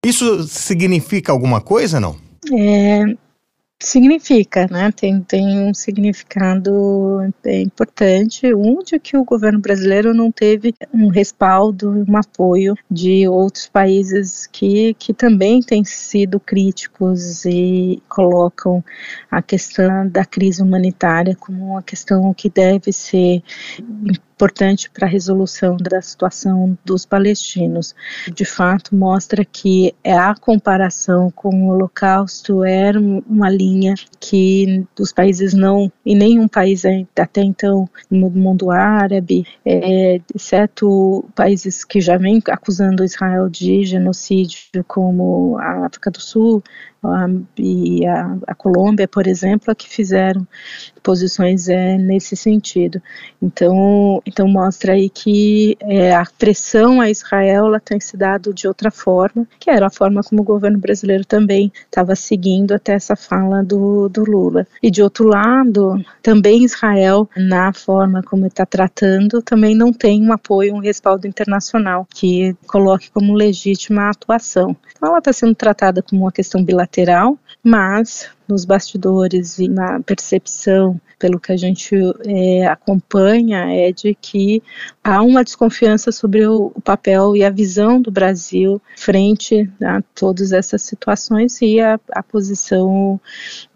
Isso 0.05 0.45
significa 0.45 1.33
alguma 1.33 1.61
coisa, 1.61 1.99
não? 1.99 2.17
É, 2.53 3.03
significa, 3.81 4.67
né? 4.69 4.91
Tem, 4.91 5.21
tem 5.21 5.61
um 5.61 5.73
significado 5.73 7.21
importante. 7.45 8.53
Um 8.55 8.81
de 8.83 8.99
que 8.99 9.17
o 9.17 9.25
governo 9.25 9.61
brasileiro 9.61 10.13
não 10.13 10.33
teve 10.33 10.75
um 10.93 11.09
respaldo, 11.09 12.05
um 12.09 12.17
apoio 12.17 12.75
de 12.91 13.29
outros 13.29 13.69
países 13.69 14.47
que, 14.47 14.95
que 14.95 15.15
também 15.15 15.61
têm 15.61 15.85
sido 15.85 16.41
críticos 16.41 17.45
e 17.45 18.03
colocam 18.09 18.85
a 19.31 19.41
questão 19.41 20.09
da 20.09 20.25
crise 20.25 20.63
humanitária 20.63 21.37
como 21.37 21.73
uma 21.73 21.83
questão 21.83 22.35
que 22.35 22.51
deve 22.51 22.93
ser 22.93 23.43
importante 24.39 24.89
para 24.89 25.05
a 25.05 25.11
resolução 25.11 25.77
da 25.77 26.01
situação 26.01 26.79
dos 26.85 27.05
palestinos. 27.05 27.93
De 28.33 28.45
fato, 28.45 28.95
mostra 28.95 29.45
que 29.45 29.93
a 30.07 30.33
comparação 30.37 31.29
com 31.33 31.49
o 31.49 31.71
Holocausto 31.71 32.63
era 32.63 33.01
uma 33.01 33.51
linha 33.51 33.95
que 34.21 34.87
os 34.99 35.13
países 35.13 35.55
não, 35.55 35.91
e 36.07 36.15
nenhum 36.15 36.47
país 36.47 36.85
até 37.19 37.43
então 37.43 37.89
no 38.09 38.31
mundo 38.31 38.71
árabe, 38.71 39.45
é, 39.67 40.21
exceto 40.33 41.29
países 41.35 41.85
que 41.85 42.01
já 42.01 42.17
vêm 42.17 42.41
acusando 42.49 43.05
Israel 43.05 43.49
de 43.49 43.85
genocídio, 43.85 44.85
como 44.87 45.59
a 45.59 45.87
África 45.87 46.13
do 46.13 46.21
Sul, 46.21 46.63
e 47.57 48.05
a, 48.07 48.37
a, 48.47 48.55
Colômbia, 48.55 49.07
por 49.07 49.27
exemplo, 49.27 49.75
que 49.75 49.89
fizeram 49.89 50.47
posições 51.03 51.69
é, 51.69 51.97
nesse 51.97 52.37
sentido. 52.37 53.01
Então, 53.41 54.21
então 54.27 54.49
mostra 54.49 54.93
aí 54.93 55.09
que 55.09 55.77
é, 55.81 56.15
a 56.15 56.25
pressão 56.39 57.01
a 57.01 57.09
Israel 57.09 57.67
ela 57.67 57.81
tem 57.81 58.01
se 58.01 58.17
dado 58.17 58.53
de 58.53 58.67
outra 58.67 58.91
forma, 58.91 59.47
que 59.61 59.71
era 59.71 59.87
a 59.87 59.91
forma 59.91 60.23
como 60.23 60.43
o 60.43 60.45
governo 60.45 60.79
brasileiro 60.79 61.25
também 61.25 61.73
estava 61.87 62.17
seguindo 62.17 62.73
até 62.73 62.95
essa 62.95 63.15
fala 63.15 63.63
do, 63.63 64.09
do 64.09 64.25
Lula. 64.25 64.67
E 64.83 64.91
de 64.91 65.03
outro 65.03 65.29
lado, 65.29 66.05
também 66.21 66.65
Israel, 66.65 67.29
na 67.37 67.73
forma 67.73 68.23
como 68.23 68.47
está 68.47 68.67
tratando, 68.67 69.41
também 69.41 69.75
não 69.75 69.93
tem 69.93 70.23
um 70.23 70.33
apoio, 70.33 70.75
um 70.75 70.81
respaldo 70.81 71.27
internacional 71.27 72.07
que 72.13 72.57
coloque 72.67 73.11
como 73.11 73.35
legítima 73.35 74.03
a 74.03 74.11
atuação. 74.11 74.77
Então 74.97 75.11
ela 75.11 75.19
está 75.19 75.33
sendo 75.33 75.55
tratada 75.55 76.03
como 76.03 76.23
uma 76.23 76.33
questão 76.33 76.63
bilateral 76.63 76.88
mas 77.63 78.31
nos 78.49 78.65
bastidores 78.65 79.59
e 79.59 79.69
na 79.69 80.01
percepção, 80.01 80.99
pelo 81.19 81.39
que 81.39 81.53
a 81.53 81.57
gente 81.57 81.95
é, 82.27 82.67
acompanha, 82.67 83.67
é 83.71 83.93
de 83.93 84.15
que 84.15 84.63
há 85.05 85.21
uma 85.21 85.45
desconfiança 85.45 86.11
sobre 86.11 86.47
o, 86.47 86.73
o 86.75 86.81
papel 86.81 87.37
e 87.37 87.45
a 87.45 87.51
visão 87.51 88.01
do 88.01 88.11
Brasil 88.11 88.81
frente 88.97 89.71
a 89.85 90.01
todas 90.15 90.53
essas 90.53 90.81
situações 90.83 91.61
e 91.61 91.79
a, 91.79 92.01
a 92.13 92.23
posição 92.23 93.21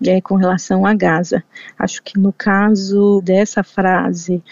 é, 0.07 0.21
com 0.23 0.37
relação 0.37 0.87
a 0.87 0.95
Gaza. 0.95 1.45
Acho 1.79 2.03
que 2.03 2.19
no 2.19 2.33
caso 2.33 3.21
dessa 3.23 3.63
frase 3.63 4.43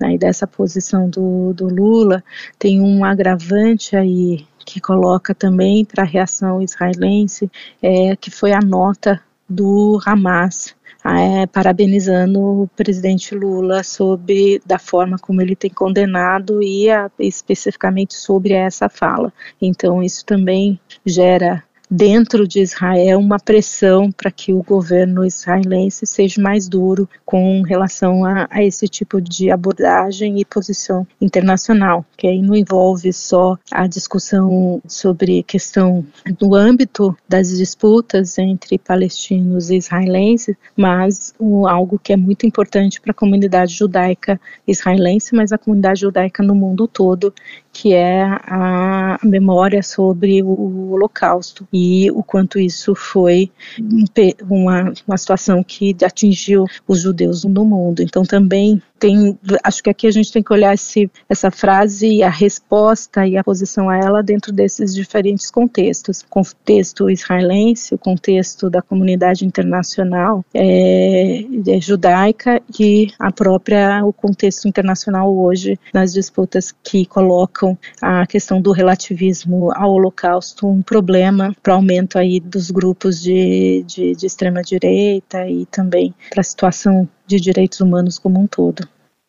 né, 0.00 0.14
e 0.14 0.18
dessa 0.18 0.46
posição 0.46 1.08
do, 1.08 1.52
do 1.52 1.68
Lula, 1.68 2.24
tem 2.58 2.80
um 2.80 3.04
agravante 3.04 3.94
aí 3.94 4.44
que 4.68 4.82
coloca 4.82 5.34
também 5.34 5.82
para 5.82 6.02
a 6.02 6.06
reação 6.06 6.60
israelense, 6.60 7.50
é, 7.82 8.14
que 8.16 8.30
foi 8.30 8.52
a 8.52 8.60
nota 8.60 9.18
do 9.48 9.98
Hamas 10.04 10.76
é, 11.02 11.46
parabenizando 11.46 12.38
o 12.38 12.68
presidente 12.76 13.34
Lula 13.34 13.82
sobre 13.82 14.60
da 14.66 14.78
forma 14.78 15.16
como 15.18 15.40
ele 15.40 15.56
tem 15.56 15.70
condenado 15.70 16.62
e 16.62 16.90
a, 16.90 17.10
especificamente 17.18 18.12
sobre 18.14 18.52
essa 18.52 18.90
fala. 18.90 19.32
Então 19.60 20.02
isso 20.02 20.22
também 20.26 20.78
gera 21.06 21.64
dentro 21.90 22.46
de 22.46 22.60
Israel 22.60 23.18
uma 23.18 23.38
pressão 23.38 24.10
para 24.12 24.30
que 24.30 24.52
o 24.52 24.62
governo 24.62 25.24
israelense 25.24 26.06
seja 26.06 26.40
mais 26.40 26.68
duro 26.68 27.08
com 27.24 27.62
relação 27.62 28.24
a, 28.24 28.46
a, 28.50 28.62
esse 28.62 28.86
tipo 28.88 29.20
de 29.20 29.50
abordagem 29.50 30.40
e 30.40 30.44
posição 30.44 31.06
internacional, 31.20 32.04
que 32.16 32.26
aí 32.26 32.42
não 32.42 32.54
envolve 32.54 33.12
só 33.12 33.56
a 33.70 33.86
discussão 33.86 34.80
sobre 34.86 35.42
questão 35.42 36.04
do 36.38 36.54
âmbito 36.54 37.16
das 37.28 37.56
disputas 37.56 38.38
entre 38.38 38.78
palestinos 38.78 39.70
e 39.70 39.76
israelenses, 39.76 40.56
mas 40.76 41.34
um, 41.40 41.66
algo 41.66 41.98
que 41.98 42.12
é 42.12 42.16
muito 42.16 42.46
importante 42.46 43.00
para 43.00 43.12
a 43.12 43.14
comunidade 43.14 43.74
judaica 43.74 44.40
israelense, 44.66 45.34
mas 45.34 45.52
a 45.52 45.58
comunidade 45.58 46.00
judaica 46.00 46.42
no 46.42 46.54
mundo 46.54 46.86
todo, 46.86 47.32
que 47.80 47.94
é 47.94 48.24
a 48.24 49.20
memória 49.22 49.84
sobre 49.84 50.42
o 50.42 50.90
Holocausto 50.90 51.66
e 51.72 52.10
o 52.10 52.24
quanto 52.24 52.58
isso 52.58 52.92
foi 52.92 53.52
uma, 54.50 54.92
uma 55.06 55.16
situação 55.16 55.62
que 55.62 55.96
atingiu 56.04 56.64
os 56.88 57.02
judeus 57.02 57.44
no 57.44 57.64
mundo. 57.64 58.02
Então 58.02 58.24
também 58.24 58.82
tem, 58.98 59.38
acho 59.62 59.82
que 59.82 59.90
aqui 59.90 60.06
a 60.06 60.10
gente 60.10 60.32
tem 60.32 60.42
que 60.42 60.52
olhar 60.52 60.74
esse, 60.74 61.10
essa 61.28 61.50
frase 61.50 62.06
e 62.06 62.22
a 62.22 62.30
resposta 62.30 63.26
e 63.26 63.36
a 63.36 63.44
posição 63.44 63.88
a 63.88 63.96
ela 63.96 64.22
dentro 64.22 64.52
desses 64.52 64.94
diferentes 64.94 65.50
contextos. 65.50 66.24
Contexto 66.28 67.08
israelense, 67.08 67.94
o 67.94 67.98
contexto 67.98 68.68
da 68.68 68.82
comunidade 68.82 69.44
internacional 69.44 70.44
é, 70.52 71.44
é 71.68 71.80
judaica 71.80 72.60
e 72.78 73.08
a 73.18 73.30
própria 73.30 74.04
o 74.04 74.12
contexto 74.12 74.68
internacional 74.68 75.34
hoje 75.36 75.78
nas 75.92 76.12
disputas 76.12 76.74
que 76.82 77.06
colocam 77.06 77.78
a 78.00 78.26
questão 78.26 78.60
do 78.60 78.72
relativismo 78.72 79.70
ao 79.74 79.92
Holocausto 79.92 80.66
um 80.66 80.82
problema 80.82 81.54
para 81.62 81.72
o 81.72 81.76
aumento 81.76 82.18
aí 82.18 82.40
dos 82.40 82.70
grupos 82.70 83.20
de, 83.20 83.84
de, 83.86 84.14
de 84.14 84.26
extrema 84.26 84.62
direita 84.62 85.48
e 85.48 85.66
também 85.66 86.14
para 86.30 86.40
a 86.40 86.44
situação 86.44 87.08
de 87.28 87.38
direitos 87.38 87.80
humanos 87.80 88.18
como 88.18 88.40
um 88.40 88.46
todo. 88.46 88.88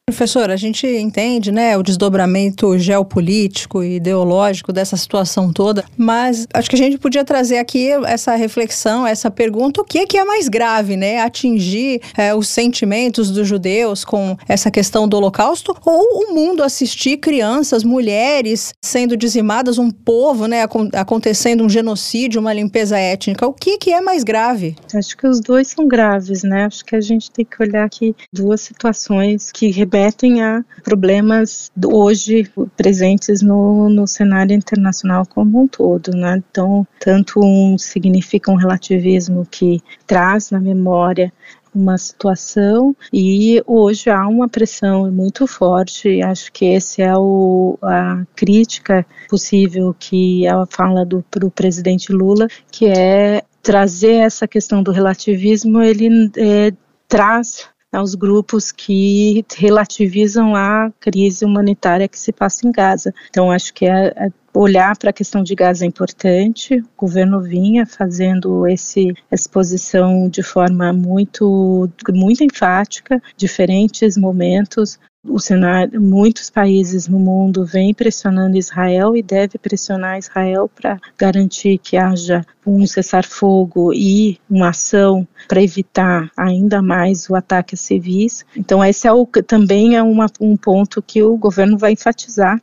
Professor, 0.09 0.49
a 0.49 0.55
gente 0.55 0.87
entende, 0.87 1.51
né, 1.51 1.77
o 1.77 1.83
desdobramento 1.83 2.79
geopolítico 2.79 3.83
e 3.83 3.97
ideológico 3.97 4.73
dessa 4.73 4.97
situação 4.97 5.53
toda, 5.53 5.85
mas 5.95 6.47
acho 6.51 6.67
que 6.67 6.75
a 6.75 6.79
gente 6.79 6.97
podia 6.97 7.23
trazer 7.23 7.59
aqui 7.59 7.91
essa 8.07 8.35
reflexão, 8.35 9.05
essa 9.05 9.29
pergunta: 9.29 9.81
o 9.81 9.85
que 9.85 9.99
é, 9.99 10.07
que 10.07 10.17
é 10.17 10.25
mais 10.25 10.49
grave, 10.49 10.97
né? 10.97 11.19
Atingir 11.19 12.01
é, 12.17 12.33
os 12.33 12.47
sentimentos 12.47 13.29
dos 13.29 13.47
judeus 13.47 14.03
com 14.03 14.35
essa 14.47 14.71
questão 14.71 15.07
do 15.07 15.15
Holocausto 15.15 15.77
ou 15.85 16.23
o 16.23 16.33
mundo 16.33 16.63
assistir 16.63 17.17
crianças, 17.17 17.83
mulheres 17.83 18.73
sendo 18.83 19.15
dizimadas, 19.15 19.77
um 19.77 19.91
povo, 19.91 20.47
né, 20.47 20.65
acontecendo 20.93 21.63
um 21.63 21.69
genocídio, 21.69 22.41
uma 22.41 22.51
limpeza 22.51 22.97
étnica? 22.97 23.45
O 23.45 23.53
que, 23.53 23.77
que 23.77 23.93
é 23.93 24.01
mais 24.01 24.23
grave? 24.23 24.75
Acho 24.93 25.15
que 25.15 25.27
os 25.27 25.39
dois 25.39 25.67
são 25.67 25.87
graves, 25.87 26.41
né? 26.41 26.65
Acho 26.65 26.83
que 26.83 26.95
a 26.95 27.01
gente 27.01 27.29
tem 27.29 27.45
que 27.45 27.61
olhar 27.61 27.85
aqui 27.85 28.15
duas 28.33 28.61
situações 28.61 29.51
que 29.51 29.69
rebelam 29.69 29.98
remetem 29.99 30.41
a 30.41 30.63
problemas 30.83 31.71
hoje 31.85 32.49
presentes 32.77 33.41
no, 33.41 33.89
no 33.89 34.07
cenário 34.07 34.55
internacional 34.55 35.25
como 35.25 35.63
um 35.63 35.67
todo, 35.67 36.11
né? 36.11 36.41
Então, 36.49 36.87
tanto 36.99 37.41
um 37.43 37.77
significa 37.77 38.51
um 38.51 38.55
relativismo 38.55 39.45
que 39.49 39.81
traz 40.07 40.51
na 40.51 40.59
memória 40.59 41.31
uma 41.75 41.97
situação 41.99 42.95
e 43.13 43.61
hoje 43.67 44.09
há 44.09 44.27
uma 44.27 44.47
pressão 44.47 45.11
muito 45.11 45.45
forte. 45.45 46.21
Acho 46.21 46.51
que 46.51 46.65
esse 46.65 47.01
é 47.01 47.15
o, 47.15 47.77
a 47.83 48.23
crítica 48.35 49.05
possível 49.29 49.95
que 49.97 50.47
ela 50.47 50.65
fala 50.65 51.05
do 51.05 51.23
pro 51.29 51.51
presidente 51.51 52.11
Lula, 52.11 52.47
que 52.71 52.87
é 52.87 53.43
trazer 53.61 54.13
essa 54.13 54.47
questão 54.47 54.81
do 54.81 54.91
relativismo. 54.91 55.81
Ele 55.81 56.31
é, 56.37 56.71
traz 57.07 57.69
aos 57.91 58.15
grupos 58.15 58.71
que 58.71 59.43
relativizam 59.57 60.55
a 60.55 60.91
crise 60.99 61.43
humanitária 61.43 62.07
que 62.07 62.19
se 62.19 62.31
passa 62.31 62.67
em 62.67 62.71
Gaza. 62.71 63.13
Então, 63.29 63.51
acho 63.51 63.73
que 63.73 63.85
é, 63.85 64.13
é 64.15 64.29
olhar 64.53 64.97
para 64.97 65.09
a 65.09 65.13
questão 65.13 65.43
de 65.43 65.55
Gaza 65.55 65.85
é 65.85 65.87
importante. 65.87 66.75
O 66.75 66.85
governo 66.97 67.41
vinha 67.41 67.85
fazendo 67.85 68.67
esse 68.67 69.13
exposição 69.31 70.29
de 70.29 70.43
forma 70.43 70.91
muito 70.91 71.89
muito 72.11 72.43
enfática, 72.43 73.21
diferentes 73.37 74.17
momentos. 74.17 74.99
O 75.27 75.37
cenário, 75.37 76.01
muitos 76.01 76.49
países 76.49 77.05
no 77.09 77.19
mundo 77.19 77.65
vêm 77.65 77.93
pressionando 77.93 78.57
Israel 78.57 79.17
e 79.17 79.21
deve 79.21 79.57
pressionar 79.57 80.17
Israel 80.17 80.69
para 80.73 80.97
garantir 81.17 81.77
que 81.77 81.97
haja 81.97 82.45
um 82.65 82.87
cessar-fogo 82.87 83.93
e 83.93 84.39
uma 84.49 84.69
ação 84.69 85.27
para 85.47 85.61
evitar 85.61 86.31
ainda 86.37 86.81
mais 86.81 87.29
o 87.29 87.35
ataque 87.35 87.75
a 87.75 87.77
civis. 87.77 88.45
Então 88.55 88.83
esse 88.83 89.07
é 89.07 89.11
o, 89.11 89.25
também 89.25 89.97
é 89.97 90.01
uma, 90.03 90.27
um 90.39 90.55
ponto 90.55 91.01
que 91.01 91.21
o 91.21 91.35
governo 91.35 91.77
vai 91.77 91.93
enfatizar 91.93 92.61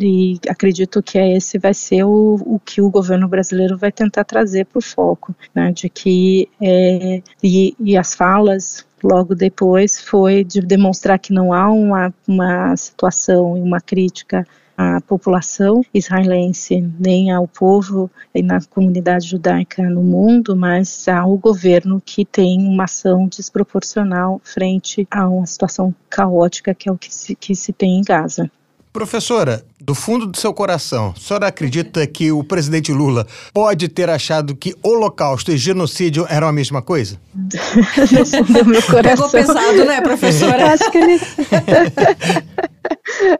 e 0.00 0.40
acredito 0.48 1.02
que 1.02 1.18
esse 1.18 1.58
vai 1.58 1.74
ser 1.74 2.04
o, 2.04 2.40
o 2.46 2.58
que 2.58 2.80
o 2.80 2.88
governo 2.88 3.28
brasileiro 3.28 3.76
vai 3.76 3.92
tentar 3.92 4.24
trazer 4.24 4.64
para 4.64 4.78
o 4.78 4.82
foco, 4.82 5.34
né, 5.54 5.70
de 5.70 5.90
que 5.90 6.48
é, 6.60 7.22
e, 7.42 7.74
e 7.78 7.96
as 7.96 8.14
falas 8.14 8.86
logo 9.02 9.34
depois 9.34 10.00
foi 10.00 10.44
de 10.44 10.60
demonstrar 10.60 11.18
que 11.18 11.32
não 11.32 11.52
há 11.52 11.70
uma, 11.70 12.14
uma 12.26 12.76
situação 12.76 13.56
e 13.56 13.60
uma 13.60 13.80
crítica 13.80 14.46
à 14.76 15.00
população 15.02 15.82
israelense, 15.92 16.80
nem 16.98 17.30
ao 17.30 17.46
povo 17.46 18.10
e 18.34 18.42
na 18.42 18.60
comunidade 18.62 19.28
judaica 19.28 19.82
no 19.82 20.02
mundo, 20.02 20.56
mas 20.56 21.06
ao 21.06 21.36
governo 21.36 22.00
que 22.04 22.24
tem 22.24 22.66
uma 22.66 22.84
ação 22.84 23.26
desproporcional 23.28 24.40
frente 24.42 25.06
a 25.10 25.28
uma 25.28 25.46
situação 25.46 25.94
caótica 26.08 26.74
que 26.74 26.88
é 26.88 26.92
o 26.92 26.96
que 26.96 27.14
se, 27.14 27.34
que 27.34 27.54
se 27.54 27.72
tem 27.72 27.98
em 27.98 28.02
Gaza. 28.02 28.50
Professora, 28.92 29.64
do 29.80 29.94
fundo 29.94 30.26
do 30.26 30.36
seu 30.36 30.52
coração, 30.52 31.14
a 31.16 31.20
senhora 31.20 31.46
acredita 31.46 32.04
que 32.08 32.32
o 32.32 32.42
presidente 32.42 32.92
Lula 32.92 33.24
pode 33.54 33.88
ter 33.88 34.10
achado 34.10 34.56
que 34.56 34.74
holocausto 34.82 35.52
e 35.52 35.56
genocídio 35.56 36.26
eram 36.28 36.48
a 36.48 36.52
mesma 36.52 36.82
coisa? 36.82 37.16
no 37.32 38.26
fundo 38.26 38.52
do 38.52 38.64
meu 38.64 38.82
coração. 38.82 39.30
Pegou 39.30 39.30
pesado, 39.30 39.84
né, 39.84 40.00
professora? 40.00 40.72
Acho 40.74 40.90
que 40.90 40.98
ele... 40.98 41.20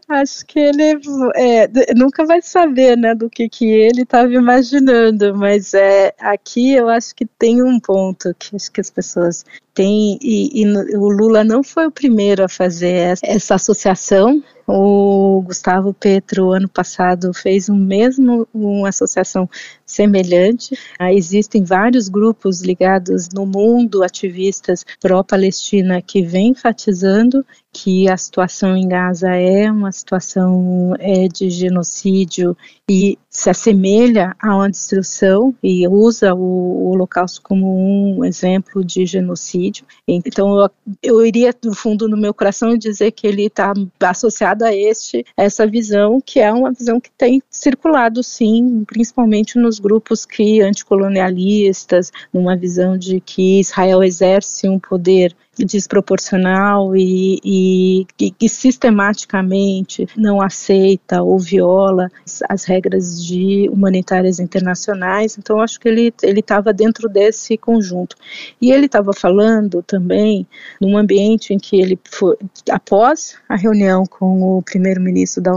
Acho 0.08 0.46
que 0.46 0.58
ele 0.58 1.00
é, 1.34 1.94
nunca 1.96 2.24
vai 2.24 2.40
saber, 2.42 2.96
né, 2.96 3.14
do 3.14 3.28
que, 3.28 3.48
que 3.48 3.64
ele 3.64 4.02
estava 4.02 4.32
imaginando, 4.32 5.34
mas 5.34 5.74
é, 5.74 6.14
aqui 6.20 6.74
eu 6.74 6.88
acho 6.88 7.14
que 7.14 7.24
tem 7.24 7.62
um 7.62 7.80
ponto 7.80 8.34
que 8.38 8.54
acho 8.54 8.70
que 8.70 8.80
as 8.80 8.90
pessoas 8.90 9.44
têm, 9.74 10.18
e, 10.20 10.62
e 10.62 10.96
o 10.96 11.08
Lula 11.08 11.42
não 11.42 11.62
foi 11.62 11.86
o 11.86 11.90
primeiro 11.90 12.44
a 12.44 12.48
fazer 12.48 12.92
essa, 12.92 13.26
essa 13.26 13.54
associação, 13.54 14.42
o 14.72 15.42
Gustavo 15.42 15.92
Petro, 15.92 16.52
ano 16.52 16.68
passado, 16.68 17.34
fez 17.34 17.68
um 17.68 17.76
mesmo, 17.76 18.46
uma 18.54 18.88
associação 18.88 19.48
semelhante. 19.84 20.78
Ah, 20.98 21.12
existem 21.12 21.64
vários 21.64 22.08
grupos 22.08 22.62
ligados 22.62 23.28
no 23.30 23.44
mundo, 23.44 24.04
ativistas 24.04 24.84
pró-Palestina, 25.00 26.00
que 26.00 26.22
vêm 26.22 26.48
enfatizando 26.48 27.44
que 27.72 28.08
a 28.08 28.16
situação 28.16 28.76
em 28.76 28.88
Gaza 28.88 29.30
é 29.30 29.70
uma 29.70 29.92
situação 29.92 30.94
é, 30.98 31.28
de 31.28 31.48
genocídio 31.50 32.56
e 32.88 33.16
se 33.28 33.48
assemelha 33.48 34.34
a 34.40 34.56
uma 34.56 34.68
destruição 34.68 35.54
e 35.62 35.86
usa 35.86 36.34
o, 36.34 36.90
Holocausto 36.90 37.40
como 37.42 38.18
um 38.18 38.24
exemplo 38.24 38.84
de 38.84 39.06
genocídio. 39.06 39.86
Então 40.06 40.58
eu, 40.58 40.70
eu 41.00 41.26
iria 41.26 41.54
do 41.62 41.72
fundo 41.72 42.08
no 42.08 42.16
meu 42.16 42.34
coração 42.34 42.76
dizer 42.76 43.12
que 43.12 43.26
ele 43.26 43.46
está 43.46 43.72
associado 44.00 44.59
a 44.60 44.74
este 44.74 45.24
essa 45.36 45.66
visão 45.66 46.20
que 46.20 46.40
é 46.40 46.52
uma 46.52 46.72
visão 46.72 47.00
que 47.00 47.10
tem 47.10 47.42
circulado 47.50 48.22
sim, 48.22 48.84
principalmente 48.86 49.58
nos 49.58 49.78
grupos 49.78 50.24
que 50.24 50.60
anticolonialistas, 50.60 52.10
numa 52.32 52.56
visão 52.56 52.96
de 52.96 53.20
que 53.20 53.60
Israel 53.60 54.02
exerce 54.02 54.68
um 54.68 54.78
poder 54.78 55.34
desproporcional 55.64 56.96
e, 56.96 57.40
e, 57.44 58.06
e, 58.40 58.48
sistematicamente 58.48 60.06
não 60.16 60.40
aceita 60.40 61.22
ou 61.22 61.38
viola 61.38 62.10
as 62.48 62.64
regras 62.64 63.24
de 63.24 63.68
humanitárias 63.70 64.38
internacionais. 64.38 65.36
Então, 65.38 65.60
acho 65.60 65.78
que 65.78 65.88
ele 65.88 66.14
ele 66.22 66.40
estava 66.40 66.72
dentro 66.72 67.08
desse 67.08 67.56
conjunto. 67.56 68.16
E 68.60 68.72
ele 68.72 68.86
estava 68.86 69.12
falando 69.12 69.82
também 69.82 70.46
num 70.80 70.96
ambiente 70.96 71.52
em 71.52 71.58
que 71.58 71.80
ele 71.80 71.98
foi 72.10 72.36
após 72.70 73.36
a 73.48 73.56
reunião 73.56 74.04
com 74.06 74.58
o 74.58 74.62
primeiro-ministro 74.62 75.42
da 75.42 75.50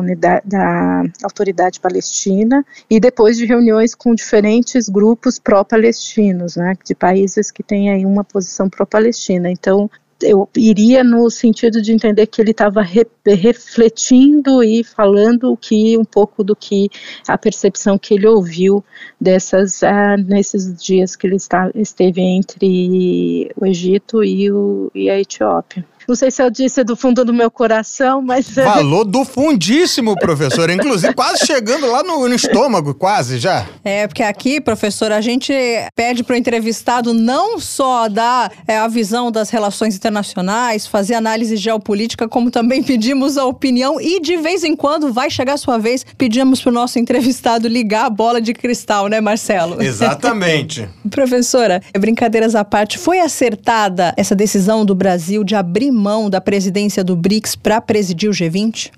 da 0.46 1.04
autoridade 1.24 1.80
palestina 1.80 2.66
e 2.90 3.00
depois 3.00 3.38
de 3.38 3.46
reuniões 3.46 3.96
com 3.96 4.14
diferentes 4.14 4.90
grupos 4.90 5.40
pró-palestinos, 5.40 6.56
né, 6.56 6.74
de 6.86 6.96
países 6.96 7.52
que 7.52 7.64
têm 7.64 7.92
aí 7.92 8.06
uma 8.06 8.24
posição 8.24 8.70
pró-palestina. 8.70 9.50
Então, 9.50 9.90
eu 10.24 10.50
iria 10.56 11.04
no 11.04 11.30
sentido 11.30 11.82
de 11.82 11.92
entender 11.92 12.28
que 12.28 12.42
ele 12.42 12.52
estava 12.52 12.82
re, 12.82 13.06
refletindo 13.26 14.64
e 14.64 14.84
falando 14.84 15.56
que 15.58 15.98
um 15.98 16.06
pouco 16.06 16.44
do 16.44 16.56
que 16.56 16.90
a 17.28 17.38
percepção 17.38 17.98
que 17.98 18.16
ele 18.16 18.28
ouviu 18.28 18.84
dessas 19.20 19.84
ah, 19.84 20.18
nesses 20.18 20.76
dias 20.82 21.16
que 21.16 21.28
ele 21.28 21.36
está, 21.36 21.70
esteve 21.76 22.22
entre 22.22 23.52
o 23.56 23.66
Egito 23.66 24.24
e, 24.24 24.52
o, 24.52 24.92
e 24.96 25.10
a 25.10 25.20
Etiópia. 25.20 25.86
Não 26.08 26.16
sei 26.16 26.32
se 26.32 26.42
eu 26.42 26.50
disse 26.50 26.84
do 26.84 26.96
fundo 26.96 27.24
do 27.24 27.34
meu 27.34 27.50
coração, 27.50 28.22
mas. 28.22 28.58
É. 28.58 28.64
Falou 28.64 29.06
do 29.06 29.24
fundíssimo, 29.26 30.16
professor. 30.16 30.70
Inclusive, 30.70 31.14
quase 31.14 31.46
chegando 31.46 31.90
lá 31.90 32.04
no, 32.04 32.28
no, 32.28 32.36
estômago, 32.36 32.94
quase 32.94 33.38
já. 33.38 33.66
É, 33.84 34.08
porque 34.08 34.24
aqui, 34.24 34.60
professor, 34.60 35.12
a 35.12 35.22
gente 35.22 35.54
pede 35.96 36.24
para 36.24 36.34
o 36.34 36.38
entrevistado 36.38 37.14
não 37.14 37.60
só 37.60 38.08
dar 38.08 38.52
é, 38.68 38.78
a 38.78 38.88
visão 38.88 39.32
das 39.32 39.50
relações 39.50 39.96
internacionais, 39.96 40.88
fazer 40.88 41.16
análise 41.16 41.56
geopolítica, 41.56 42.28
como 42.28 42.52
também 42.52 42.84
pedimos 42.84 43.38
a 43.38 43.46
opinião 43.46 44.00
e, 44.00 44.20
de 44.20 44.38
vez 44.38 44.64
em 44.64 44.76
quando, 44.76 45.14
vai 45.14 45.30
chegar 45.30 45.54
a 45.54 45.58
sua 45.58 45.78
vez, 45.78 46.06
pedimos 46.18 46.62
para 46.62 46.70
o 46.70 46.74
nosso 46.74 47.00
entrevistado 47.00 47.68
ligar 47.68 48.06
a 48.06 48.10
bola 48.10 48.42
de 48.42 48.54
cristal, 48.54 49.08
né, 49.08 49.22
Marcelo? 49.22 49.82
Exatamente. 49.82 50.88
Professora, 51.10 51.82
brincadeiras 51.98 52.56
à 52.56 52.64
parte, 52.64 52.98
foi 52.98 53.20
acertada 53.20 54.14
essa 54.18 54.36
decisão 54.36 54.86
do 54.86 54.96
Brasil 54.96 55.44
de 55.44 55.56
abrir 55.56 55.92
mão 55.94 56.30
da 56.30 56.42
presidência 56.42 57.04
do 57.04 57.16
BRICS 57.16 57.56
para 57.56 57.80
presidir 57.80 58.30
o 58.30 58.34
G20? 58.34 58.92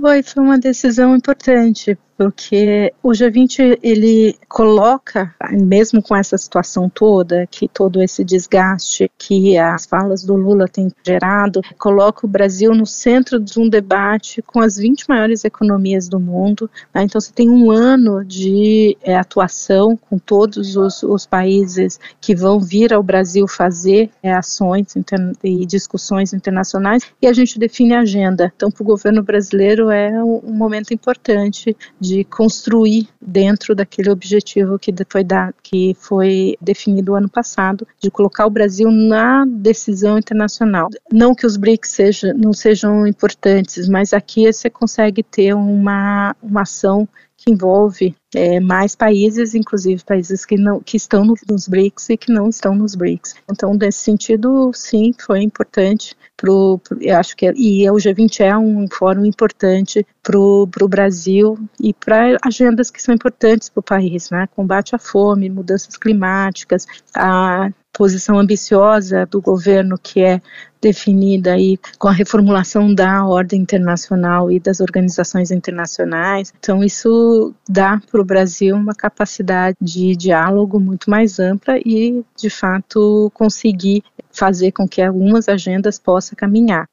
Foi, 0.00 0.22
foi 0.22 0.42
uma 0.42 0.58
decisão 0.58 1.16
importante, 1.16 1.96
porque 2.16 2.92
o 3.02 3.10
G20 3.10 3.78
ele 3.82 4.36
coloca, 4.48 5.34
mesmo 5.50 6.02
com 6.02 6.14
essa 6.14 6.38
situação 6.38 6.88
toda, 6.88 7.46
que 7.50 7.68
todo 7.68 8.02
esse 8.02 8.24
desgaste 8.24 9.10
que 9.18 9.56
as 9.56 9.86
falas 9.86 10.22
do 10.22 10.34
Lula 10.34 10.68
têm 10.68 10.90
gerado, 11.06 11.60
coloca 11.78 12.26
o 12.26 12.28
Brasil 12.28 12.74
no 12.74 12.86
centro 12.86 13.40
de 13.40 13.58
um 13.58 13.68
debate 13.68 14.42
com 14.42 14.60
as 14.60 14.76
20 14.76 15.08
maiores 15.08 15.44
economias 15.44 16.08
do 16.08 16.20
mundo. 16.20 16.70
Né? 16.94 17.02
Então 17.02 17.20
você 17.20 17.32
tem 17.32 17.48
um 17.50 17.70
ano 17.70 18.24
de 18.24 18.96
é, 19.02 19.16
atuação 19.16 19.96
com 19.96 20.18
todos 20.18 20.76
os, 20.76 21.02
os, 21.02 21.24
países 21.26 21.98
que 22.20 22.34
vão 22.34 22.60
vir 22.60 22.92
ao 22.92 23.02
Brasil 23.02 23.48
fazer 23.48 24.10
é, 24.22 24.32
ações 24.32 24.94
e 25.42 25.66
discussões 25.66 26.32
internacionais 26.32 27.02
e 27.20 27.26
a 27.26 27.32
gente 27.32 27.58
define 27.58 27.94
a 27.94 28.00
agenda. 28.00 28.52
Então 28.54 28.70
para 28.70 28.82
o 28.82 28.86
governo 28.86 29.22
brasileiro 29.22 29.90
é 29.90 30.22
um, 30.22 30.52
momento 30.52 30.92
importante 30.92 31.76
de 32.04 32.22
construir 32.24 33.08
dentro 33.20 33.74
daquele 33.74 34.10
objetivo 34.10 34.78
que 34.78 34.92
foi, 35.08 35.24
que 35.62 35.96
foi 35.98 36.56
definido 36.60 37.14
ano 37.14 37.28
passado, 37.28 37.86
de 37.98 38.10
colocar 38.10 38.46
o 38.46 38.50
Brasil 38.50 38.90
na 38.90 39.44
decisão 39.46 40.18
internacional. 40.18 40.90
Não 41.10 41.34
que 41.34 41.46
os 41.46 41.56
BRICS 41.56 41.90
seja, 41.90 42.34
não 42.34 42.52
sejam 42.52 43.06
importantes, 43.06 43.88
mas 43.88 44.12
aqui 44.12 44.52
você 44.52 44.68
consegue 44.68 45.22
ter 45.22 45.54
uma, 45.54 46.36
uma 46.42 46.62
ação 46.62 47.08
que 47.44 47.52
envolve 47.52 48.16
é, 48.34 48.58
mais 48.58 48.94
países, 48.96 49.54
inclusive 49.54 50.02
países 50.02 50.46
que, 50.46 50.56
não, 50.56 50.80
que 50.80 50.96
estão 50.96 51.24
no, 51.24 51.34
nos 51.48 51.68
BRICS 51.68 52.10
e 52.10 52.16
que 52.16 52.32
não 52.32 52.48
estão 52.48 52.74
nos 52.74 52.94
BRICS. 52.94 53.34
Então, 53.50 53.74
nesse 53.74 53.98
sentido, 53.98 54.72
sim, 54.72 55.12
foi 55.18 55.42
importante. 55.42 56.16
Pro 56.36 56.80
eu 57.00 57.16
acho 57.16 57.36
que 57.36 57.46
é, 57.46 57.52
e 57.54 57.88
o 57.90 57.94
G20 57.94 58.40
é 58.40 58.56
um 58.56 58.86
fórum 58.88 59.24
importante 59.24 60.04
para 60.22 60.38
o 60.38 60.88
Brasil 60.88 61.58
e 61.78 61.92
para 61.92 62.38
agendas 62.42 62.90
que 62.90 63.02
são 63.02 63.14
importantes 63.14 63.68
para 63.68 63.80
o 63.80 63.82
país, 63.82 64.30
né? 64.30 64.48
Combate 64.56 64.96
à 64.96 64.98
fome, 64.98 65.50
mudanças 65.50 65.96
climáticas, 65.96 66.86
a 67.14 67.70
posição 67.94 68.38
ambiciosa 68.38 69.24
do 69.26 69.40
governo 69.40 69.96
que 69.96 70.20
é 70.20 70.40
definida 70.82 71.54
aí 71.54 71.78
com 71.98 72.08
a 72.08 72.12
reformulação 72.12 72.94
da 72.94 73.24
ordem 73.24 73.62
internacional 73.62 74.50
e 74.50 74.60
das 74.60 74.80
organizações 74.80 75.50
internacionais. 75.50 76.52
Então 76.58 76.84
isso 76.84 77.54
dá 77.66 77.98
para 78.10 78.20
o 78.20 78.24
Brasil 78.24 78.76
uma 78.76 78.94
capacidade 78.94 79.76
de 79.80 80.14
diálogo 80.14 80.78
muito 80.78 81.08
mais 81.08 81.38
ampla 81.38 81.78
e 81.78 82.22
de 82.36 82.50
fato 82.50 83.30
conseguir 83.32 84.02
fazer 84.30 84.72
com 84.72 84.86
que 84.86 85.00
algumas 85.00 85.48
agendas 85.48 85.98
possam 85.98 86.36
caminhar. 86.36 86.86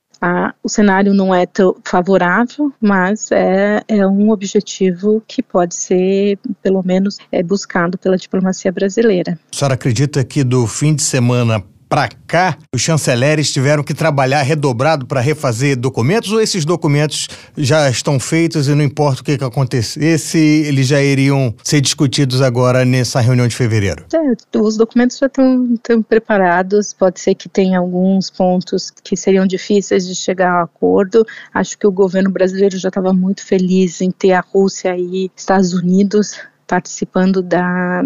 O 0.63 0.69
cenário 0.69 1.13
não 1.13 1.33
é 1.33 1.45
tão 1.45 1.75
favorável, 1.83 2.71
mas 2.79 3.31
é, 3.31 3.81
é 3.87 4.05
um 4.05 4.29
objetivo 4.29 5.23
que 5.27 5.41
pode 5.41 5.73
ser, 5.73 6.37
pelo 6.61 6.83
menos, 6.83 7.17
é 7.31 7.41
buscado 7.41 7.97
pela 7.97 8.15
diplomacia 8.15 8.71
brasileira. 8.71 9.39
A 9.51 9.55
senhora 9.55 9.73
acredita 9.73 10.23
que 10.23 10.43
do 10.43 10.67
fim 10.67 10.93
de 10.93 11.01
semana 11.01 11.63
para 11.91 12.07
cá, 12.25 12.57
os 12.73 12.81
chanceleres 12.81 13.51
tiveram 13.51 13.83
que 13.83 13.93
trabalhar 13.93 14.43
redobrado 14.43 15.05
para 15.05 15.19
refazer 15.19 15.75
documentos 15.75 16.31
ou 16.31 16.39
esses 16.39 16.63
documentos 16.63 17.27
já 17.57 17.89
estão 17.89 18.17
feitos 18.17 18.69
e 18.69 18.73
não 18.73 18.81
importa 18.81 19.19
o 19.19 19.25
que, 19.25 19.37
que 19.37 19.43
acontecesse, 19.43 20.37
eles 20.37 20.87
já 20.87 21.01
iriam 21.01 21.53
ser 21.61 21.81
discutidos 21.81 22.41
agora 22.41 22.85
nessa 22.85 23.19
reunião 23.19 23.45
de 23.45 23.53
fevereiro? 23.57 24.05
É, 24.13 24.57
os 24.57 24.77
documentos 24.77 25.17
já 25.17 25.25
estão, 25.25 25.73
estão 25.73 26.01
preparados, 26.01 26.93
pode 26.93 27.19
ser 27.19 27.35
que 27.35 27.49
tenha 27.49 27.79
alguns 27.79 28.29
pontos 28.29 28.89
que 29.03 29.17
seriam 29.17 29.45
difíceis 29.45 30.07
de 30.07 30.15
chegar 30.15 30.61
a 30.61 30.63
acordo. 30.63 31.25
Acho 31.53 31.77
que 31.77 31.85
o 31.85 31.91
governo 31.91 32.29
brasileiro 32.31 32.77
já 32.77 32.87
estava 32.87 33.11
muito 33.11 33.45
feliz 33.45 33.99
em 33.99 34.11
ter 34.11 34.31
a 34.31 34.39
Rússia 34.39 34.95
e 34.97 35.29
Estados 35.35 35.73
Unidos 35.73 36.39
participando 36.71 37.41
da, 37.41 38.01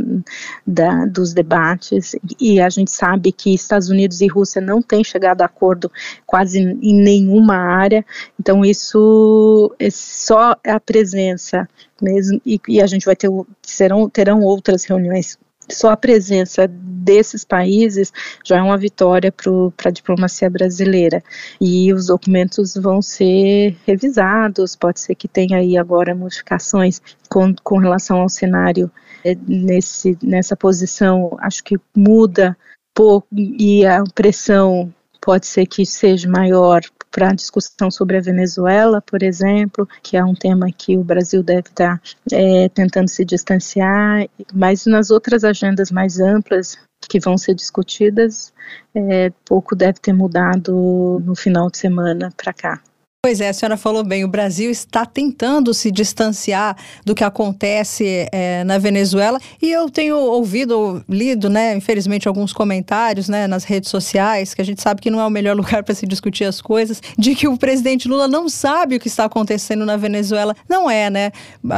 da, 0.65 1.05
dos 1.05 1.35
debates. 1.35 2.15
E 2.39 2.59
a 2.59 2.67
gente 2.67 2.89
sabe 2.89 3.31
que 3.31 3.53
Estados 3.53 3.89
Unidos 3.89 4.21
e 4.21 4.27
Rússia 4.27 4.59
não 4.59 4.81
têm 4.81 5.03
chegado 5.03 5.43
a 5.43 5.45
acordo 5.45 5.91
quase 6.25 6.59
em 6.59 6.95
nenhuma 6.95 7.55
área, 7.55 8.03
então 8.39 8.65
isso 8.65 9.71
é 9.77 9.91
só 9.91 10.55
a 10.65 10.79
presença 10.79 11.69
mesmo. 12.01 12.41
E, 12.43 12.59
e 12.67 12.81
a 12.81 12.87
gente 12.87 13.05
vai 13.05 13.15
ter 13.15 13.29
serão 13.61 14.09
terão 14.09 14.41
outras 14.41 14.83
reuniões 14.83 15.37
só 15.69 15.91
a 15.91 15.97
presença 15.97 16.67
desses 16.67 17.43
países 17.43 18.11
já 18.43 18.57
é 18.57 18.61
uma 18.61 18.77
vitória 18.77 19.31
para 19.31 19.89
a 19.89 19.91
diplomacia 19.91 20.49
brasileira. 20.49 21.23
E 21.61 21.93
os 21.93 22.07
documentos 22.07 22.75
vão 22.75 23.01
ser 23.01 23.75
revisados, 23.85 24.75
pode 24.75 24.99
ser 24.99 25.15
que 25.15 25.27
tenha 25.27 25.57
aí 25.57 25.77
agora 25.77 26.15
modificações 26.15 27.01
com, 27.29 27.53
com 27.63 27.77
relação 27.77 28.21
ao 28.21 28.29
cenário 28.29 28.91
é, 29.23 29.35
nesse, 29.47 30.17
nessa 30.21 30.55
posição, 30.55 31.35
acho 31.39 31.63
que 31.63 31.77
muda 31.95 32.55
pouco 32.93 33.27
e 33.33 33.85
a 33.85 34.03
pressão 34.13 34.93
pode 35.19 35.47
ser 35.47 35.65
que 35.65 35.85
seja 35.85 36.29
maior 36.29 36.81
para 37.15 37.29
a 37.29 37.33
discussão 37.33 37.89
sobre 37.89 38.17
a 38.17 38.21
Venezuela, 38.21 39.01
por 39.01 39.23
exemplo, 39.23 39.87
que 40.03 40.17
é 40.17 40.25
um 40.25 40.33
tema 40.33 40.69
que 40.69 40.97
o 40.97 41.03
Brasil 41.03 41.41
deve 41.41 41.69
estar 41.69 42.01
é, 42.29 42.67
tentando 42.67 43.07
se 43.07 43.23
distanciar, 43.23 44.27
mas 44.53 44.85
nas 44.85 45.09
outras 45.11 45.45
agendas 45.45 45.91
mais 45.91 46.19
amplas 46.19 46.77
que 47.07 47.17
vão 47.17 47.37
ser 47.37 47.55
discutidas, 47.55 48.53
é, 48.93 49.31
pouco 49.45 49.77
deve 49.77 49.97
ter 49.99 50.11
mudado 50.11 51.21
no 51.23 51.35
final 51.35 51.71
de 51.71 51.77
semana 51.77 52.33
para 52.35 52.51
cá. 52.51 52.81
Pois 53.25 53.41
é, 53.41 53.49
a 53.49 53.53
senhora 53.53 53.75
falou 53.75 54.03
bem, 54.03 54.23
o 54.23 54.27
Brasil 54.27 54.69
está 54.69 55.03
tentando 55.03 55.73
se 55.73 55.89
distanciar 55.89 56.77
do 57.03 57.15
que 57.15 57.23
acontece 57.23 58.29
é, 58.31 58.63
na 58.63 58.77
Venezuela 58.77 59.39
e 59.59 59.71
eu 59.71 59.89
tenho 59.89 60.15
ouvido, 60.15 61.03
lido, 61.09 61.49
né, 61.49 61.75
infelizmente, 61.75 62.27
alguns 62.27 62.53
comentários 62.53 63.27
né, 63.27 63.47
nas 63.47 63.63
redes 63.63 63.89
sociais, 63.89 64.53
que 64.53 64.61
a 64.61 64.63
gente 64.63 64.79
sabe 64.79 65.01
que 65.01 65.09
não 65.09 65.19
é 65.19 65.25
o 65.25 65.29
melhor 65.31 65.55
lugar 65.57 65.83
para 65.83 65.95
se 65.95 66.05
discutir 66.05 66.43
as 66.43 66.61
coisas, 66.61 67.01
de 67.17 67.33
que 67.33 67.47
o 67.47 67.57
presidente 67.57 68.07
Lula 68.07 68.27
não 68.27 68.47
sabe 68.47 68.97
o 68.97 68.99
que 68.99 69.07
está 69.07 69.25
acontecendo 69.25 69.87
na 69.87 69.97
Venezuela. 69.97 70.55
Não 70.69 70.87
é, 70.87 71.09
né? 71.09 71.31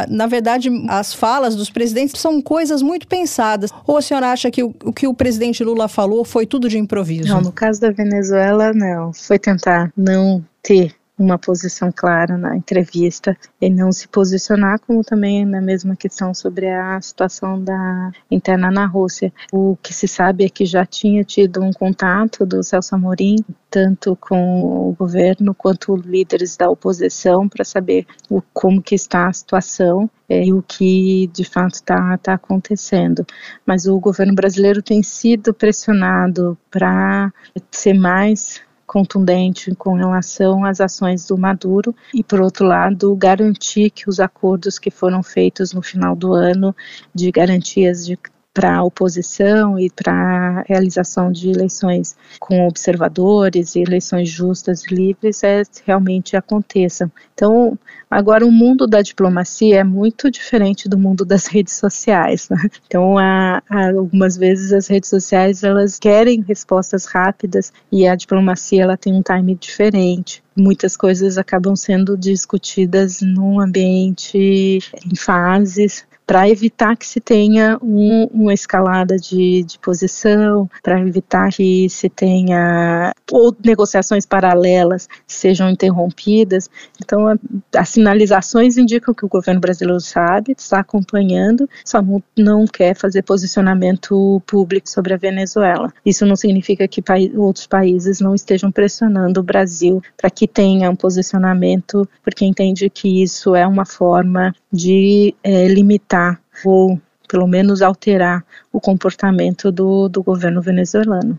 Na 0.09 0.27
verdade, 0.27 0.69
as 0.89 1.13
falas 1.13 1.55
dos 1.55 1.69
presidentes 1.69 2.19
são 2.19 2.41
coisas 2.41 2.81
muito 2.81 3.07
pensadas. 3.07 3.71
Ou 3.85 3.95
a 3.95 4.01
senhora 4.01 4.33
acha 4.33 4.51
que 4.51 4.63
o, 4.63 4.75
o 4.83 4.91
que 4.91 5.07
o 5.07 5.13
presidente 5.13 5.63
Lula 5.63 5.87
falou 5.87 6.25
foi 6.25 6.45
tudo 6.45 6.67
de 6.67 6.77
improviso? 6.77 7.29
Não, 7.29 7.39
no 7.39 7.53
caso 7.53 7.79
da 7.79 7.89
Venezuela, 7.89 8.73
não. 8.73 9.13
Foi 9.13 9.39
tentar 9.39 9.93
não 9.95 10.43
ter 10.61 10.96
uma 11.17 11.37
posição 11.37 11.91
clara 11.91 12.37
na 12.37 12.55
entrevista 12.55 13.35
e 13.59 13.69
não 13.69 13.91
se 13.91 14.07
posicionar, 14.07 14.79
como 14.79 15.03
também 15.03 15.45
na 15.45 15.59
mesma 15.59 15.95
questão 15.95 16.33
sobre 16.33 16.69
a 16.69 17.01
situação 17.01 17.61
da 17.61 18.11
interna 18.29 18.69
na 18.69 18.85
Rússia. 18.85 19.33
O 19.51 19.75
que 19.81 19.93
se 19.93 20.07
sabe 20.07 20.45
é 20.45 20.49
que 20.49 20.65
já 20.65 20.85
tinha 20.85 21.23
tido 21.23 21.63
um 21.63 21.71
contato 21.71 22.45
do 22.45 22.61
Celso 22.61 22.93
Amorim, 22.93 23.37
tanto 23.69 24.15
com 24.15 24.89
o 24.89 24.95
governo 24.97 25.53
quanto 25.53 25.95
líderes 25.95 26.55
da 26.55 26.69
oposição, 26.69 27.49
para 27.49 27.65
saber 27.65 28.05
o, 28.29 28.41
como 28.53 28.81
que 28.81 28.95
está 28.95 29.27
a 29.27 29.33
situação 29.33 30.09
é, 30.29 30.45
e 30.45 30.53
o 30.53 30.61
que 30.61 31.29
de 31.33 31.43
fato 31.43 31.75
está 31.75 32.17
tá 32.17 32.33
acontecendo. 32.33 33.25
Mas 33.65 33.87
o 33.87 33.99
governo 33.99 34.35
brasileiro 34.35 34.81
tem 34.81 35.01
sido 35.01 35.53
pressionado 35.53 36.57
para 36.69 37.31
ser 37.71 37.93
mais 37.93 38.61
contundente 38.97 39.75
com 39.75 39.93
relação 39.93 40.65
às 40.65 40.81
ações 40.81 41.27
do 41.27 41.37
Maduro 41.37 41.95
e, 42.11 42.23
por 42.23 42.41
outro 42.41 42.65
lado, 42.65 43.15
garantir 43.15 43.91
que 43.91 44.09
os 44.09 44.19
acordos 44.19 44.79
que 44.79 44.89
foram 44.89 45.21
feitos 45.21 45.71
no 45.71 45.83
final 45.83 46.15
do 46.15 46.33
ano 46.33 46.75
de 47.13 47.31
garantias 47.31 48.03
de 48.03 48.17
para 48.57 48.81
oposição 48.81 49.77
e 49.77 49.87
para 49.87 50.63
realização 50.67 51.31
de 51.31 51.51
eleições 51.51 52.15
com 52.39 52.65
observadores 52.65 53.75
e 53.75 53.81
eleições 53.81 54.27
justas 54.29 54.83
e 54.85 54.95
livres 54.95 55.43
é, 55.43 55.61
realmente 55.85 56.35
aconteçam. 56.35 57.11
Então, 57.35 57.77
agora 58.09 58.43
o 58.43 58.51
mundo 58.51 58.87
da 58.87 59.03
diplomacia 59.03 59.81
é 59.81 59.83
muito 59.83 60.31
diferente 60.31 60.89
do 60.89 60.97
mundo 60.97 61.23
das 61.23 61.45
redes 61.53 61.75
sociais. 61.75 62.49
Né? 62.49 62.57
Então, 62.87 63.15
há, 63.15 63.61
há, 63.69 63.89
algumas 63.89 64.35
vezes 64.35 64.73
as 64.73 64.87
redes 64.87 65.11
sociais 65.11 65.63
elas 65.63 65.99
querem 65.99 66.41
respostas 66.41 67.05
rápidas 67.05 67.71
e 67.91 68.07
a 68.07 68.15
diplomacia 68.15 68.81
ela 68.81 68.97
tem 68.97 69.13
um 69.13 69.21
time 69.21 69.53
diferente 69.53 70.43
muitas 70.59 70.97
coisas 70.97 71.37
acabam 71.37 71.75
sendo 71.75 72.17
discutidas 72.17 73.21
num 73.21 73.59
ambiente 73.59 74.79
em 75.05 75.15
fases 75.15 76.03
para 76.27 76.49
evitar 76.49 76.97
que 76.97 77.07
se 77.07 77.21
tenha 77.21 77.79
um, 77.81 78.25
uma 78.25 78.53
escalada 78.53 79.15
de, 79.15 79.63
de 79.63 79.79
posição, 79.79 80.69
para 80.83 80.99
evitar 80.99 81.49
que 81.49 81.89
se 81.89 82.09
tenha 82.09 83.13
ou 83.31 83.55
negociações 83.63 84.25
paralelas 84.25 85.07
sejam 85.25 85.69
interrompidas. 85.69 86.69
Então, 87.01 87.27
a, 87.27 87.35
as 87.77 87.89
sinalizações 87.89 88.77
indicam 88.77 89.13
que 89.13 89.25
o 89.25 89.29
governo 89.29 89.61
brasileiro 89.61 90.01
sabe, 90.01 90.53
está 90.57 90.79
acompanhando, 90.79 91.69
só 91.85 92.01
não, 92.01 92.21
não 92.37 92.65
quer 92.65 92.93
fazer 92.93 93.21
posicionamento 93.21 94.41
público 94.45 94.89
sobre 94.89 95.13
a 95.13 95.17
Venezuela. 95.17 95.93
Isso 96.05 96.25
não 96.25 96.35
significa 96.35 96.87
que 96.89 97.01
outros 97.37 97.67
países 97.67 98.19
não 98.19 98.35
estejam 98.35 98.69
pressionando 98.69 99.39
o 99.39 99.43
Brasil 99.43 100.01
para 100.17 100.29
que 100.29 100.45
tenha 100.45 100.89
um 100.89 100.95
posicionamento, 100.95 102.07
porque 102.21 102.43
entende 102.43 102.89
que 102.89 103.23
isso 103.23 103.55
é 103.55 103.65
uma 103.65 103.85
forma 103.85 104.53
de 104.71 105.33
é, 105.43 105.67
limitar 105.67 106.41
ou 106.65 106.99
pelo 107.27 107.47
menos 107.47 107.81
alterar 107.81 108.43
o 108.71 108.79
comportamento 108.79 109.71
do, 109.71 110.07
do 110.07 110.23
governo 110.23 110.61
venezuelano. 110.61 111.37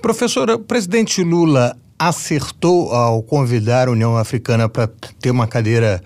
Professora, 0.00 0.54
o 0.54 0.60
presidente 0.60 1.22
Lula 1.22 1.76
acertou 1.98 2.92
ao 2.92 3.22
convidar 3.22 3.88
a 3.88 3.90
União 3.90 4.16
Africana 4.16 4.68
para 4.68 4.88
ter 5.20 5.30
uma 5.30 5.46
cadeira 5.46 6.00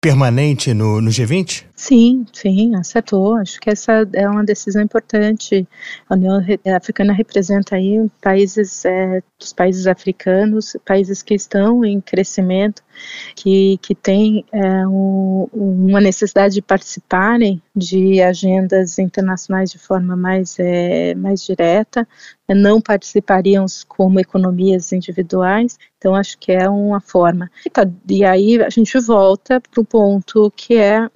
permanente 0.00 0.72
no, 0.72 1.00
no 1.00 1.10
G20? 1.10 1.64
Sim, 1.74 2.24
sim, 2.32 2.74
acertou. 2.76 3.36
Acho 3.36 3.58
que 3.60 3.70
essa 3.70 4.08
é 4.12 4.28
uma 4.28 4.44
decisão 4.44 4.82
importante. 4.82 5.66
A 6.08 6.14
União 6.14 6.40
Africana 6.76 7.12
representa 7.12 7.76
aí 7.76 8.08
países, 8.20 8.84
é, 8.84 9.22
dos 9.38 9.52
países 9.52 9.86
africanos, 9.86 10.76
países 10.84 11.22
que 11.22 11.34
estão 11.34 11.84
em 11.84 12.00
crescimento, 12.00 12.82
que, 13.34 13.78
que 13.78 13.94
têm 13.94 14.44
é, 14.52 14.86
um, 14.86 15.48
uma 15.52 16.00
necessidade 16.00 16.54
de 16.54 16.62
participarem 16.62 17.62
de 17.74 18.20
agendas 18.20 18.98
internacionais 18.98 19.70
de 19.70 19.78
forma 19.78 20.16
mais, 20.16 20.56
é, 20.58 21.14
mais 21.14 21.44
direta, 21.44 22.06
não 22.48 22.80
participariam 22.80 23.66
como 23.86 24.20
economias 24.20 24.92
individuais. 24.92 25.78
Então, 25.98 26.14
acho 26.14 26.38
que 26.38 26.52
é 26.52 26.68
uma 26.68 27.00
forma. 27.00 27.50
E, 27.64 27.70
tá, 27.70 27.88
e 28.08 28.24
aí 28.24 28.62
a 28.62 28.70
gente 28.70 28.98
volta 28.98 29.60
para 29.60 29.80
o 29.80 29.84
ponto 29.84 30.50
que 30.56 30.76
é 30.76 31.08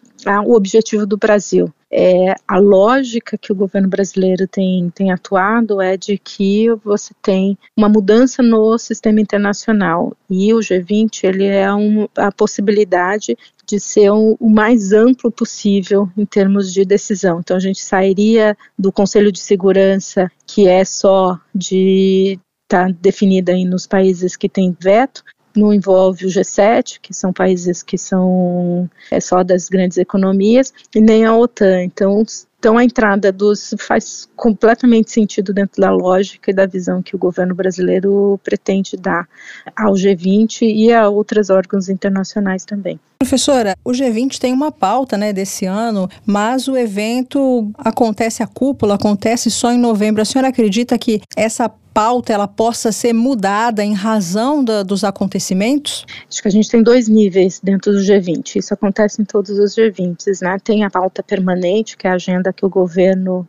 o 0.45 0.55
objetivo 0.55 1.07
do 1.07 1.17
Brasil. 1.17 1.73
É, 1.95 2.35
a 2.49 2.59
lógica 2.59 3.37
que 3.37 3.53
o 3.53 3.55
governo 3.55 3.87
brasileiro 3.87 4.49
tem, 4.49 4.89
tem 4.91 5.13
atuado 5.13 5.83
é 5.83 5.95
de 5.95 6.17
que 6.17 6.71
você 6.83 7.13
tem 7.21 7.59
uma 7.77 7.87
mudança 7.87 8.43
no 8.43 8.79
sistema 8.79 9.21
internacional 9.21 10.17
e 10.31 10.55
o 10.55 10.59
G20 10.59 11.25
ele 11.25 11.45
é 11.45 11.73
um, 11.75 12.09
a 12.17 12.33
possibilidade 12.33 13.37
de 13.67 13.79
ser 13.79 14.11
o 14.11 14.39
mais 14.41 14.93
amplo 14.95 15.31
possível 15.31 16.09
em 16.17 16.25
termos 16.25 16.73
de 16.73 16.83
decisão. 16.85 17.41
Então 17.41 17.59
a 17.59 17.61
gente 17.61 17.83
sairia 17.83 18.57
do 18.79 18.91
Conselho 18.91 19.31
de 19.31 19.41
Segurança 19.41 20.33
que 20.47 20.67
é 20.67 20.87
só 20.87 21.39
de 21.55 22.41
está 22.73 22.89
definida 22.89 23.53
aí 23.53 23.67
nos 23.67 23.87
países 23.87 24.35
que 24.35 24.49
têm 24.49 24.75
veto 24.81 25.23
não 25.61 25.73
envolve 25.73 26.27
o 26.27 26.29
G7, 26.29 26.99
que 27.01 27.15
são 27.15 27.33
países 27.33 27.83
que 27.83 27.99
são 27.99 28.89
é, 29.11 29.21
só 29.21 29.43
das 29.43 29.69
grandes 29.69 29.99
economias, 29.99 30.73
e 30.95 31.01
nem 31.01 31.25
a 31.25 31.37
OTAN. 31.37 31.83
Então, 31.83 32.25
então 32.63 32.79
a 32.79 32.85
entrada 32.85 33.33
dos 33.33 33.75
faz 33.77 34.29
completamente 34.37 35.11
sentido 35.11 35.53
dentro 35.53 35.83
da 35.83 35.91
lógica 35.91 36.53
e 36.53 36.55
da 36.55 36.65
visão 36.65 37.03
que 37.03 37.17
o 37.17 37.19
governo 37.19 37.57
brasileiro 37.57 38.39
pretende 38.45 38.97
dar 38.97 39.29
ao 39.77 39.95
G20 39.95 40.63
e 40.63 40.93
a 40.93 41.09
outros 41.09 41.51
órgãos 41.51 41.89
internacionais 41.89 42.65
também. 42.65 43.01
Professora, 43.19 43.77
o 43.85 43.91
G20 43.91 44.39
tem 44.39 44.53
uma 44.53 44.71
pauta 44.71 45.17
né, 45.17 45.33
desse 45.33 45.67
ano, 45.67 46.09
mas 46.25 46.69
o 46.69 46.77
evento 46.77 47.69
acontece, 47.77 48.45
a 48.45 48.47
cúpula 48.47 48.95
acontece 48.95 49.51
só 49.51 49.73
em 49.73 49.79
novembro. 49.79 50.23
A 50.23 50.25
senhora 50.25 50.49
acredita 50.49 50.97
que 50.97 51.21
essa 51.37 51.69
pauta 51.93 52.33
ela 52.33 52.49
possa 52.49 52.91
ser 52.91 53.13
mudada 53.13 53.85
em 53.85 53.93
razão 53.93 54.65
da, 54.65 54.83
dos 54.83 55.05
acontecimentos? 55.05 56.07
Acho 56.29 56.43
que 56.43 56.49
a 56.49 56.51
gente 56.51 56.69
tem 56.69 56.83
dois 56.83 57.09
níveis 57.09 57.61
dentro 57.63 57.93
do 57.93 57.99
G20. 57.99 58.57
Isso 58.57 58.75
acontece 58.75 59.21
em 59.21 59.25
todos 59.25 59.59
os 59.59 59.75
G20s, 59.75 60.41
né? 60.43 60.57
Tem 60.63 60.85
a 60.85 60.91
pauta 60.91 61.23
permanente, 61.23 61.97
que 61.97 62.07
é 62.07 62.11
a 62.11 62.15
agenda 62.15 62.52
que 62.53 62.65
o 62.65 62.71
governo 62.71 63.49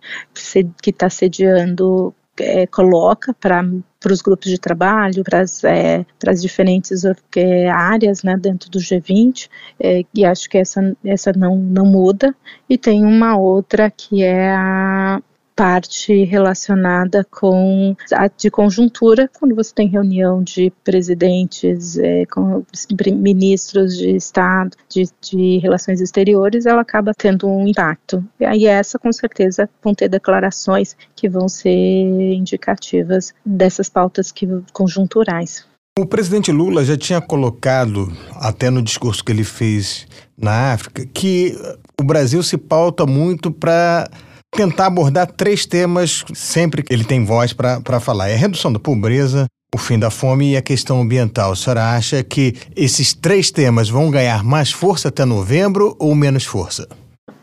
que 0.82 0.90
está 0.90 1.10
sediando 1.10 2.14
é, 2.40 2.66
coloca 2.66 3.34
para 3.34 3.64
os 4.10 4.22
grupos 4.22 4.50
de 4.50 4.58
trabalho, 4.58 5.24
para 5.24 5.42
as, 5.42 5.64
é, 5.64 6.06
diferentes 6.40 7.04
é, 7.36 7.70
áreas 7.70 8.24
né, 8.24 8.36
dentro 8.38 8.70
do 8.70 8.80
G20, 8.80 9.50
é, 9.80 10.04
e 10.14 10.26
acho 10.26 10.50
que 10.50 10.58
essa, 10.58 10.96
essa 11.06 11.32
não, 11.34 11.56
não 11.56 11.86
muda. 11.86 12.36
E 12.70 12.78
tem 12.78 13.06
uma 13.06 13.38
outra 13.38 13.92
que 13.92 14.24
é 14.24 14.52
a 14.52 15.22
parte 15.56 16.24
relacionada 16.24 17.26
com 17.30 17.96
a 18.12 18.28
de 18.28 18.50
conjuntura, 18.50 19.30
quando 19.40 19.56
você 19.56 19.74
tem 19.74 19.88
reunião 19.88 20.44
de 20.44 20.72
presidentes, 20.84 21.98
é, 21.98 22.26
com 22.26 22.64
ministros 23.16 23.98
de 23.98 24.16
Estado, 24.16 24.76
de, 24.90 25.08
de, 25.22 25.58
relações 25.60 26.02
exteriores, 26.02 26.66
ela 26.66 26.82
acaba 26.82 27.14
tendo 27.14 27.48
um 27.48 27.68
impacto. 27.68 28.24
E 28.40 28.46
aí 28.46 28.66
essa, 28.66 28.98
com 28.98 29.12
certeza, 29.12 29.70
vão 29.84 29.94
ter 29.94 30.10
declarações 30.10 30.96
que 31.16 31.30
vão 31.30 31.48
ser 31.48 31.70
indicativas 31.70 33.34
dessas 33.46 33.90
pautas 33.90 34.32
que, 34.32 34.48
conjunturais. 34.72 35.66
O 36.00 36.08
presidente 36.08 36.52
Lula 36.52 36.84
já 36.84 36.98
tinha 36.98 37.22
colocado, 37.22 38.12
até 38.38 38.72
no 38.72 38.82
discurso 38.82 39.24
que 39.24 39.32
ele 39.32 39.44
fez 39.44 40.08
na 40.36 40.74
África, 40.74 41.06
que 41.06 41.56
o 42.02 42.04
Brasil 42.04 42.42
se 42.42 42.58
pauta 42.58 43.06
muito 43.06 43.52
para 43.52 44.10
tentar 44.54 44.88
abordar 44.88 45.28
três 45.28 45.66
temas 45.66 46.24
sempre 46.34 46.84
que 46.84 46.94
ele 46.94 47.04
tem 47.04 47.26
voz 47.26 47.54
para 47.54 48.00
falar: 48.00 48.30
é 48.30 48.36
a 48.36 48.38
redução 48.38 48.72
da 48.72 48.80
pobreza, 48.80 49.48
o 49.74 49.78
fim 49.78 49.98
da 49.98 50.10
fome 50.10 50.52
e 50.52 50.58
a 50.58 50.62
questão 50.62 51.02
ambiental. 51.02 51.52
A 51.52 51.56
senhora 51.56 51.96
acha 51.96 52.24
que 52.24 52.56
esses 52.76 53.14
três 53.14 53.52
temas 53.52 53.90
vão 53.90 54.10
ganhar 54.10 54.44
mais 54.44 54.72
força 54.72 55.10
até 55.10 55.26
novembro 55.26 55.96
ou 56.00 56.16
menos 56.16 56.46
força? 56.46 56.88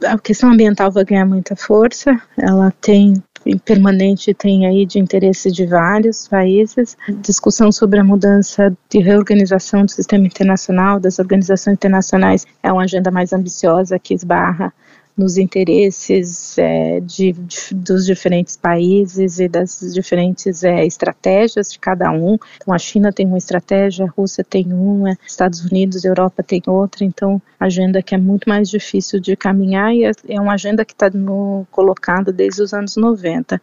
A 0.07 0.19
questão 0.19 0.51
ambiental 0.51 0.91
vai 0.91 1.05
ganhar 1.05 1.27
muita 1.27 1.55
força. 1.55 2.19
Ela 2.39 2.73
tem 2.81 3.23
permanente 3.65 4.35
tem 4.35 4.67
aí 4.67 4.85
de 4.85 4.99
interesse 4.99 5.51
de 5.51 5.67
vários 5.67 6.29
países. 6.29 6.97
Discussão 7.21 7.73
sobre 7.73 7.99
a 7.99 8.05
mudança 8.05 8.73
de 8.89 8.99
reorganização 9.01 9.85
do 9.85 9.91
sistema 9.91 10.27
internacional, 10.27 11.01
das 11.01 11.19
organizações 11.19 11.75
internacionais, 11.75 12.47
é 12.63 12.73
uma 12.73 12.83
agenda 12.83 13.11
mais 13.11 13.33
ambiciosa 13.33 13.99
que 13.99 14.15
esbarra 14.15 14.73
nos 15.21 15.37
interesses 15.37 16.57
é, 16.57 16.99
de, 17.01 17.33
de, 17.33 17.75
dos 17.75 18.07
diferentes 18.07 18.57
países 18.57 19.39
e 19.39 19.49
das 19.49 19.81
diferentes 19.93 20.65
é, 20.65 20.87
estratégias 20.87 21.71
de 21.71 21.79
cada 21.79 22.11
um. 22.11 22.39
Então, 22.57 22.73
a 22.73 22.79
China 22.79 23.13
tem 23.13 23.27
uma 23.27 23.37
estratégia, 23.37 24.07
a 24.07 24.09
Rússia 24.09 24.43
tem 24.43 24.73
uma, 24.73 25.17
Estados 25.27 25.63
Unidos, 25.63 26.07
Europa 26.07 26.43
tem 26.43 26.63
outra. 26.67 27.05
Então, 27.05 27.41
agenda 27.59 28.03
que 28.03 28.15
é 28.15 28.19
muito 28.19 28.49
mais 28.49 28.71
difícil 28.71 29.21
de 29.21 29.37
caminhar 29.37 29.95
e 29.95 30.05
é, 30.05 30.13
é 30.27 30.41
uma 30.41 30.55
agenda 30.55 30.87
que 30.87 30.95
está 30.95 31.11
colocada 31.71 32.33
desde 32.33 32.63
os 32.63 32.73
anos 32.73 32.97
90. 32.97 33.61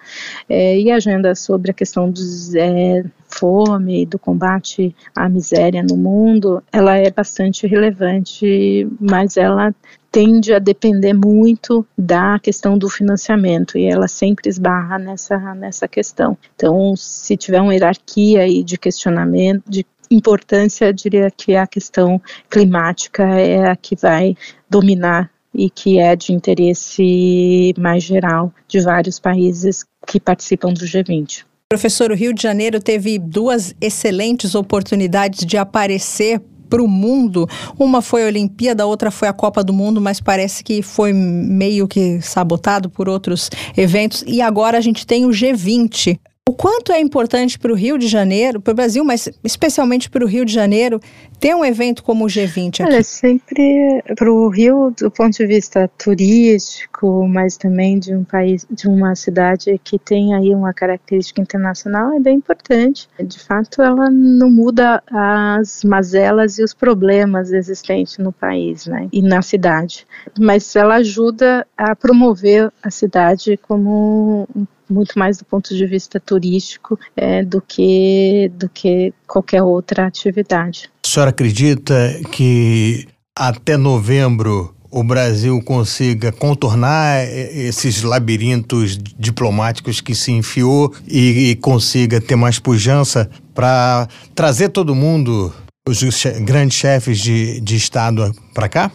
É, 0.47 0.79
e 0.79 0.91
a 0.91 0.97
agenda 0.97 1.33
sobre 1.33 1.71
a 1.71 1.73
questão 1.73 2.11
dos 2.11 2.53
é, 2.53 3.03
fome, 3.27 4.05
do 4.05 4.17
combate 4.17 4.95
à 5.15 5.27
miséria 5.29 5.83
no 5.83 5.97
mundo, 5.97 6.63
ela 6.71 6.97
é 6.97 7.09
bastante 7.11 7.67
relevante, 7.67 8.87
mas 8.99 9.37
ela 9.37 9.73
tende 10.11 10.53
a 10.53 10.59
depender 10.59 11.13
muito 11.13 11.85
da 11.97 12.39
questão 12.39 12.77
do 12.77 12.89
financiamento 12.89 13.77
e 13.77 13.85
ela 13.85 14.07
sempre 14.07 14.49
esbarra 14.49 14.97
nessa, 14.97 15.37
nessa 15.53 15.87
questão. 15.87 16.37
Então, 16.55 16.95
se 16.95 17.37
tiver 17.37 17.61
uma 17.61 17.73
hierarquia 17.73 18.41
aí 18.41 18.63
de 18.63 18.77
questionamento, 18.77 19.63
de 19.69 19.85
importância, 20.09 20.93
diria 20.93 21.29
que 21.29 21.55
a 21.55 21.67
questão 21.67 22.21
climática 22.49 23.23
é 23.23 23.69
a 23.69 23.75
que 23.75 23.95
vai 23.95 24.35
dominar 24.69 25.29
e 25.53 25.69
que 25.69 25.99
é 25.99 26.15
de 26.15 26.33
interesse 26.33 27.73
mais 27.77 28.03
geral 28.03 28.53
de 28.67 28.79
vários 28.79 29.19
países 29.19 29.85
que 30.05 30.19
participam 30.19 30.71
do 30.71 30.85
G20. 30.85 31.45
Professor, 31.69 32.11
o 32.11 32.15
Rio 32.15 32.33
de 32.33 32.41
Janeiro 32.41 32.79
teve 32.79 33.19
duas 33.19 33.75
excelentes 33.81 34.55
oportunidades 34.55 35.45
de 35.45 35.57
aparecer 35.57 36.41
para 36.69 36.81
o 36.81 36.87
mundo. 36.87 37.45
Uma 37.77 38.01
foi 38.01 38.23
a 38.23 38.27
Olimpíada, 38.27 38.83
a 38.83 38.85
outra 38.85 39.11
foi 39.11 39.27
a 39.27 39.33
Copa 39.33 39.61
do 39.65 39.73
Mundo, 39.73 39.99
mas 39.99 40.21
parece 40.21 40.63
que 40.63 40.81
foi 40.81 41.11
meio 41.11 41.85
que 41.85 42.21
sabotado 42.21 42.89
por 42.89 43.09
outros 43.09 43.49
eventos. 43.75 44.23
E 44.25 44.41
agora 44.41 44.77
a 44.77 44.81
gente 44.81 45.05
tem 45.05 45.25
o 45.25 45.29
G20. 45.29 46.17
O 46.47 46.53
quanto 46.53 46.93
é 46.93 46.99
importante 47.01 47.59
para 47.59 47.73
o 47.73 47.75
Rio 47.75 47.97
de 47.97 48.07
Janeiro, 48.07 48.61
para 48.61 48.71
o 48.71 48.75
Brasil, 48.75 49.03
mas 49.03 49.29
especialmente 49.43 50.09
para 50.09 50.23
o 50.23 50.27
Rio 50.27 50.45
de 50.45 50.53
Janeiro, 50.53 50.97
ter 51.41 51.53
um 51.53 51.65
evento 51.65 52.01
como 52.01 52.23
o 52.23 52.27
G20 52.29 52.79
aqui? 52.79 52.83
Olha, 52.83 53.03
sempre 53.03 54.01
para 54.15 54.31
o 54.31 54.47
Rio, 54.47 54.93
do 54.97 55.11
ponto 55.11 55.35
de 55.35 55.45
vista 55.45 55.91
turístico, 55.97 57.27
mas 57.27 57.57
também 57.57 57.99
de 57.99 58.15
um 58.15 58.23
país, 58.23 58.65
de 58.71 58.87
uma 58.87 59.13
cidade 59.13 59.77
que 59.83 59.99
tem 59.99 60.33
aí 60.35 60.55
uma 60.55 60.73
característica 60.73 61.41
internacional, 61.41 62.13
é 62.13 62.19
bem 62.21 62.37
importante. 62.37 63.09
De 63.21 63.39
fato, 63.39 63.81
ela 63.81 64.09
não 64.09 64.49
muda 64.49 65.03
as 65.11 65.83
mazelas 65.83 66.59
e 66.59 66.63
os 66.63 66.73
problemas 66.73 67.51
existentes 67.51 68.19
no 68.19 68.31
país, 68.31 68.85
né, 68.85 69.09
e 69.11 69.21
na 69.21 69.41
cidade, 69.41 70.07
mas 70.39 70.73
ela 70.77 70.95
ajuda 70.95 71.67
a 71.77 71.93
promover 71.93 72.71
a 72.81 72.89
cidade 72.89 73.57
como 73.57 74.47
um 74.55 74.65
muito 74.89 75.17
mais 75.17 75.37
do 75.37 75.45
ponto 75.45 75.75
de 75.75 75.85
vista 75.85 76.19
turístico 76.19 76.99
é, 77.15 77.43
do 77.43 77.61
que 77.61 78.51
do 78.55 78.69
que 78.69 79.13
qualquer 79.27 79.63
outra 79.63 80.07
atividade. 80.07 80.89
A 81.05 81.07
senhora 81.07 81.29
acredita 81.31 81.93
que 82.31 83.07
até 83.37 83.77
novembro 83.77 84.73
o 84.89 85.03
Brasil 85.03 85.61
consiga 85.63 86.31
contornar 86.31 87.23
esses 87.27 88.01
labirintos 88.01 88.97
diplomáticos 88.97 90.01
que 90.01 90.15
se 90.15 90.31
enfiou 90.31 90.93
e, 91.07 91.51
e 91.51 91.55
consiga 91.55 92.21
ter 92.21 92.35
mais 92.35 92.57
pujança 92.57 93.29
para 93.53 94.07
trazer 94.33 94.69
todo 94.69 94.95
mundo, 94.95 95.53
os 95.87 95.99
grandes 96.41 96.77
chefes 96.77 97.19
de, 97.19 97.59
de 97.59 97.75
Estado 97.75 98.33
para 98.53 98.69
cá? 98.69 98.91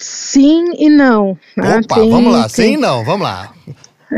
Sim 0.00 0.72
e 0.78 0.88
não. 0.88 1.38
Né? 1.56 1.78
Opa, 1.78 1.94
tem, 1.94 2.10
vamos 2.10 2.32
lá, 2.32 2.48
tem... 2.48 2.68
sim 2.68 2.74
e 2.74 2.76
não, 2.76 3.04
vamos 3.04 3.22
lá. 3.22 3.52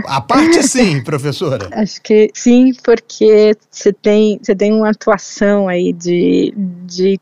A 0.07 0.21
parte 0.21 0.63
sim, 0.63 1.03
professora. 1.03 1.69
Acho 1.73 2.01
que 2.03 2.31
sim, 2.35 2.73
porque 2.83 3.57
você 3.71 3.93
tem, 3.93 4.39
você 4.43 4.55
tem 4.55 4.73
uma 4.73 4.91
atuação 4.91 5.69
aí 5.69 5.93
de, 5.93 6.53
de 6.57 7.21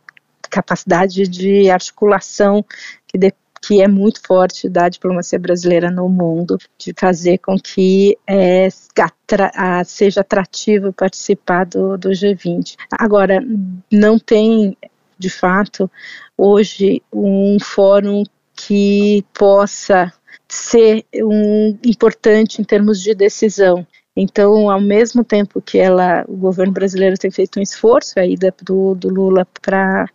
capacidade 0.51 1.29
de 1.29 1.71
articulação 1.71 2.65
que, 3.07 3.19
que 3.63 3.83
é 3.83 3.89
muito 3.89 4.21
forte 4.25 4.69
da 4.69 4.89
diplomacia 4.89 5.39
brasileira 5.39 5.91
no 5.91 6.09
mundo, 6.09 6.59
de 6.79 6.93
fazer 6.99 7.39
com 7.39 7.57
que 7.59 8.17
é, 8.27 8.69
atra, 8.99 9.51
a, 9.55 9.85
seja 9.85 10.21
atrativo 10.21 10.93
participar 10.93 11.67
do, 11.67 11.97
do 11.97 12.11
G20. 12.11 12.77
Agora, 12.93 13.45
não 13.91 14.19
tem, 14.19 14.77
de 15.19 15.31
fato, 15.31 15.91
hoje 16.37 17.03
um 17.13 17.59
fórum 17.61 18.23
que 18.55 19.25
possa 19.35 20.13
ser 20.49 21.05
um 21.15 21.79
importante 21.85 22.61
em 22.61 22.65
termos 22.65 23.03
de 23.03 23.15
decisão. 23.15 23.87
Então, 24.17 24.71
ao 24.71 24.81
mesmo 24.81 25.23
tempo 25.23 25.61
que 25.61 25.77
ela, 25.77 26.25
o 26.27 26.35
governo 26.35 26.73
brasileiro 26.73 27.19
tem 27.19 27.31
feito 27.31 27.59
um 27.59 27.63
esforço, 27.63 28.19
a 28.19 28.25
ida 28.25 28.53
do, 28.63 28.95
do 28.95 29.11
Lula 29.11 29.47
para 29.61 30.09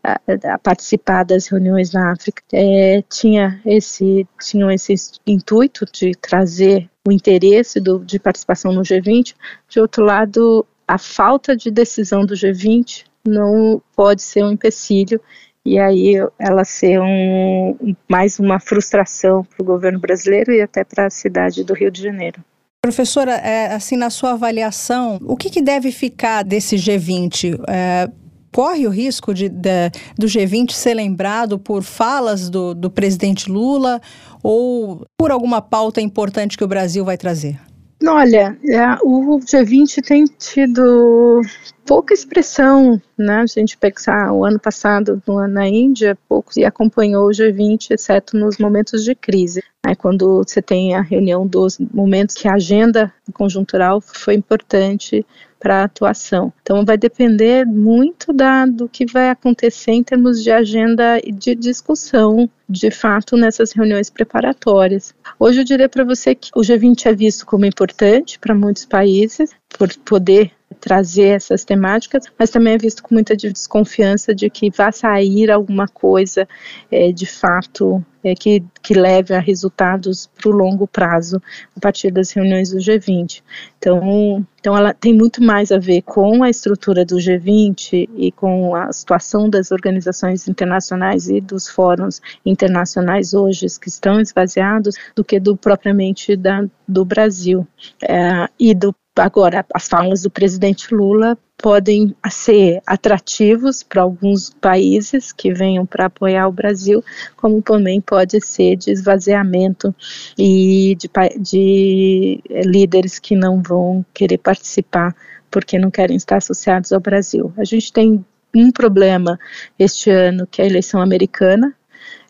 participar 0.64 1.24
das 1.24 1.46
reuniões 1.46 1.92
na 1.92 2.12
África, 2.12 2.42
é, 2.52 3.04
tinha 3.08 3.62
esse, 3.64 4.28
tinham 4.42 4.72
esse 4.72 4.96
intuito 5.28 5.86
de 5.86 6.16
trazer 6.16 6.90
o 7.08 7.12
interesse 7.12 7.80
do, 7.80 8.00
de 8.00 8.18
participação 8.18 8.74
no 8.74 8.82
G20. 8.82 9.36
De 9.70 9.80
outro 9.80 10.04
lado, 10.04 10.66
a 10.88 10.98
falta 10.98 11.56
de 11.56 11.70
decisão 11.70 12.26
do 12.26 12.34
G20 12.34 13.06
não 13.24 13.80
pode 13.96 14.24
ser 14.24 14.44
um 14.44 14.52
empecilho 14.52 15.22
e 15.66 15.78
aí 15.80 16.16
ela 16.40 16.64
ser 16.64 17.00
um, 17.00 17.96
mais 18.10 18.40
uma 18.40 18.60
frustração 18.60 19.44
para 19.44 19.62
o 19.62 19.66
governo 19.66 20.00
brasileiro 20.00 20.52
e 20.52 20.62
até 20.62 20.84
para 20.84 21.06
a 21.06 21.10
cidade 21.10 21.64
do 21.64 21.74
Rio 21.74 21.92
de 21.92 22.02
Janeiro. 22.02 22.44
Professora, 22.84 23.34
é, 23.34 23.74
assim, 23.74 23.96
na 23.96 24.10
sua 24.10 24.32
avaliação, 24.32 25.20
o 25.22 25.38
que, 25.38 25.52
que 25.52 25.62
deve 25.62 25.92
ficar 25.92 26.44
desse 26.44 26.76
G20? 26.78 27.62
É, 27.70 28.10
corre 28.52 28.88
o 28.88 28.90
risco 28.90 29.34
de, 29.34 29.48
de, 29.50 29.92
do 30.18 30.26
G20 30.26 30.72
ser 30.72 30.96
lembrado 30.96 31.60
por 31.60 31.84
falas 31.84 32.50
do, 32.50 32.74
do 32.74 32.90
presidente 32.90 33.50
Lula 33.50 34.02
ou 34.42 35.06
por 35.16 35.30
alguma 35.30 35.62
pauta 35.62 36.02
importante 36.02 36.58
que 36.58 36.64
o 36.64 36.68
Brasil 36.68 37.06
vai 37.06 37.18
trazer? 37.18 37.60
Olha, 38.08 38.58
é, 38.68 38.96
o 39.04 39.40
G20 39.40 40.04
tem 40.04 40.26
tido 40.26 41.42
pouca 41.86 42.14
expressão, 42.14 43.00
né? 43.16 43.46
Se 43.46 43.60
a 43.60 43.62
gente 43.62 43.78
pensar 43.78 44.32
o 44.32 44.44
ano 44.44 44.60
passado 44.60 45.22
na 45.50 45.68
Índia, 45.68 46.18
poucos 46.28 46.58
e 46.58 46.66
acompanhou 46.66 47.28
o 47.28 47.32
G20, 47.32 47.92
exceto 47.92 48.36
nos 48.38 48.58
momentos 48.58 49.04
de 49.04 49.14
crise. 49.14 49.64
Né? 49.86 49.94
Quando 49.94 50.38
você 50.38 50.62
tem 50.64 50.96
a 50.96 51.02
reunião 51.02 51.46
dos 51.46 51.78
momentos 51.94 52.36
que 52.36 52.48
a 52.48 52.56
agenda 52.56 53.14
conjuntural 53.34 54.02
foi 54.02 54.34
importante 54.34 55.24
para 55.62 55.84
atuação. 55.84 56.52
Então, 56.62 56.84
vai 56.84 56.98
depender 56.98 57.66
muito 57.66 58.34
da, 58.34 58.66
do 58.66 58.90
que 58.90 59.06
vai 59.06 59.30
acontecer 59.30 59.92
em 59.92 60.04
termos 60.04 60.44
de 60.44 60.50
agenda 60.50 61.20
e 61.24 61.32
de 61.32 61.54
discussão, 61.54 62.50
de 62.68 62.90
fato, 62.90 63.38
nessas 63.38 63.72
reuniões 63.72 64.10
preparatórias. 64.10 65.14
Hoje, 65.40 65.60
eu 65.60 65.64
diria 65.64 65.88
para 65.88 66.04
você 66.04 66.34
que 66.34 66.50
o 66.56 66.62
G20 66.62 67.06
é 67.06 67.14
visto 67.14 67.46
como 67.46 67.66
importante 67.66 68.40
para 68.40 68.56
muitos 68.56 68.86
países, 68.86 69.52
por 69.78 69.88
poder 70.04 70.52
trazer 70.80 71.28
essas 71.28 71.64
temáticas, 71.64 72.26
mas 72.38 72.50
também 72.50 72.74
é 72.74 72.78
visto 72.78 73.04
com 73.04 73.14
muita 73.14 73.36
desconfiança 73.36 74.34
de 74.34 74.50
que 74.50 74.70
vá 74.70 74.92
sair 74.92 75.52
alguma 75.52 75.88
coisa 75.88 76.48
é, 76.92 77.12
de 77.12 77.26
fato 77.26 78.04
é, 78.24 78.36
que, 78.36 78.64
que 78.82 78.94
leve 78.94 79.34
a 79.34 79.40
resultados 79.40 80.28
para 80.28 80.50
o 80.50 80.54
longo 80.54 80.88
prazo 80.88 81.42
a 81.76 81.80
partir 81.80 82.12
das 82.12 82.32
reuniões 82.32 82.72
do 82.72 82.78
G20. 82.78 83.42
Então, 83.78 84.46
então, 84.60 84.78
ela 84.78 84.94
tem 84.94 85.12
muito 85.12 85.44
mais 85.44 85.72
a 85.72 85.80
ver 85.80 86.04
com 86.04 86.44
a 86.44 86.50
estrutura 86.50 87.04
do 87.04 87.16
G20 87.16 88.08
e 88.16 88.32
com 88.32 88.76
a 88.76 88.94
situação 88.94 89.50
das 89.50 89.72
organizações 89.72 90.48
internacionais 90.48 91.28
e 91.28 91.42
dos 91.42 91.68
fóruns 91.68 92.22
internacionais 92.46 93.34
hoje 93.34 93.66
que 93.82 93.90
estão 93.90 94.22
esvaziados 94.22 94.96
do 95.16 95.24
que 95.26 95.40
do 95.40 95.58
propriamente 95.58 96.36
da, 96.36 96.64
do 96.88 97.04
Brasil 97.04 97.68
é, 98.04 98.48
e 98.60 98.76
do 98.76 98.94
Agora, 99.18 99.66
as 99.74 99.90
falas 99.90 100.22
do 100.22 100.32
presidente 100.32 100.94
Lula 100.96 101.38
podem 101.58 102.16
ser 102.30 102.82
atrativos 102.88 103.84
para 103.84 104.02
alguns 104.02 104.50
países 104.50 105.34
que 105.34 105.54
venham 105.54 105.86
para 105.86 106.06
apoiar 106.06 106.48
o 106.48 106.52
Brasil, 106.52 107.04
como 107.36 107.62
também 107.62 108.00
pode 108.00 108.40
ser 108.40 108.78
de 108.78 108.90
esvaziamento 108.90 109.94
e 110.38 110.96
de, 110.98 111.10
de 111.40 112.42
líderes 112.66 113.20
que 113.20 113.36
não 113.36 113.62
vão 113.62 114.06
querer 114.14 114.38
participar 114.38 115.14
porque 115.52 115.78
não 115.78 115.92
querem 115.92 116.16
estar 116.16 116.38
associados 116.38 116.94
ao 116.94 117.02
Brasil. 117.02 117.54
A 117.58 117.66
gente 117.66 117.92
tem 117.92 118.26
um 118.56 118.72
problema 118.72 119.38
este 119.78 120.10
ano, 120.10 120.48
que 120.48 120.62
é 120.62 120.66
a 120.66 120.68
eleição 120.68 121.02
americana. 121.02 121.76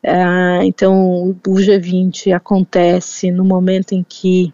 Uh, 0.04 0.64
então, 0.64 1.30
o 1.30 1.54
G20 1.54 2.34
acontece 2.34 3.32
no 3.32 3.46
momento 3.46 3.94
em 3.94 4.04
que 4.04 4.52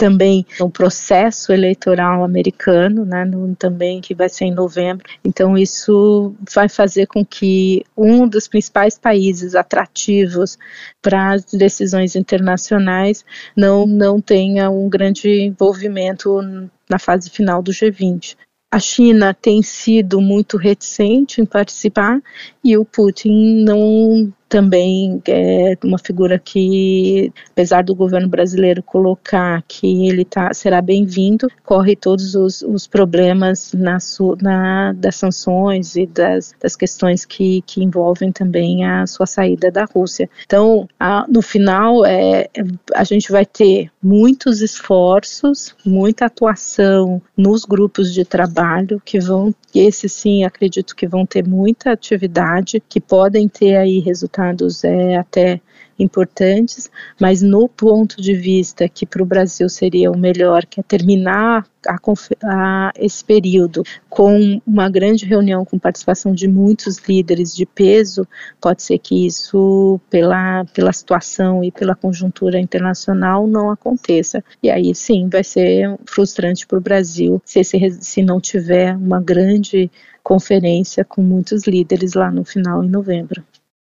também 0.00 0.46
o 0.58 0.70
processo 0.70 1.52
eleitoral 1.52 2.24
americano, 2.24 3.04
né, 3.04 3.22
no, 3.26 3.54
também 3.54 4.00
que 4.00 4.14
vai 4.14 4.30
ser 4.30 4.46
em 4.46 4.54
novembro. 4.54 5.04
Então 5.22 5.58
isso 5.58 6.34
vai 6.54 6.70
fazer 6.70 7.06
com 7.06 7.22
que 7.22 7.84
um 7.94 8.26
dos 8.26 8.48
principais 8.48 8.98
países 8.98 9.54
atrativos 9.54 10.58
para 11.02 11.34
as 11.34 11.44
decisões 11.52 12.16
internacionais 12.16 13.22
não 13.54 13.86
não 13.86 14.22
tenha 14.22 14.70
um 14.70 14.88
grande 14.88 15.28
envolvimento 15.28 16.40
na 16.88 16.98
fase 16.98 17.28
final 17.28 17.62
do 17.62 17.70
G20. 17.70 18.36
A 18.72 18.78
China 18.78 19.34
tem 19.34 19.62
sido 19.62 20.18
muito 20.18 20.56
reticente 20.56 21.42
em 21.42 21.44
participar 21.44 22.22
e 22.64 22.74
o 22.78 22.86
Putin 22.86 23.64
não 23.64 24.32
também 24.50 25.22
é 25.28 25.78
uma 25.84 25.98
figura 25.98 26.36
que, 26.36 27.32
apesar 27.52 27.84
do 27.84 27.94
governo 27.94 28.28
brasileiro 28.28 28.82
colocar 28.82 29.62
que 29.66 30.08
ele 30.08 30.24
tá, 30.24 30.52
será 30.52 30.82
bem-vindo, 30.82 31.46
corre 31.64 31.94
todos 31.94 32.34
os, 32.34 32.60
os 32.62 32.86
problemas 32.86 33.72
na, 33.72 33.98
na, 34.42 34.92
das 34.92 35.14
sanções 35.14 35.94
e 35.94 36.04
das, 36.04 36.52
das 36.60 36.74
questões 36.74 37.24
que, 37.24 37.62
que 37.62 37.82
envolvem 37.82 38.32
também 38.32 38.84
a 38.84 39.06
sua 39.06 39.24
saída 39.24 39.70
da 39.70 39.84
Rússia. 39.84 40.28
Então, 40.44 40.88
a, 40.98 41.24
no 41.28 41.40
final, 41.40 42.04
é, 42.04 42.48
a 42.92 43.04
gente 43.04 43.30
vai 43.30 43.46
ter 43.46 43.88
muitos 44.02 44.62
esforços, 44.62 45.74
muita 45.84 46.26
atuação 46.26 47.20
nos 47.36 47.64
grupos 47.64 48.12
de 48.12 48.24
trabalho 48.24 49.00
que 49.04 49.20
vão, 49.20 49.54
esses 49.74 50.12
sim, 50.12 50.44
acredito 50.44 50.96
que 50.96 51.06
vão 51.06 51.26
ter 51.26 51.46
muita 51.46 51.92
atividade, 51.92 52.82
que 52.88 53.00
podem 53.00 53.48
ter 53.48 53.76
aí 53.76 53.98
resultados 54.00 54.84
é, 54.84 55.16
até 55.16 55.60
importantes, 56.02 56.90
mas 57.20 57.42
no 57.42 57.68
ponto 57.68 58.20
de 58.20 58.34
vista 58.34 58.88
que 58.88 59.06
para 59.06 59.22
o 59.22 59.26
Brasil 59.26 59.68
seria 59.68 60.10
o 60.10 60.18
melhor, 60.18 60.64
que 60.66 60.80
é 60.80 60.82
terminar 60.82 61.66
a, 61.86 61.96
a, 62.44 62.92
esse 62.96 63.24
período 63.24 63.82
com 64.08 64.60
uma 64.66 64.88
grande 64.88 65.24
reunião 65.24 65.64
com 65.64 65.78
participação 65.78 66.34
de 66.34 66.48
muitos 66.48 66.98
líderes 67.08 67.54
de 67.54 67.64
peso, 67.64 68.26
pode 68.60 68.82
ser 68.82 68.98
que 68.98 69.26
isso, 69.26 70.00
pela, 70.10 70.64
pela 70.74 70.92
situação 70.92 71.62
e 71.64 71.70
pela 71.70 71.94
conjuntura 71.94 72.58
internacional, 72.58 73.46
não 73.46 73.70
aconteça. 73.70 74.42
E 74.62 74.70
aí 74.70 74.94
sim 74.94 75.28
vai 75.28 75.44
ser 75.44 75.96
frustrante 76.06 76.66
para 76.66 76.78
o 76.78 76.82
Brasil 76.82 77.40
se, 77.44 77.60
esse, 77.60 77.78
se 78.00 78.22
não 78.22 78.40
tiver 78.40 78.96
uma 78.96 79.20
grande 79.20 79.90
conferência 80.22 81.04
com 81.04 81.22
muitos 81.22 81.66
líderes 81.66 82.14
lá 82.14 82.30
no 82.30 82.44
final, 82.44 82.84
em 82.84 82.88
novembro. 82.88 83.42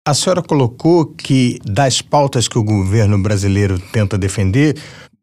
A 0.07 0.14
senhora 0.14 0.40
colocou 0.40 1.04
que 1.04 1.59
das 1.64 2.00
pautas 2.00 2.46
que 2.46 2.57
o 2.57 2.62
governo 2.62 3.20
brasileiro 3.20 3.76
tenta 3.90 4.16
defender, 4.16 4.76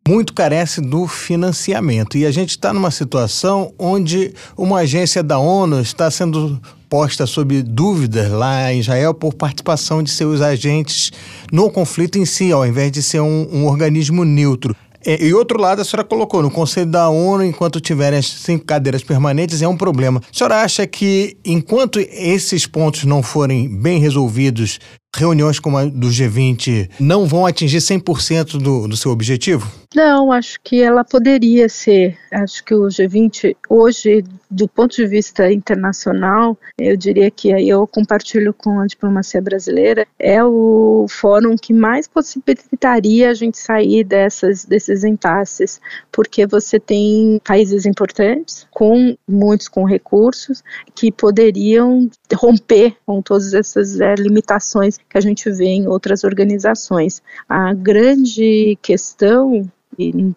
muito 0.06 0.34
carece 0.34 0.82
do 0.82 1.08
financiamento. 1.08 2.18
E 2.18 2.26
a 2.26 2.32
gente 2.32 2.50
está 2.50 2.74
numa 2.74 2.92
situação 2.92 3.74
onde 3.80 4.34
uma 4.58 4.80
agência 4.80 5.24
da 5.24 5.40
ONU 5.40 5.80
está 5.80 6.12
sendo 6.12 6.62
posta 6.90 7.26
sob 7.26 7.64
dúvidas 7.64 8.30
lá 8.30 8.74
em 8.74 8.82
Israel 8.82 9.14
por 9.14 9.34
participação 9.34 10.04
de 10.04 10.12
seus 10.12 10.42
agentes 10.42 11.14
no 11.50 11.72
conflito 11.72 12.18
em 12.18 12.26
si, 12.26 12.52
ao 12.52 12.68
invés 12.68 12.92
de 12.92 13.02
ser 13.02 13.22
um, 13.22 13.48
um 13.54 13.66
organismo 13.66 14.26
neutro. 14.26 14.76
É, 15.06 15.22
e 15.24 15.34
outro 15.34 15.60
lado, 15.60 15.82
a 15.82 15.86
senhora 15.86 16.08
colocou, 16.08 16.42
no 16.42 16.50
Conselho 16.50 16.90
da 16.90 17.10
ONU, 17.10 17.44
enquanto 17.44 17.82
tiverem 17.82 18.20
as 18.20 18.26
cinco 18.26 18.66
cadeiras 18.66 19.04
permanentes, 19.04 19.62
é 19.62 19.68
um 19.68 19.78
problema. 19.78 20.20
A 20.20 20.38
senhora 20.38 20.62
acha 20.62 20.88
que, 20.88 21.38
enquanto 21.44 22.00
esses 22.00 22.66
pontos 22.66 23.04
não 23.04 23.22
forem 23.22 23.68
bem 23.68 24.00
resolvidos, 24.00 24.80
reuniões 25.16 25.60
como 25.60 25.78
a 25.78 25.86
do 25.86 26.08
G20 26.08 26.90
não 27.00 27.26
vão 27.26 27.46
atingir 27.46 27.78
100% 27.78 28.58
do, 28.58 28.88
do 28.88 28.98
seu 28.98 29.12
objetivo? 29.12 29.70
Não, 29.96 30.32
acho 30.32 30.60
que 30.64 30.82
ela 30.82 31.04
poderia 31.04 31.70
ser. 31.70 32.18
Acho 32.32 32.64
que 32.64 32.74
o 32.74 32.88
G20, 32.88 33.56
hoje, 33.70 34.24
do 34.50 34.68
ponto 34.68 34.96
de 34.96 35.06
vista 35.06 35.52
internacional, 35.52 36.58
eu 36.80 36.98
diria 36.98 37.30
que 37.30 37.54
aí 37.54 37.70
eu 37.70 37.86
compartilho 37.86 38.54
com 38.54 38.80
a 38.80 38.88
diplomacia 38.88 39.40
brasileira, 39.40 40.08
é 40.18 40.44
o 40.44 41.06
fórum 41.08 41.56
que 41.56 41.74
mais 41.74 42.08
possibilitaria 42.08 43.30
a 43.30 43.34
gente 43.36 43.58
sair 43.58 44.04
dessas, 44.04 44.66
desses 44.66 45.04
impasses, 45.04 45.80
porque 46.12 46.48
você 46.48 46.80
tem 46.80 47.40
países 47.46 47.86
importantes, 47.86 48.66
com 48.72 49.16
muitos 49.28 49.68
com 49.68 49.84
recursos, 49.84 50.64
que 50.96 51.12
poderiam 51.12 52.10
romper 52.34 52.96
com 53.06 53.22
todas 53.22 53.54
essas 53.54 54.00
é, 54.00 54.16
limitações 54.16 54.98
que 55.10 55.18
a 55.18 55.22
gente 55.22 55.50
vê 55.52 55.66
em 55.66 55.88
outras 55.88 56.24
organizações. 56.24 57.22
A 57.48 57.74
grande 57.74 58.78
questão 58.82 59.70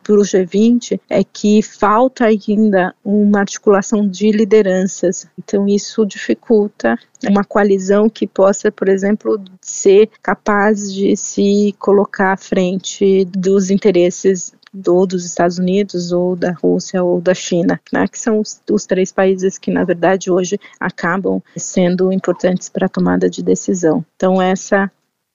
para 0.03 0.15
o 0.15 0.23
G20 0.23 1.01
é 1.09 1.25
que 1.25 1.63
falta 1.63 2.27
ainda 2.27 2.95
uma 3.05 3.41
articulação 3.41 4.07
de 4.07 4.31
lideranças. 4.31 5.27
Então, 5.39 5.67
isso 5.67 6.05
dificulta 6.05 6.99
uma 7.29 7.45
coalizão 7.45 8.09
que 8.09 8.27
possa, 8.27 8.71
por 8.71 8.89
exemplo, 8.89 9.41
ser 9.61 10.11
capaz 10.23 10.93
de 10.93 11.17
se 11.17 11.75
colocar 11.79 12.33
à 12.33 12.37
frente 12.37 13.25
dos 13.27 13.71
interesses 13.71 14.53
ou 14.87 15.07
dos 15.07 15.25
Estados 15.25 15.59
Unidos, 15.59 16.13
ou 16.13 16.37
da 16.37 16.53
Rússia, 16.53 17.03
ou 17.03 17.21
da 17.21 17.35
China, 17.35 17.81
né, 17.93 18.07
que 18.09 18.19
são 18.19 18.41
os, 18.41 18.61
os 18.71 18.87
três 18.87 19.13
países 19.13 19.59
que, 19.59 19.71
na 19.71 19.85
verdade, 19.85 20.31
hoje 20.31 20.59
acabam 20.79 21.43
sendo 21.57 22.13
importantes 22.13 22.69
para 22.69 22.87
a 22.87 22.91
tomada 22.91 23.29
de 23.31 23.43
decisão. 23.43 24.05
Então, 24.17 24.41
essa, 24.41 24.91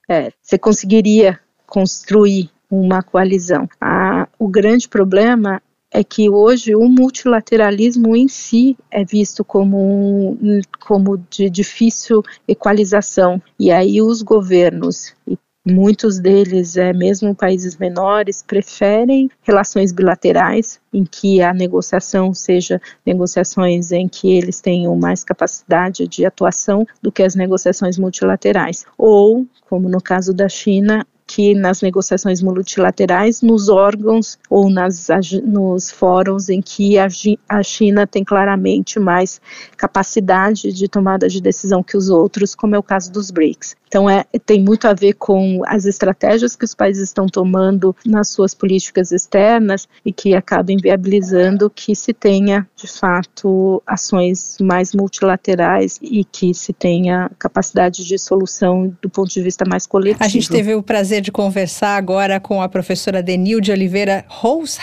é, 0.08 0.32
você 0.40 0.58
conseguiria 0.58 1.38
construir 1.66 2.50
uma 2.70 3.02
coalizão. 3.02 3.68
Ah, 3.80 4.28
o 4.38 4.48
grande 4.48 4.88
problema 4.88 5.60
é 5.92 6.02
que 6.02 6.28
hoje 6.30 6.74
o 6.74 6.88
multilateralismo 6.88 8.16
em 8.16 8.26
si 8.26 8.76
é 8.90 9.04
visto 9.04 9.44
como, 9.44 10.38
um, 10.40 10.60
como 10.80 11.18
de 11.30 11.50
difícil 11.50 12.22
equalização. 12.48 13.40
E 13.58 13.70
aí 13.70 14.00
os 14.00 14.22
governos, 14.22 15.14
e 15.26 15.36
muitos 15.64 16.18
deles, 16.18 16.76
é, 16.76 16.92
mesmo 16.92 17.34
países 17.34 17.76
menores, 17.76 18.42
preferem 18.42 19.30
relações 19.42 19.92
bilaterais, 19.92 20.80
em 20.92 21.04
que 21.04 21.40
a 21.40 21.54
negociação 21.54 22.34
seja 22.34 22.80
negociações 23.06 23.92
em 23.92 24.08
que 24.08 24.32
eles 24.32 24.60
tenham 24.60 24.96
mais 24.96 25.22
capacidade 25.24 26.06
de 26.06 26.26
atuação 26.26 26.86
do 27.00 27.12
que 27.12 27.22
as 27.22 27.34
negociações 27.34 27.98
multilaterais. 27.98 28.84
Ou, 28.98 29.46
como 29.68 29.88
no 29.88 30.00
caso 30.00 30.34
da 30.34 30.48
China, 30.48 31.06
que 31.26 31.54
nas 31.54 31.82
negociações 31.82 32.42
multilaterais, 32.42 33.42
nos 33.42 33.68
órgãos 33.68 34.38
ou 34.50 34.70
nas, 34.70 35.08
nos 35.44 35.90
fóruns 35.90 36.48
em 36.48 36.60
que 36.60 36.98
a, 36.98 37.08
a 37.48 37.62
China 37.62 38.06
tem 38.06 38.24
claramente 38.24 38.98
mais 38.98 39.40
capacidade 39.76 40.72
de 40.72 40.88
tomada 40.88 41.28
de 41.28 41.40
decisão 41.40 41.82
que 41.82 41.96
os 41.96 42.08
outros, 42.08 42.54
como 42.54 42.74
é 42.74 42.78
o 42.78 42.82
caso 42.82 43.10
dos 43.12 43.30
BRICS. 43.30 43.76
Então, 43.92 44.08
é, 44.08 44.24
tem 44.46 44.64
muito 44.64 44.88
a 44.88 44.94
ver 44.94 45.12
com 45.12 45.60
as 45.66 45.84
estratégias 45.84 46.56
que 46.56 46.64
os 46.64 46.74
países 46.74 47.02
estão 47.02 47.26
tomando 47.26 47.94
nas 48.06 48.30
suas 48.30 48.54
políticas 48.54 49.12
externas 49.12 49.86
e 50.02 50.10
que 50.10 50.34
acabam 50.34 50.74
inviabilizando 50.74 51.68
que 51.68 51.94
se 51.94 52.14
tenha, 52.14 52.66
de 52.74 52.86
fato, 52.86 53.82
ações 53.86 54.56
mais 54.62 54.94
multilaterais 54.94 55.98
e 56.00 56.24
que 56.24 56.54
se 56.54 56.72
tenha 56.72 57.30
capacidade 57.38 58.02
de 58.02 58.18
solução 58.18 58.96
do 59.02 59.10
ponto 59.10 59.28
de 59.28 59.42
vista 59.42 59.66
mais 59.68 59.86
coletivo. 59.86 60.24
A 60.24 60.28
gente 60.28 60.48
teve 60.48 60.74
o 60.74 60.82
prazer 60.82 61.11
de 61.20 61.32
conversar 61.32 61.96
agora 61.96 62.40
com 62.40 62.62
a 62.62 62.68
professora 62.68 63.22
Denilde 63.22 63.72
Oliveira 63.72 64.24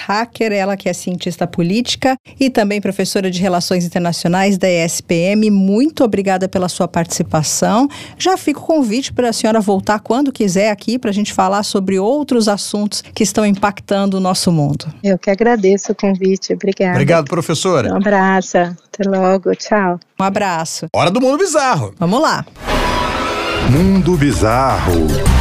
Hacker, 0.07 0.51
ela 0.51 0.77
que 0.77 0.89
é 0.89 0.93
cientista 0.93 1.47
política 1.47 2.15
e 2.39 2.49
também 2.49 2.81
professora 2.81 3.31
de 3.31 3.41
Relações 3.41 3.85
Internacionais 3.85 4.57
da 4.57 4.69
ESPM. 4.69 5.49
Muito 5.49 6.03
obrigada 6.03 6.47
pela 6.47 6.69
sua 6.69 6.87
participação. 6.87 7.87
Já 8.17 8.37
fico 8.37 8.61
convite 8.61 8.89
convite 8.99 9.13
para 9.13 9.29
a 9.29 9.33
senhora 9.33 9.61
voltar 9.61 9.99
quando 9.99 10.31
quiser 10.31 10.71
aqui 10.71 10.97
para 10.97 11.09
a 11.09 11.13
gente 11.13 11.33
falar 11.33 11.63
sobre 11.63 11.99
outros 11.99 12.47
assuntos 12.47 13.01
que 13.01 13.23
estão 13.23 13.45
impactando 13.45 14.17
o 14.17 14.19
nosso 14.19 14.51
mundo. 14.51 14.85
Eu 15.03 15.17
que 15.17 15.29
agradeço 15.29 15.91
o 15.91 15.95
convite. 15.95 16.53
Obrigada. 16.53 16.93
Obrigado, 16.93 17.27
professora. 17.27 17.93
Um 17.93 17.97
abraço. 17.97 18.57
Até 18.57 19.07
logo. 19.07 19.55
Tchau. 19.55 19.99
Um 20.19 20.23
abraço. 20.23 20.87
Hora 20.93 21.11
do 21.11 21.21
Mundo 21.21 21.37
Bizarro. 21.37 21.93
Vamos 21.97 22.21
lá. 22.21 22.45
Mundo 23.69 24.17
Bizarro. 24.17 25.38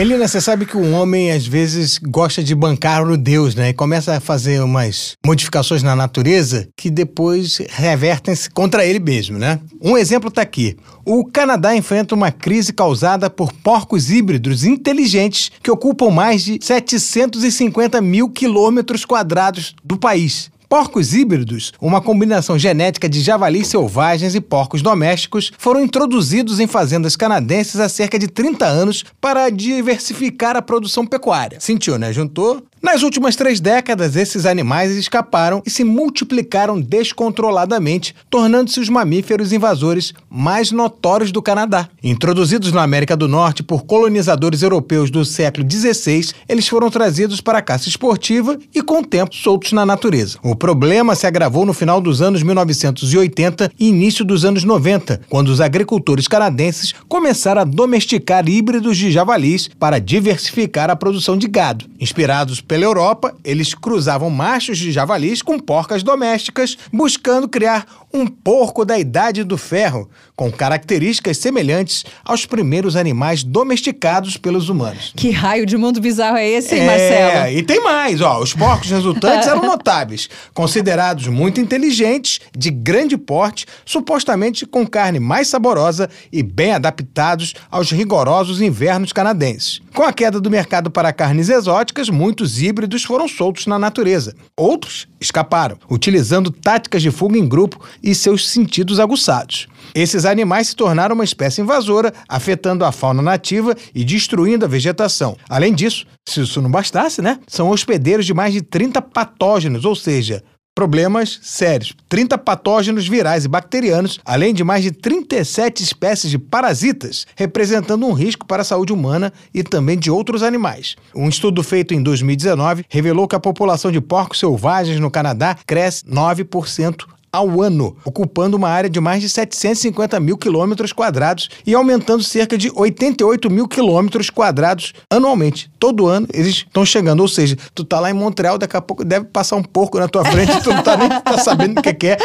Melina, 0.00 0.26
você 0.26 0.40
sabe 0.40 0.64
que 0.64 0.78
um 0.78 0.94
homem 0.94 1.30
às 1.30 1.46
vezes 1.46 1.98
gosta 1.98 2.42
de 2.42 2.54
bancar 2.54 3.04
no 3.04 3.18
Deus, 3.18 3.54
né? 3.54 3.68
E 3.68 3.74
começa 3.74 4.16
a 4.16 4.18
fazer 4.18 4.62
umas 4.62 5.14
modificações 5.22 5.82
na 5.82 5.94
natureza 5.94 6.66
que 6.74 6.88
depois 6.88 7.58
revertem-se 7.68 8.48
contra 8.48 8.82
ele 8.82 8.98
mesmo, 8.98 9.38
né? 9.38 9.60
Um 9.78 9.98
exemplo 9.98 10.30
está 10.30 10.40
aqui. 10.40 10.74
O 11.04 11.26
Canadá 11.26 11.76
enfrenta 11.76 12.14
uma 12.14 12.32
crise 12.32 12.72
causada 12.72 13.28
por 13.28 13.52
porcos 13.52 14.10
híbridos 14.10 14.64
inteligentes 14.64 15.52
que 15.62 15.70
ocupam 15.70 16.08
mais 16.08 16.44
de 16.44 16.58
750 16.62 18.00
mil 18.00 18.30
quilômetros 18.30 19.04
quadrados 19.04 19.76
do 19.84 19.98
país. 19.98 20.50
Porcos 20.70 21.14
híbridos, 21.14 21.72
uma 21.80 22.00
combinação 22.00 22.56
genética 22.56 23.08
de 23.08 23.20
javalis 23.20 23.66
selvagens 23.66 24.36
e 24.36 24.40
porcos 24.40 24.80
domésticos, 24.80 25.50
foram 25.58 25.82
introduzidos 25.82 26.60
em 26.60 26.68
fazendas 26.68 27.16
canadenses 27.16 27.80
há 27.80 27.88
cerca 27.88 28.16
de 28.16 28.28
30 28.28 28.66
anos 28.66 29.04
para 29.20 29.50
diversificar 29.50 30.56
a 30.56 30.62
produção 30.62 31.04
pecuária. 31.04 31.58
Sentiu, 31.58 31.98
né? 31.98 32.12
Juntou 32.12 32.62
nas 32.82 33.02
últimas 33.02 33.36
três 33.36 33.60
décadas, 33.60 34.16
esses 34.16 34.46
animais 34.46 34.90
escaparam 34.96 35.62
e 35.66 35.70
se 35.70 35.84
multiplicaram 35.84 36.80
descontroladamente, 36.80 38.14
tornando-se 38.30 38.80
os 38.80 38.88
mamíferos 38.88 39.52
invasores 39.52 40.14
mais 40.30 40.72
notórios 40.72 41.30
do 41.30 41.42
Canadá. 41.42 41.90
Introduzidos 42.02 42.72
na 42.72 42.82
América 42.82 43.14
do 43.14 43.28
Norte 43.28 43.62
por 43.62 43.84
colonizadores 43.84 44.62
europeus 44.62 45.10
do 45.10 45.26
século 45.26 45.70
XVI, 45.70 46.32
eles 46.48 46.66
foram 46.66 46.90
trazidos 46.90 47.42
para 47.42 47.58
a 47.58 47.62
caça 47.62 47.86
esportiva 47.86 48.58
e, 48.74 48.80
com 48.82 49.00
o 49.00 49.06
tempo, 49.06 49.34
soltos 49.34 49.72
na 49.72 49.84
natureza. 49.84 50.38
O 50.42 50.56
problema 50.56 51.14
se 51.14 51.26
agravou 51.26 51.66
no 51.66 51.74
final 51.74 52.00
dos 52.00 52.22
anos 52.22 52.42
1980 52.42 53.72
e 53.78 53.88
início 53.88 54.24
dos 54.24 54.42
anos 54.42 54.64
90, 54.64 55.20
quando 55.28 55.48
os 55.48 55.60
agricultores 55.60 56.26
canadenses 56.26 56.94
começaram 57.06 57.60
a 57.60 57.64
domesticar 57.64 58.48
híbridos 58.48 58.96
de 58.96 59.12
javalis 59.12 59.68
para 59.78 59.98
diversificar 59.98 60.88
a 60.88 60.96
produção 60.96 61.36
de 61.36 61.46
gado. 61.46 61.84
Inspirados 62.00 62.60
pela 62.70 62.84
Europa, 62.84 63.34
eles 63.42 63.74
cruzavam 63.74 64.30
machos 64.30 64.78
de 64.78 64.92
javalis 64.92 65.42
com 65.42 65.58
porcas 65.58 66.04
domésticas, 66.04 66.78
buscando 66.92 67.48
criar 67.48 67.84
um 68.12 68.26
porco 68.26 68.84
da 68.84 68.98
Idade 68.98 69.44
do 69.44 69.56
Ferro, 69.56 70.10
com 70.34 70.50
características 70.50 71.38
semelhantes 71.38 72.04
aos 72.24 72.44
primeiros 72.44 72.96
animais 72.96 73.42
domesticados 73.44 74.36
pelos 74.36 74.68
humanos. 74.68 75.12
Que 75.16 75.30
raio 75.30 75.64
de 75.64 75.76
mundo 75.76 76.00
bizarro 76.00 76.36
é 76.36 76.48
esse, 76.48 76.74
hein, 76.74 76.82
é, 76.82 76.86
Marcelo? 76.86 77.58
e 77.58 77.62
tem 77.62 77.82
mais, 77.82 78.20
ó. 78.20 78.40
Os 78.40 78.52
porcos 78.52 78.90
resultantes 78.90 79.46
eram 79.48 79.62
notáveis, 79.62 80.28
considerados 80.52 81.28
muito 81.28 81.60
inteligentes, 81.60 82.40
de 82.56 82.70
grande 82.70 83.16
porte, 83.16 83.66
supostamente 83.84 84.66
com 84.66 84.86
carne 84.86 85.20
mais 85.20 85.48
saborosa 85.48 86.08
e 86.32 86.42
bem 86.42 86.72
adaptados 86.72 87.54
aos 87.70 87.90
rigorosos 87.90 88.60
invernos 88.60 89.12
canadenses. 89.12 89.80
Com 89.94 90.02
a 90.02 90.12
queda 90.12 90.40
do 90.40 90.50
mercado 90.50 90.90
para 90.90 91.12
carnes 91.12 91.48
exóticas, 91.48 92.08
muitos 92.08 92.60
híbridos 92.60 93.04
foram 93.04 93.28
soltos 93.28 93.66
na 93.66 93.78
natureza. 93.78 94.34
Outros 94.56 95.08
escaparam, 95.20 95.76
utilizando 95.90 96.50
táticas 96.50 97.02
de 97.02 97.10
fuga 97.10 97.38
em 97.38 97.46
grupo 97.46 97.80
e 98.02 98.14
seus 98.14 98.48
sentidos 98.48 99.00
aguçados. 99.00 99.66
Esses 99.94 100.24
animais 100.24 100.68
se 100.68 100.76
tornaram 100.76 101.14
uma 101.14 101.24
espécie 101.24 101.60
invasora, 101.60 102.12
afetando 102.28 102.84
a 102.84 102.92
fauna 102.92 103.22
nativa 103.22 103.74
e 103.94 104.04
destruindo 104.04 104.64
a 104.64 104.68
vegetação. 104.68 105.36
Além 105.48 105.74
disso, 105.74 106.06
se 106.28 106.40
isso 106.40 106.62
não 106.62 106.70
bastasse, 106.70 107.20
né? 107.20 107.38
São 107.46 107.70
hospedeiros 107.70 108.26
de 108.26 108.34
mais 108.34 108.52
de 108.52 108.62
30 108.62 109.02
patógenos, 109.02 109.84
ou 109.84 109.96
seja, 109.96 110.42
problemas 110.74 111.40
sérios. 111.42 111.92
30 112.08 112.38
patógenos 112.38 113.06
virais 113.06 113.44
e 113.44 113.48
bacterianos, 113.48 114.18
além 114.24 114.54
de 114.54 114.64
mais 114.64 114.82
de 114.82 114.90
37 114.90 115.82
espécies 115.82 116.30
de 116.30 116.38
parasitas, 116.38 117.26
representando 117.36 118.06
um 118.06 118.12
risco 118.12 118.46
para 118.46 118.62
a 118.62 118.64
saúde 118.64 118.92
humana 118.92 119.32
e 119.52 119.62
também 119.62 119.98
de 119.98 120.10
outros 120.10 120.42
animais. 120.42 120.96
Um 121.14 121.28
estudo 121.28 121.62
feito 121.62 121.92
em 121.92 122.02
2019 122.02 122.84
revelou 122.88 123.28
que 123.28 123.36
a 123.36 123.40
população 123.40 123.92
de 123.92 124.00
porcos 124.00 124.38
selvagens 124.38 124.98
no 125.00 125.10
Canadá 125.10 125.56
cresce 125.66 126.04
9% 126.06 127.04
ao 127.32 127.62
ano, 127.62 127.96
ocupando 128.04 128.56
uma 128.56 128.68
área 128.68 128.90
de 128.90 129.00
mais 129.00 129.20
de 129.22 129.28
750 129.28 130.18
mil 130.20 130.36
quilômetros 130.36 130.92
quadrados 130.92 131.48
e 131.66 131.74
aumentando 131.74 132.22
cerca 132.22 132.58
de 132.58 132.70
88 132.74 133.50
mil 133.50 133.68
quilômetros 133.68 134.30
quadrados 134.30 134.92
anualmente. 135.10 135.70
Todo 135.78 136.06
ano 136.06 136.26
eles 136.32 136.56
estão 136.56 136.84
chegando, 136.84 137.20
ou 137.20 137.28
seja, 137.28 137.56
tu 137.74 137.84
tá 137.84 138.00
lá 138.00 138.10
em 138.10 138.14
Montreal, 138.14 138.58
daqui 138.58 138.76
a 138.76 138.80
pouco 138.80 139.04
deve 139.04 139.26
passar 139.26 139.56
um 139.56 139.62
porco 139.62 139.98
na 139.98 140.08
tua 140.08 140.24
frente, 140.24 140.60
tu 140.62 140.70
não 140.72 140.82
tá 140.82 140.96
nem 140.96 141.08
tá 141.08 141.38
sabendo 141.38 141.78
o 141.78 141.82
que, 141.82 141.94
que 141.94 142.06
é. 142.08 142.16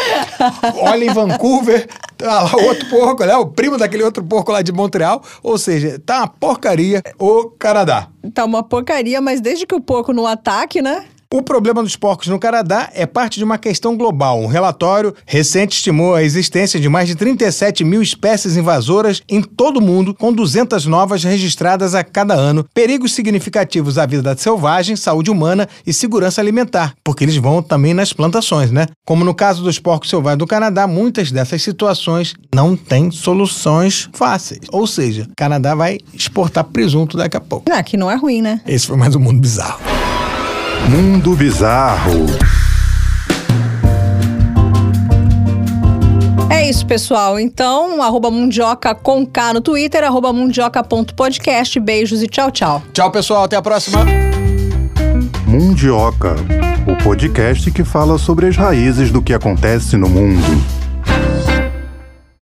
Olha 0.82 1.06
em 1.06 1.14
Vancouver, 1.14 1.88
tá 2.18 2.44
lá 2.44 2.56
outro 2.56 2.90
porco, 2.90 3.26
né? 3.26 3.36
O 3.36 3.48
primo 3.48 3.78
daquele 3.78 4.04
outro 4.04 4.24
porco 4.24 4.52
lá 4.52 4.62
de 4.62 4.72
Montreal, 4.72 5.22
ou 5.44 5.58
seja, 5.58 6.02
tá 6.06 6.20
uma 6.20 6.28
porcaria 6.28 7.02
o 7.20 7.50
Canadá. 7.52 8.10
Tá 8.34 8.44
uma 8.44 8.64
porcaria, 8.64 9.22
mas 9.22 9.40
desde 9.40 9.66
que 9.66 9.76
o 9.76 9.82
porco 9.82 10.12
não 10.12 10.26
ataque, 10.26 10.82
né? 10.82 11.06
O 11.36 11.42
problema 11.42 11.84
dos 11.84 11.98
porcos 11.98 12.30
no 12.30 12.40
Canadá 12.40 12.90
é 12.94 13.06
parte 13.06 13.40
de 13.40 13.44
uma 13.44 13.58
questão 13.58 13.98
global. 13.98 14.40
Um 14.40 14.48
relatório 14.48 15.14
recente 15.26 15.76
estimou 15.76 16.16
a 16.16 16.24
existência 16.24 16.80
de 16.80 16.88
mais 16.88 17.10
de 17.10 17.16
37 17.16 17.84
mil 17.84 18.02
espécies 18.02 18.56
invasoras 18.56 19.22
em 19.28 19.42
todo 19.42 19.80
o 19.80 19.82
mundo, 19.82 20.14
com 20.14 20.32
200 20.32 20.86
novas 20.86 21.26
registradas 21.26 21.94
a 21.94 22.06
cada 22.06 22.34
ano. 22.34 22.66
Perigos 22.74 23.14
significativos 23.14 23.98
à 23.98 24.06
vida 24.06 24.34
selvagem, 24.38 24.96
saúde 24.96 25.30
humana 25.30 25.68
e 25.86 25.92
segurança 25.92 26.40
alimentar, 26.40 26.96
porque 27.04 27.26
eles 27.26 27.36
vão 27.36 27.62
também 27.62 27.94
nas 27.94 28.14
plantações, 28.14 28.72
né? 28.72 28.88
Como 29.06 29.26
no 29.26 29.36
caso 29.36 29.62
dos 29.62 29.78
porcos 29.78 30.10
selvagens 30.10 30.40
do 30.40 30.48
Canadá, 30.48 30.88
muitas 30.88 31.34
dessas 31.34 31.62
situações 31.62 32.34
não 32.56 32.78
têm 32.78 33.12
soluções 33.12 34.10
fáceis. 34.14 34.62
Ou 34.72 34.88
seja, 34.88 35.24
o 35.24 35.36
Canadá 35.36 35.76
vai 35.76 35.98
exportar 36.14 36.64
presunto 36.64 37.18
daqui 37.18 37.36
a 37.36 37.42
pouco. 37.42 37.70
Ah, 37.70 37.84
que 37.84 37.98
não 37.98 38.10
é 38.10 38.16
ruim, 38.16 38.42
né? 38.42 38.62
Esse 38.66 38.88
foi 38.88 38.96
mais 38.96 39.18
um 39.18 39.20
mundo 39.20 39.42
bizarro. 39.42 39.82
Mundo 40.90 41.36
Bizarro. 41.36 42.28
É 46.50 46.70
isso, 46.70 46.86
pessoal. 46.86 47.40
Então, 47.40 48.02
arroba 48.04 48.30
Mundioca 48.30 48.94
com 48.94 49.26
K 49.26 49.54
no 49.54 49.62
Twitter, 49.62 50.04
arroba 50.04 50.32
mundioca.podcast. 50.32 51.80
Beijos 51.80 52.22
e 52.22 52.28
tchau, 52.28 52.52
tchau. 52.52 52.84
Tchau, 52.94 53.12
pessoal. 53.12 53.46
Até 53.46 53.56
a 53.56 53.62
próxima. 53.62 54.06
Mundioca, 55.48 56.36
o 56.88 57.04
podcast 57.04 57.72
que 57.72 57.84
fala 57.84 58.18
sobre 58.18 58.48
as 58.48 58.56
raízes 58.56 59.12
do 59.12 59.22
que 59.22 59.34
acontece 59.34 59.98
no 59.98 60.08
mundo. 60.08 60.85